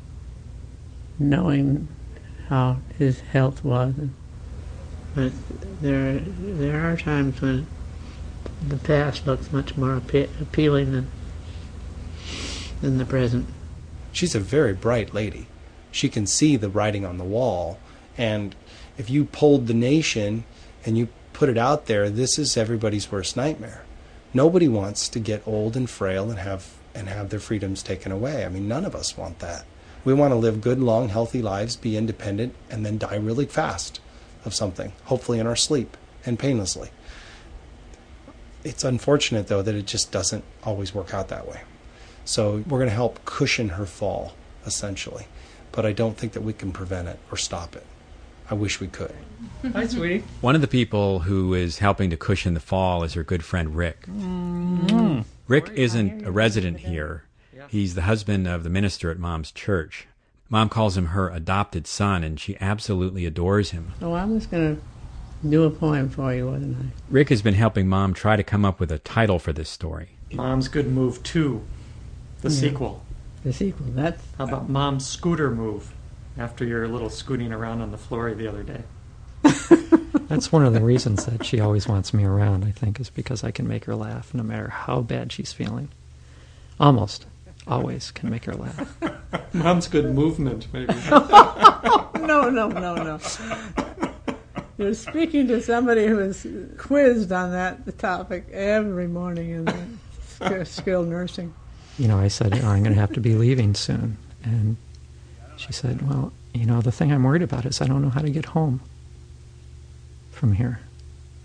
knowing 1.18 1.88
how 2.48 2.78
his 2.98 3.20
health 3.20 3.64
was. 3.64 3.94
But 5.14 5.32
there, 5.80 6.18
there 6.18 6.80
are 6.90 6.96
times 6.96 7.40
when 7.40 7.66
the 8.66 8.76
past 8.76 9.26
looks 9.26 9.52
much 9.52 9.76
more 9.76 10.00
appe- 10.00 10.40
appealing 10.40 10.92
than, 10.92 11.10
than 12.80 12.98
the 12.98 13.04
present. 13.04 13.48
She's 14.12 14.34
a 14.34 14.40
very 14.40 14.72
bright 14.72 15.14
lady. 15.14 15.46
She 15.90 16.08
can 16.08 16.26
see 16.26 16.56
the 16.56 16.68
writing 16.68 17.04
on 17.04 17.18
the 17.18 17.24
wall. 17.24 17.78
And 18.18 18.54
if 18.98 19.10
you 19.10 19.24
polled 19.24 19.66
the 19.66 19.74
nation 19.74 20.44
and 20.84 20.96
you 20.96 21.08
put 21.36 21.50
it 21.50 21.58
out 21.58 21.84
there, 21.84 22.08
this 22.08 22.38
is 22.38 22.56
everybody's 22.56 23.12
worst 23.12 23.36
nightmare. 23.36 23.84
Nobody 24.32 24.68
wants 24.68 25.06
to 25.10 25.20
get 25.20 25.46
old 25.46 25.76
and 25.76 25.88
frail 25.88 26.30
and 26.30 26.38
have 26.38 26.72
and 26.94 27.10
have 27.10 27.28
their 27.28 27.40
freedoms 27.40 27.82
taken 27.82 28.10
away. 28.10 28.46
I 28.46 28.48
mean, 28.48 28.66
none 28.66 28.86
of 28.86 28.94
us 28.94 29.18
want 29.18 29.40
that. 29.40 29.66
We 30.02 30.14
want 30.14 30.32
to 30.32 30.36
live 30.36 30.62
good, 30.62 30.80
long, 30.80 31.10
healthy 31.10 31.42
lives, 31.42 31.76
be 31.76 31.94
independent, 31.94 32.54
and 32.70 32.86
then 32.86 32.96
die 32.96 33.16
really 33.16 33.44
fast 33.44 34.00
of 34.46 34.54
something, 34.54 34.94
hopefully 35.04 35.38
in 35.38 35.46
our 35.46 35.56
sleep 35.56 35.98
and 36.24 36.38
painlessly. 36.38 36.88
It's 38.64 38.82
unfortunate, 38.82 39.48
though, 39.48 39.60
that 39.60 39.74
it 39.74 39.86
just 39.86 40.10
doesn't 40.10 40.44
always 40.64 40.94
work 40.94 41.12
out 41.12 41.28
that 41.28 41.46
way. 41.46 41.60
So 42.24 42.64
we're 42.66 42.78
going 42.78 42.88
to 42.88 42.94
help 42.94 43.26
cushion 43.26 43.70
her 43.70 43.84
fall, 43.84 44.32
essentially. 44.64 45.26
But 45.70 45.84
I 45.84 45.92
don't 45.92 46.16
think 46.16 46.32
that 46.32 46.40
we 46.40 46.54
can 46.54 46.72
prevent 46.72 47.08
it 47.08 47.18
or 47.30 47.36
stop 47.36 47.76
it. 47.76 47.84
I 48.50 48.54
wish 48.54 48.80
we 48.80 48.86
could. 48.88 49.14
Hi, 49.72 49.86
sweetie. 49.86 50.22
One 50.40 50.54
of 50.54 50.60
the 50.60 50.68
people 50.68 51.20
who 51.20 51.54
is 51.54 51.78
helping 51.78 52.10
to 52.10 52.16
cushion 52.16 52.54
the 52.54 52.60
fall 52.60 53.02
is 53.02 53.14
her 53.14 53.24
good 53.24 53.44
friend 53.44 53.74
Rick. 53.74 54.06
Mm. 54.06 55.24
Rick 55.48 55.70
isn't 55.74 56.24
a 56.24 56.30
resident 56.30 56.80
here. 56.80 57.24
He's 57.68 57.94
the 57.96 58.02
husband 58.02 58.46
of 58.46 58.62
the 58.62 58.70
minister 58.70 59.10
at 59.10 59.18
Mom's 59.18 59.50
church. 59.50 60.06
Mom 60.48 60.68
calls 60.68 60.96
him 60.96 61.06
her 61.06 61.28
adopted 61.30 61.86
son, 61.88 62.22
and 62.22 62.38
she 62.38 62.56
absolutely 62.60 63.26
adores 63.26 63.70
him. 63.70 63.92
Oh, 64.00 64.12
I 64.12 64.24
was 64.24 64.46
going 64.46 64.76
to 64.76 65.48
do 65.48 65.64
a 65.64 65.70
poem 65.70 66.08
for 66.08 66.32
you, 66.32 66.46
wasn't 66.46 66.76
I? 66.76 66.84
Rick 67.10 67.30
has 67.30 67.42
been 67.42 67.54
helping 67.54 67.88
Mom 67.88 68.14
try 68.14 68.36
to 68.36 68.44
come 68.44 68.64
up 68.64 68.78
with 68.78 68.92
a 68.92 69.00
title 69.00 69.40
for 69.40 69.52
this 69.52 69.68
story. 69.68 70.10
Mom's 70.32 70.68
Good 70.68 70.86
Move 70.92 71.20
2, 71.24 71.60
the 72.42 72.48
Yeah. 72.50 72.54
sequel. 72.54 73.02
The 73.42 73.52
sequel. 73.52 73.86
That's 73.90 74.22
How 74.38 74.44
about 74.44 74.68
Mom's 74.68 75.04
Scooter 75.06 75.50
Move 75.50 75.92
after 76.38 76.64
your 76.64 76.88
little 76.88 77.10
scooting 77.10 77.52
around 77.52 77.80
on 77.80 77.90
the 77.90 77.98
floor 77.98 78.32
the 78.34 78.48
other 78.48 78.62
day? 78.62 78.82
That's 80.28 80.50
one 80.50 80.64
of 80.64 80.72
the 80.72 80.80
reasons 80.80 81.24
that 81.26 81.44
she 81.44 81.60
always 81.60 81.86
wants 81.86 82.12
me 82.12 82.24
around, 82.24 82.64
I 82.64 82.72
think, 82.72 82.98
is 82.98 83.10
because 83.10 83.44
I 83.44 83.50
can 83.50 83.68
make 83.68 83.84
her 83.84 83.94
laugh 83.94 84.34
no 84.34 84.42
matter 84.42 84.68
how 84.68 85.00
bad 85.02 85.32
she's 85.32 85.52
feeling. 85.52 85.88
Almost 86.80 87.26
always 87.66 88.10
can 88.10 88.30
make 88.30 88.44
her 88.44 88.54
laugh. 88.54 88.96
Mom's 89.52 89.88
Good 89.88 90.14
Movement, 90.14 90.66
maybe. 90.72 90.94
no, 91.10 92.50
no, 92.50 92.68
no, 92.68 92.94
no. 92.94 93.18
You're 94.78 94.94
speaking 94.94 95.48
to 95.48 95.62
somebody 95.62 96.06
who 96.06 96.18
is 96.18 96.46
quizzed 96.76 97.32
on 97.32 97.52
that 97.52 97.98
topic 97.98 98.46
every 98.52 99.08
morning 99.08 99.50
in 99.50 99.98
skilled 100.64 101.08
nursing. 101.08 101.54
You 101.98 102.08
know, 102.08 102.18
I 102.18 102.28
said, 102.28 102.52
"Oh, 102.62 102.68
I'm 102.68 102.82
going 102.82 102.94
to 102.94 103.00
have 103.00 103.12
to 103.14 103.20
be 103.20 103.36
leaving 103.36 103.74
soon. 103.74 104.18
And 104.44 104.76
she 105.56 105.72
said, 105.72 106.08
Well, 106.08 106.32
you 106.52 106.66
know, 106.66 106.80
the 106.80 106.92
thing 106.92 107.12
I'm 107.12 107.24
worried 107.24 107.42
about 107.42 107.66
is 107.66 107.80
I 107.80 107.86
don't 107.86 108.02
know 108.02 108.10
how 108.10 108.20
to 108.20 108.30
get 108.30 108.46
home 108.46 108.80
from 110.30 110.52
here. 110.52 110.80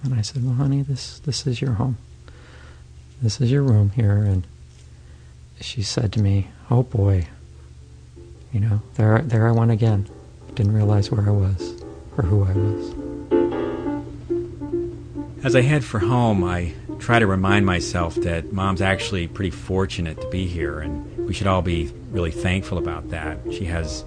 And 0.04 0.14
I 0.14 0.22
said, 0.22 0.44
Well, 0.44 0.56
honey, 0.56 0.82
this, 0.82 1.20
this 1.20 1.48
is 1.48 1.62
your 1.62 1.74
home. 1.74 1.98
This 3.22 3.40
is 3.40 3.52
your 3.52 3.64
room 3.64 3.92
here. 3.92 4.18
And 4.18 4.46
she 5.60 5.82
said 5.82 6.12
to 6.14 6.22
me, 6.22 6.48
Oh 6.70 6.84
boy, 6.84 7.28
you 8.52 8.60
know, 8.60 8.82
there, 8.96 9.20
there 9.20 9.48
I 9.48 9.52
went 9.52 9.72
again. 9.72 10.10
Didn't 10.56 10.74
realize 10.74 11.10
where 11.10 11.26
I 11.28 11.32
was 11.32 11.82
or 12.18 12.24
who 12.24 12.44
I 12.44 12.52
was. 12.52 12.96
As 15.44 15.56
I 15.56 15.62
head 15.62 15.84
for 15.84 16.00
home, 16.00 16.44
I 16.44 16.74
try 17.00 17.18
to 17.18 17.26
remind 17.26 17.66
myself 17.66 18.16
that 18.16 18.54
Mom's 18.54 18.82
actually 18.82 19.28
pretty 19.28 19.50
fortunate 19.50 20.22
to 20.22 20.28
be 20.28 20.46
here, 20.46 20.80
and 20.80 21.21
we 21.32 21.36
should 21.36 21.48
all 21.48 21.62
be 21.62 21.90
really 22.10 22.30
thankful 22.30 22.78
about 22.78 23.08
that. 23.12 23.40
She 23.54 23.64
has 23.64 24.04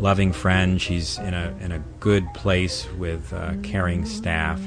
loving 0.00 0.32
friends. 0.32 0.80
She's 0.80 1.18
in 1.18 1.34
a 1.34 1.54
in 1.60 1.72
a 1.72 1.78
good 2.00 2.26
place 2.32 2.90
with 2.92 3.34
uh, 3.34 3.52
caring 3.62 4.06
staff. 4.06 4.62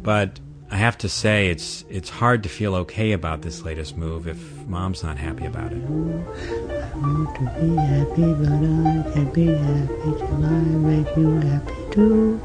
But 0.00 0.40
I 0.70 0.76
have 0.76 0.96
to 0.96 1.10
say, 1.10 1.50
it's 1.50 1.84
it's 1.90 2.08
hard 2.08 2.42
to 2.44 2.48
feel 2.48 2.74
okay 2.76 3.12
about 3.12 3.42
this 3.42 3.60
latest 3.60 3.94
move 3.94 4.26
if 4.26 4.40
Mom's 4.66 5.02
not 5.02 5.18
happy 5.18 5.44
about 5.44 5.72
it. 5.72 5.82
I 5.84 6.96
want 6.96 7.34
to 7.36 7.42
be 7.60 7.76
happy, 7.76 8.32
but 8.32 8.48
I 8.48 9.12
can't 9.12 9.34
be 9.34 9.46
happy 9.48 10.12
till 10.16 10.44
I 10.46 10.60
make 10.88 11.14
you 11.14 11.40
happy 11.40 11.74
too. 11.90 12.40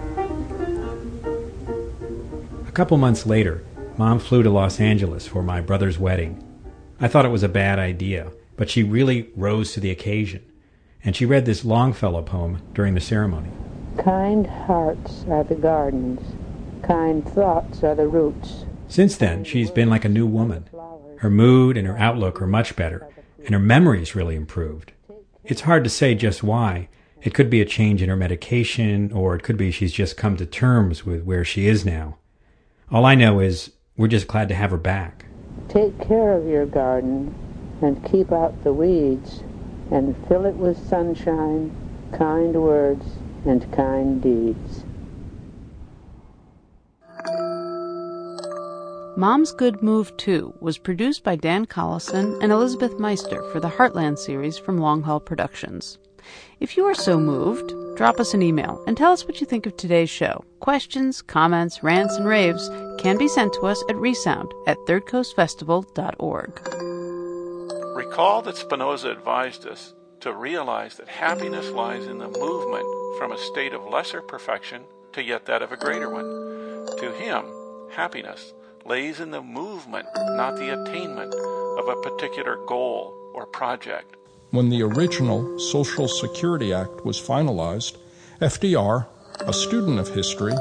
A 2.68 2.72
couple 2.74 2.98
months 2.98 3.26
later, 3.26 3.64
Mom 3.96 4.20
flew 4.20 4.44
to 4.44 4.50
Los 4.50 4.82
Angeles 4.82 5.26
for 5.26 5.42
my 5.42 5.62
brother's 5.62 5.98
wedding. 5.98 6.44
I 7.00 7.08
thought 7.08 7.26
it 7.26 7.30
was 7.30 7.44
a 7.44 7.50
bad 7.50 7.78
idea, 7.78 8.32
but 8.58 8.70
she 8.70 8.84
really 8.84 9.30
rose 9.36 9.72
to 9.72 9.80
the 9.80 9.92
occasion, 9.92 10.44
and 11.04 11.16
she 11.16 11.26
read 11.26 11.46
this 11.46 11.64
Longfellow 11.64 12.24
poem 12.24 12.62
during 12.74 12.96
the 12.96 13.00
ceremony. 13.00 13.50
Kind 13.98 14.48
hearts 14.48 15.24
are 15.30 15.44
the 15.44 15.56
gardens, 15.56 16.20
kind 16.84 17.26
thoughts 17.26 17.84
are 17.84 17.96
the 17.96 18.08
roots. 18.08 18.66
Since 18.88 19.18
then, 19.18 19.44
she's 19.44 19.72
been 19.72 19.90
like 19.90 20.06
a 20.06 20.10
new 20.10 20.26
woman. 20.26 20.68
Her 21.20 21.30
mood 21.30 21.78
and 21.78 21.88
her 21.88 21.98
outlook 21.98 22.42
are 22.42 22.48
much 22.48 22.76
better, 22.76 23.08
and 23.46 23.52
her 23.52 23.60
memory's 23.60 24.16
really 24.16 24.36
improved. 24.36 24.92
It's 25.44 25.62
hard 25.62 25.84
to 25.84 25.90
say 25.90 26.16
just 26.16 26.44
why. 26.44 26.90
It 27.22 27.34
could 27.34 27.50
be 27.50 27.62
a 27.62 27.66
change 27.66 28.02
in 28.02 28.10
her 28.10 28.16
medication, 28.16 29.12
or 29.12 29.36
it 29.36 29.44
could 29.44 29.58
be 29.58 29.72
she's 29.72 29.94
just 29.94 30.18
come 30.18 30.38
to 30.38 30.46
terms 30.46 31.06
with 31.06 31.24
where 31.24 31.44
she 31.44 31.68
is 31.68 31.86
now. 31.86 32.18
All 32.92 33.06
I 33.06 33.16
know 33.16 33.40
is 33.40 33.72
we're 33.98 34.08
just 34.08 34.28
glad 34.28 34.48
to 34.50 34.56
have 34.56 34.72
her 34.72 34.78
back. 34.78 35.26
Take 35.70 36.00
care 36.00 36.34
of 36.34 36.48
your 36.48 36.66
garden 36.66 37.34
and 37.82 38.04
keep 38.04 38.32
out 38.32 38.64
the 38.64 38.74
weeds 38.74 39.44
and 39.92 40.16
fill 40.28 40.46
it 40.46 40.56
with 40.56 40.78
sunshine, 40.88 41.76
kind 42.12 42.62
words, 42.62 43.06
and 43.46 43.72
kind 43.74 44.22
deeds. 44.22 44.84
Mom's 49.18 49.52
Good 49.52 49.82
Move 49.82 50.16
2 50.18 50.58
was 50.60 50.78
produced 50.78 51.24
by 51.24 51.36
Dan 51.36 51.66
Collison 51.66 52.40
and 52.44 52.52
Elizabeth 52.52 53.00
Meister 53.00 53.42
for 53.52 53.60
the 53.60 53.70
Heartland 53.70 54.20
series 54.20 54.60
from 54.60 54.78
Long 54.78 55.02
Haul 55.02 55.20
Productions. 55.20 55.98
If 56.60 56.78
you 56.78 56.86
are 56.86 56.94
so 56.94 57.20
moved, 57.20 57.74
drop 57.96 58.20
us 58.20 58.36
an 58.36 58.44
email 58.44 58.84
and 58.86 58.96
tell 58.96 59.12
us 59.12 59.26
what 59.26 59.42
you 59.42 59.48
think 59.48 59.66
of 59.66 59.76
today's 59.76 60.12
show. 60.12 60.46
Questions, 60.60 61.24
comments, 61.24 61.82
rants, 61.82 62.16
and 62.16 62.28
raves 62.28 62.70
can 63.00 63.18
be 63.18 63.28
sent 63.28 63.54
to 63.54 63.62
us 63.62 63.84
at 63.90 63.96
resound 63.96 64.52
at 64.68 64.78
thirdcoastfestival.org. 64.88 66.87
Recall 67.98 68.44
that 68.44 68.56
Spinoza 68.56 69.10
advised 69.10 69.66
us 69.66 69.96
to 70.20 70.32
realize 70.32 70.98
that 70.98 71.08
happiness 71.08 71.72
lies 71.72 72.06
in 72.06 72.20
the 72.20 72.28
movement 72.28 72.86
from 73.18 73.32
a 73.32 73.38
state 73.40 73.74
of 73.74 73.88
lesser 73.88 74.22
perfection 74.22 74.84
to 75.14 75.24
yet 75.24 75.48
that 75.48 75.64
of 75.64 75.72
a 75.72 75.78
greater 75.78 76.08
one. 76.08 76.86
To 77.00 77.12
him, 77.14 77.44
happiness 77.90 78.54
lays 78.86 79.20
in 79.20 79.32
the 79.32 79.42
movement, 79.42 80.06
not 80.16 80.58
the 80.58 80.80
attainment 80.80 81.34
of 81.34 81.88
a 81.88 82.00
particular 82.04 82.64
goal 82.68 83.16
or 83.34 83.48
project. 83.48 84.16
When 84.52 84.70
the 84.70 84.84
original 84.84 85.58
Social 85.58 86.08
Security 86.08 86.72
Act 86.72 87.04
was 87.04 87.20
finalized, 87.20 87.98
FDR, 88.40 89.08
a 89.40 89.54
student 89.54 90.00
of 90.00 90.10
history, 90.10 90.54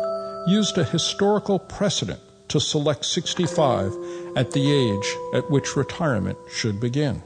used 0.47 0.79
a 0.79 0.85
historical 0.85 1.59
precedent 1.59 2.21
to 2.49 2.61
select 2.61 3.05
65 3.05 3.93
at 4.37 4.53
the 4.53 4.73
age 4.73 5.17
at 5.35 5.51
which 5.51 5.77
retirement 5.77 6.39
should 6.51 6.81
begin. 6.81 7.23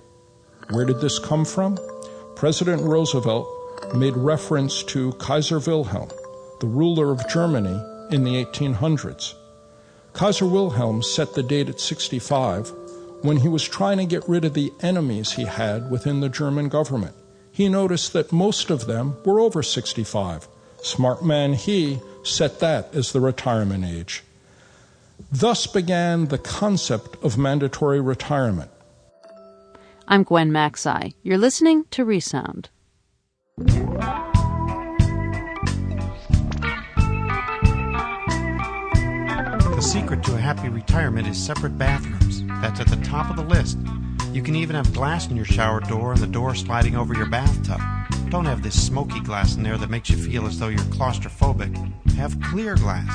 Where 0.71 0.85
did 0.85 1.01
this 1.01 1.19
come 1.19 1.45
from? 1.45 1.79
President 2.37 2.83
Roosevelt 2.83 3.49
made 3.93 4.17
reference 4.17 4.85
to 4.85 5.13
Kaiser 5.15 5.59
Wilhelm, 5.59 6.09
the 6.61 6.69
ruler 6.69 7.11
of 7.11 7.29
Germany 7.29 7.83
in 8.13 8.23
the 8.23 8.45
1800s. 8.45 9.35
Kaiser 10.13 10.47
Wilhelm 10.47 11.03
set 11.03 11.35
the 11.35 11.43
date 11.43 11.69
at 11.69 11.81
65 11.81 12.73
when 13.23 13.39
he 13.39 13.49
was 13.49 13.65
trying 13.65 13.99
to 13.99 14.05
get 14.05 14.29
rid 14.29 14.45
of 14.45 14.55
the 14.55 14.73
enemies 14.81 15.33
he 15.33 15.45
had 15.45 15.91
within 15.91 16.21
the 16.21 16.29
German 16.29 16.69
government. 16.69 17.17
He 17.51 17.69
noticed 17.69 18.13
that 18.13 18.31
most 18.31 18.71
of 18.71 18.87
them 18.87 19.17
were 19.25 19.41
over 19.41 19.65
65. 19.65 20.47
Smart 20.83 21.25
man 21.25 21.55
he 21.55 21.99
set 22.23 22.61
that 22.61 22.95
as 22.95 23.11
the 23.11 23.21
retirement 23.21 23.85
age. 23.85 24.23
Thus 25.33 25.67
began 25.67 26.27
the 26.27 26.39
concept 26.39 27.17
of 27.25 27.37
mandatory 27.37 28.01
retirement. 28.01 28.71
I'm 30.13 30.25
Gwen 30.25 30.51
Macsai. 30.51 31.15
You're 31.23 31.39
listening 31.39 31.85
to 31.93 32.05
Resound. 32.05 32.69
The 33.57 33.81
secret 39.81 40.25
to 40.25 40.35
a 40.35 40.39
happy 40.39 40.69
retirement 40.69 41.29
is 41.29 41.39
separate 41.39 41.79
bathrooms. 41.79 42.45
That's 42.61 42.81
at 42.81 42.89
the 42.89 42.97
top 43.05 43.31
of 43.31 43.37
the 43.37 43.45
list. 43.45 43.79
You 44.33 44.43
can 44.43 44.57
even 44.57 44.75
have 44.75 44.93
glass 44.93 45.29
in 45.29 45.37
your 45.37 45.45
shower 45.45 45.79
door 45.79 46.11
and 46.11 46.21
the 46.21 46.27
door 46.27 46.57
sliding 46.57 46.97
over 46.97 47.15
your 47.15 47.31
bathtub. 47.31 47.81
Don't 48.31 48.47
have 48.47 48.65
this 48.65 48.85
smoky 48.85 49.21
glass 49.21 49.55
in 49.55 49.63
there 49.63 49.79
that 49.79 49.91
makes 49.91 50.11
you 50.11 50.17
feel 50.17 50.45
as 50.45 50.59
though 50.59 50.67
you're 50.67 50.81
claustrophobic. 50.81 51.73
Have 52.15 52.41
clear 52.41 52.75
glass. 52.75 53.09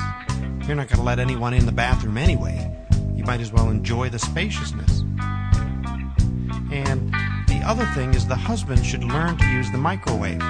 You're 0.66 0.76
not 0.76 0.88
going 0.88 0.96
to 0.96 1.02
let 1.02 1.18
anyone 1.18 1.52
in 1.52 1.66
the 1.66 1.72
bathroom 1.72 2.16
anyway. 2.16 2.74
You 3.14 3.24
might 3.24 3.42
as 3.42 3.52
well 3.52 3.68
enjoy 3.68 4.08
the 4.08 4.18
spaciousness. 4.18 5.04
And 6.76 7.10
the 7.48 7.62
other 7.64 7.86
thing 7.94 8.12
is 8.12 8.26
the 8.26 8.36
husband 8.36 8.84
should 8.84 9.02
learn 9.02 9.38
to 9.38 9.46
use 9.46 9.70
the 9.70 9.78
microwave. 9.78 10.42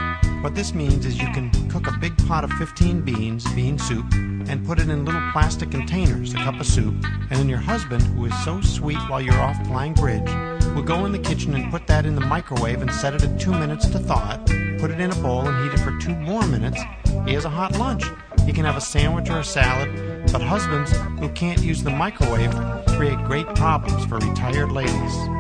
What 0.43 0.57
this 0.57 0.75
means 0.75 1.07
is 1.07 1.21
you 1.21 1.33
can 1.33 1.51
cook 1.69 1.87
a 1.87 1.97
big 1.99 2.17
pot 2.27 2.43
of 2.43 2.51
15 2.55 3.03
beans, 3.03 3.45
bean 3.55 3.79
soup, 3.79 4.13
and 4.13 4.67
put 4.67 4.81
it 4.81 4.89
in 4.89 5.05
little 5.05 5.23
plastic 5.31 5.71
containers, 5.71 6.35
a 6.35 6.39
cup 6.39 6.59
of 6.59 6.67
soup, 6.67 6.95
and 7.05 7.31
then 7.31 7.49
your 7.49 7.61
husband, 7.61 8.03
who 8.03 8.25
is 8.27 8.45
so 8.45 8.61
sweet 8.61 8.99
while 9.09 9.21
you're 9.21 9.41
off 9.41 9.57
playing 9.69 9.95
bridge, 9.95 10.29
will 10.75 10.83
go 10.83 11.07
in 11.07 11.13
the 11.13 11.19
kitchen 11.19 11.55
and 11.55 11.71
put 11.71 11.87
that 11.87 12.07
in 12.07 12.17
the 12.17 12.21
microwave 12.21 12.83
and 12.83 12.93
set 12.93 13.15
it 13.15 13.23
at 13.23 13.39
two 13.39 13.53
minutes 13.53 13.87
to 13.87 13.99
thaw 14.01 14.35
it, 14.35 14.81
put 14.81 14.91
it 14.91 15.01
in 15.01 15.13
a 15.13 15.17
bowl 15.17 15.47
and 15.47 15.63
heat 15.63 15.81
it 15.81 15.85
for 15.85 15.97
two 15.99 16.15
more 16.17 16.45
minutes. 16.49 16.81
He 17.25 17.35
has 17.35 17.45
a 17.45 17.51
hot 17.51 17.79
lunch. 17.79 18.05
He 18.45 18.53
can 18.53 18.65
have 18.65 18.77
a 18.77 18.81
sandwich 18.81 19.31
or 19.31 19.39
a 19.39 19.45
salad, 19.45 20.27
but 20.33 20.43
husbands 20.43 20.93
who 21.21 21.29
can't 21.31 21.63
use 21.63 21.85
the 21.85 21.91
microwave 21.91 22.53
create 22.97 23.19
great 23.25 23.47
problems 23.55 24.05
for 24.07 24.19
retired 24.19 24.73
ladies. 24.73 25.36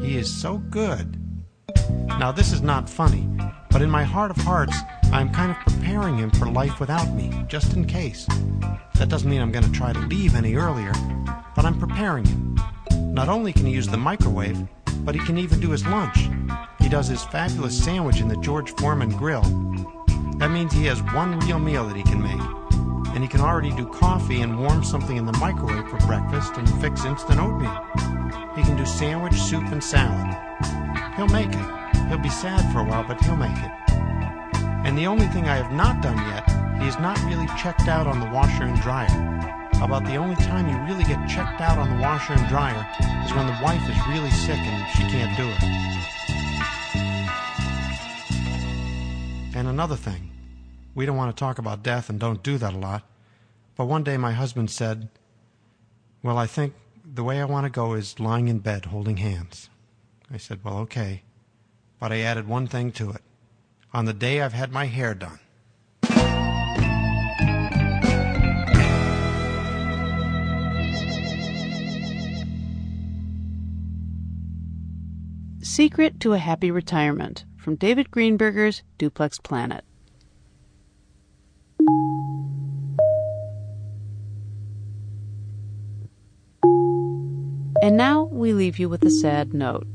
He 0.00 0.16
is 0.16 0.32
so 0.32 0.58
good. 0.58 1.16
Now, 2.06 2.32
this 2.32 2.52
is 2.52 2.62
not 2.62 2.88
funny, 2.88 3.28
but 3.70 3.82
in 3.82 3.90
my 3.90 4.04
heart 4.04 4.30
of 4.30 4.36
hearts, 4.38 4.76
I'm 5.12 5.32
kind 5.32 5.50
of 5.50 5.58
preparing 5.58 6.18
him 6.18 6.30
for 6.30 6.48
life 6.50 6.80
without 6.80 7.12
me, 7.14 7.44
just 7.48 7.74
in 7.74 7.84
case. 7.84 8.26
That 8.94 9.08
doesn't 9.08 9.28
mean 9.28 9.40
I'm 9.40 9.52
going 9.52 9.64
to 9.64 9.72
try 9.72 9.92
to 9.92 9.98
leave 10.00 10.34
any 10.34 10.54
earlier, 10.54 10.92
but 11.54 11.64
I'm 11.64 11.78
preparing 11.78 12.24
him. 12.24 12.56
Not 13.12 13.28
only 13.28 13.52
can 13.52 13.66
he 13.66 13.72
use 13.72 13.88
the 13.88 13.96
microwave, 13.96 14.62
but 15.04 15.14
he 15.14 15.20
can 15.22 15.38
even 15.38 15.60
do 15.60 15.70
his 15.70 15.86
lunch. 15.86 16.28
He 16.80 16.88
does 16.88 17.08
his 17.08 17.24
fabulous 17.24 17.82
sandwich 17.82 18.20
in 18.20 18.28
the 18.28 18.36
George 18.36 18.70
Foreman 18.76 19.10
grill. 19.10 19.42
That 20.38 20.50
means 20.50 20.72
he 20.72 20.86
has 20.86 21.02
one 21.14 21.40
real 21.40 21.58
meal 21.58 21.86
that 21.86 21.96
he 21.96 22.02
can 22.04 22.22
make. 22.22 22.67
And 23.14 23.22
he 23.22 23.28
can 23.28 23.40
already 23.40 23.72
do 23.72 23.86
coffee 23.86 24.42
and 24.42 24.58
warm 24.58 24.84
something 24.84 25.16
in 25.16 25.26
the 25.26 25.36
microwave 25.38 25.88
for 25.88 25.98
breakfast 26.06 26.52
and 26.56 26.68
fix 26.80 27.04
instant 27.04 27.40
oatmeal. 27.40 27.76
He 28.54 28.62
can 28.62 28.76
do 28.76 28.86
sandwich, 28.86 29.34
soup, 29.34 29.64
and 29.72 29.82
salad. 29.82 30.36
He'll 31.16 31.28
make 31.28 31.50
it. 31.52 32.06
He'll 32.08 32.18
be 32.18 32.28
sad 32.28 32.72
for 32.72 32.80
a 32.80 32.84
while, 32.84 33.04
but 33.06 33.20
he'll 33.22 33.36
make 33.36 33.56
it. 33.56 33.70
And 34.84 34.96
the 34.96 35.06
only 35.06 35.26
thing 35.26 35.48
I 35.48 35.56
have 35.56 35.72
not 35.72 36.02
done 36.02 36.16
yet, 36.28 36.48
he 36.80 36.86
is 36.86 36.98
not 36.98 37.22
really 37.24 37.46
checked 37.58 37.88
out 37.88 38.06
on 38.06 38.20
the 38.20 38.26
washer 38.26 38.64
and 38.64 38.80
dryer. 38.80 39.08
About 39.82 40.04
the 40.04 40.16
only 40.16 40.36
time 40.36 40.68
you 40.68 40.76
really 40.92 41.04
get 41.04 41.28
checked 41.28 41.60
out 41.60 41.78
on 41.78 41.88
the 41.88 42.02
washer 42.02 42.32
and 42.32 42.48
dryer 42.48 42.86
is 43.24 43.32
when 43.32 43.46
the 43.46 43.58
wife 43.62 43.82
is 43.88 43.96
really 44.08 44.30
sick 44.30 44.58
and 44.58 44.90
she 44.96 45.02
can't 45.04 45.36
do 45.36 45.48
it. 45.48 45.62
And 49.54 49.68
another 49.68 49.96
thing, 49.96 50.30
we 50.94 51.06
don't 51.06 51.16
want 51.16 51.34
to 51.34 51.38
talk 51.38 51.58
about 51.58 51.82
death 51.82 52.08
and 52.08 52.18
don't 52.18 52.42
do 52.42 52.58
that 52.58 52.74
a 52.74 52.78
lot, 52.78 53.04
but 53.76 53.86
one 53.86 54.02
day 54.02 54.16
my 54.16 54.32
husband 54.32 54.70
said, 54.70 55.08
Well, 56.22 56.38
I 56.38 56.46
think 56.46 56.74
the 57.04 57.24
way 57.24 57.40
I 57.40 57.44
want 57.44 57.64
to 57.64 57.70
go 57.70 57.94
is 57.94 58.20
lying 58.20 58.48
in 58.48 58.58
bed 58.58 58.86
holding 58.86 59.18
hands. 59.18 59.70
I 60.32 60.36
said, 60.36 60.60
Well, 60.64 60.78
okay. 60.78 61.22
But 61.98 62.12
I 62.12 62.20
added 62.20 62.46
one 62.46 62.66
thing 62.66 62.92
to 62.92 63.10
it. 63.10 63.22
On 63.92 64.04
the 64.04 64.12
day 64.12 64.42
I've 64.42 64.52
had 64.52 64.70
my 64.70 64.86
hair 64.86 65.14
done, 65.14 65.40
Secret 75.62 76.18
to 76.20 76.32
a 76.32 76.38
Happy 76.38 76.70
Retirement 76.70 77.44
from 77.56 77.76
David 77.76 78.10
Greenberger's 78.10 78.82
Duplex 78.98 79.38
Planet. 79.38 79.84
And 87.80 87.96
now 87.96 88.24
we 88.24 88.52
leave 88.52 88.78
you 88.78 88.88
with 88.88 89.04
a 89.04 89.10
sad 89.10 89.54
note. 89.54 89.86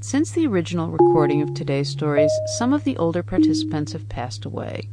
Since 0.00 0.30
the 0.30 0.46
original 0.46 0.88
recording 0.88 1.42
of 1.42 1.52
today's 1.52 1.90
stories, 1.90 2.32
some 2.58 2.72
of 2.72 2.84
the 2.84 2.96
older 2.96 3.22
participants 3.22 3.92
have 3.92 4.08
passed 4.08 4.46
away. 4.46 4.88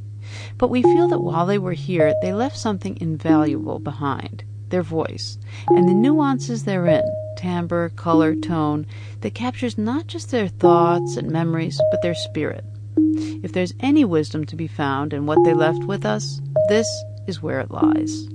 But 0.58 0.70
we 0.70 0.84
feel 0.84 1.08
that 1.08 1.22
while 1.22 1.46
they 1.46 1.58
were 1.58 1.74
here, 1.74 2.14
they 2.22 2.34
left 2.34 2.58
something 2.58 2.98
invaluable 3.00 3.80
behind 3.80 4.44
their 4.68 4.84
voice 4.84 5.38
and 5.70 5.88
the 5.88 5.94
nuances 5.94 6.66
therein 6.66 7.10
timbre, 7.38 7.90
color, 7.90 8.36
tone 8.36 8.86
that 9.22 9.34
captures 9.34 9.78
not 9.78 10.08
just 10.08 10.32
their 10.32 10.50
thoughts 10.50 11.16
and 11.16 11.32
memories, 11.32 11.80
but 11.92 12.02
their 12.02 12.16
spirit. 12.16 12.66
If 12.98 13.54
there's 13.54 13.74
any 13.80 14.04
wisdom 14.04 14.46
to 14.48 14.56
be 14.58 14.68
found 14.68 15.14
in 15.14 15.28
what 15.28 15.44
they 15.46 15.54
left 15.54 15.84
with 15.86 16.06
us, 16.06 16.42
this 16.68 16.88
is 17.28 17.42
where 17.42 17.62
it 17.62 17.72
lies. 17.72 18.28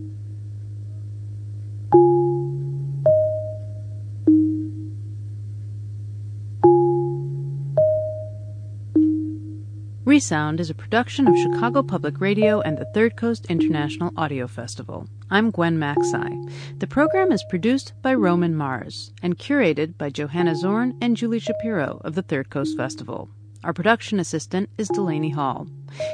Resound 10.13 10.61
is 10.61 10.69
a 10.69 10.75
production 10.75 11.27
of 11.27 11.39
Chicago 11.39 11.83
Public 11.83 12.21
Radio 12.21 12.61
and 12.61 12.77
the 12.77 12.85
Third 12.93 13.17
Coast 13.17 13.47
International 13.47 14.13
Audio 14.15 14.47
Festival. 14.47 15.07
I'm 15.31 15.51
Gwen 15.51 15.79
Macsai. 15.79 16.53
The 16.81 16.87
program 16.87 17.33
is 17.33 17.43
produced 17.49 17.95
by 18.03 18.13
Roman 18.13 18.55
Mars 18.55 19.15
and 19.23 19.39
curated 19.39 19.97
by 19.97 20.11
Johanna 20.11 20.55
Zorn 20.55 20.99
and 21.01 21.17
Julie 21.17 21.39
Shapiro 21.39 22.03
of 22.05 22.15
the 22.15 22.21
Third 22.21 22.51
Coast 22.51 22.77
Festival. 22.77 23.31
Our 23.65 23.73
production 23.73 24.19
assistant 24.19 24.71
is 24.77 24.89
Delaney 24.89 25.31
Hall. 25.31 25.69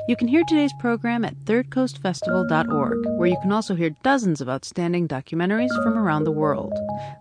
You 0.07 0.17
can 0.17 0.29
hear 0.29 0.43
today's 0.47 0.73
program 0.79 1.25
at 1.25 1.35
thirdcoastfestival.org, 1.47 3.07
where 3.17 3.29
you 3.29 3.39
can 3.41 3.53
also 3.53 3.75
hear 3.75 3.91
dozens 4.03 4.43
of 4.43 4.51
outstanding 4.51 5.09
documentaries 5.09 5.83
from 5.83 5.97
around 5.97 6.25
the 6.25 6.33
world. 6.33 6.75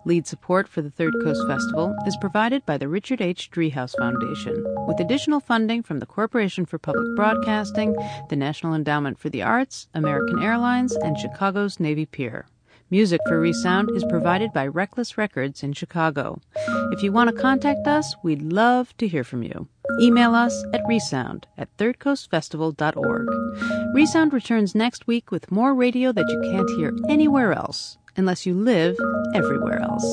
Lead 0.04 0.28
support 0.28 0.68
for 0.68 0.82
the 0.82 0.92
Third 0.92 1.14
Coast 1.24 1.42
Festival 1.48 1.96
is 2.06 2.18
provided 2.20 2.66
by 2.66 2.78
the 2.78 2.90
Richard 2.90 3.22
H. 3.22 3.50
Driehaus 3.52 3.98
Foundation, 3.98 4.66
with 4.86 5.00
additional 5.00 5.40
funding 5.40 5.82
from 5.82 6.00
the 6.00 6.06
Corporation 6.06 6.66
for 6.66 6.78
Public 6.78 7.16
Broadcasting, 7.16 7.96
the 8.30 8.36
National 8.36 8.74
Endowment 8.74 9.18
for 9.18 9.30
the 9.30 9.44
Arts, 9.44 9.88
American 9.94 10.44
Airlines, 10.44 10.94
and 10.94 11.18
Chicago's 11.18 11.80
Navy 11.80 12.06
Pier. 12.06 12.48
Music 12.90 13.20
for 13.28 13.38
Resound 13.38 13.92
is 13.92 14.06
provided 14.06 14.54
by 14.54 14.66
Reckless 14.66 15.18
Records 15.18 15.62
in 15.62 15.74
Chicago. 15.74 16.40
If 16.94 17.04
you 17.04 17.12
want 17.12 17.30
to 17.30 17.42
contact 17.42 17.86
us, 17.86 18.16
we'd 18.24 18.42
love 18.42 18.96
to 18.98 19.10
hear 19.10 19.26
from 19.26 19.44
you. 19.44 19.68
Email 20.00 20.34
us 20.34 20.64
at 20.74 20.88
resound 20.88 21.48
at 21.58 21.76
thirdcoastfestival.org. 21.76 23.28
Resound 23.94 24.32
returns 24.32 24.74
next 24.74 25.06
week 25.06 25.32
with 25.32 25.52
more 25.52 25.76
radio 25.76 26.14
that 26.14 26.30
you 26.30 26.40
can't 26.50 26.70
hear 26.78 26.94
anywhere 27.10 27.52
else, 27.52 27.98
unless 28.16 28.46
you 28.46 28.54
live 28.54 28.96
everywhere 29.36 29.82
else. 29.82 30.06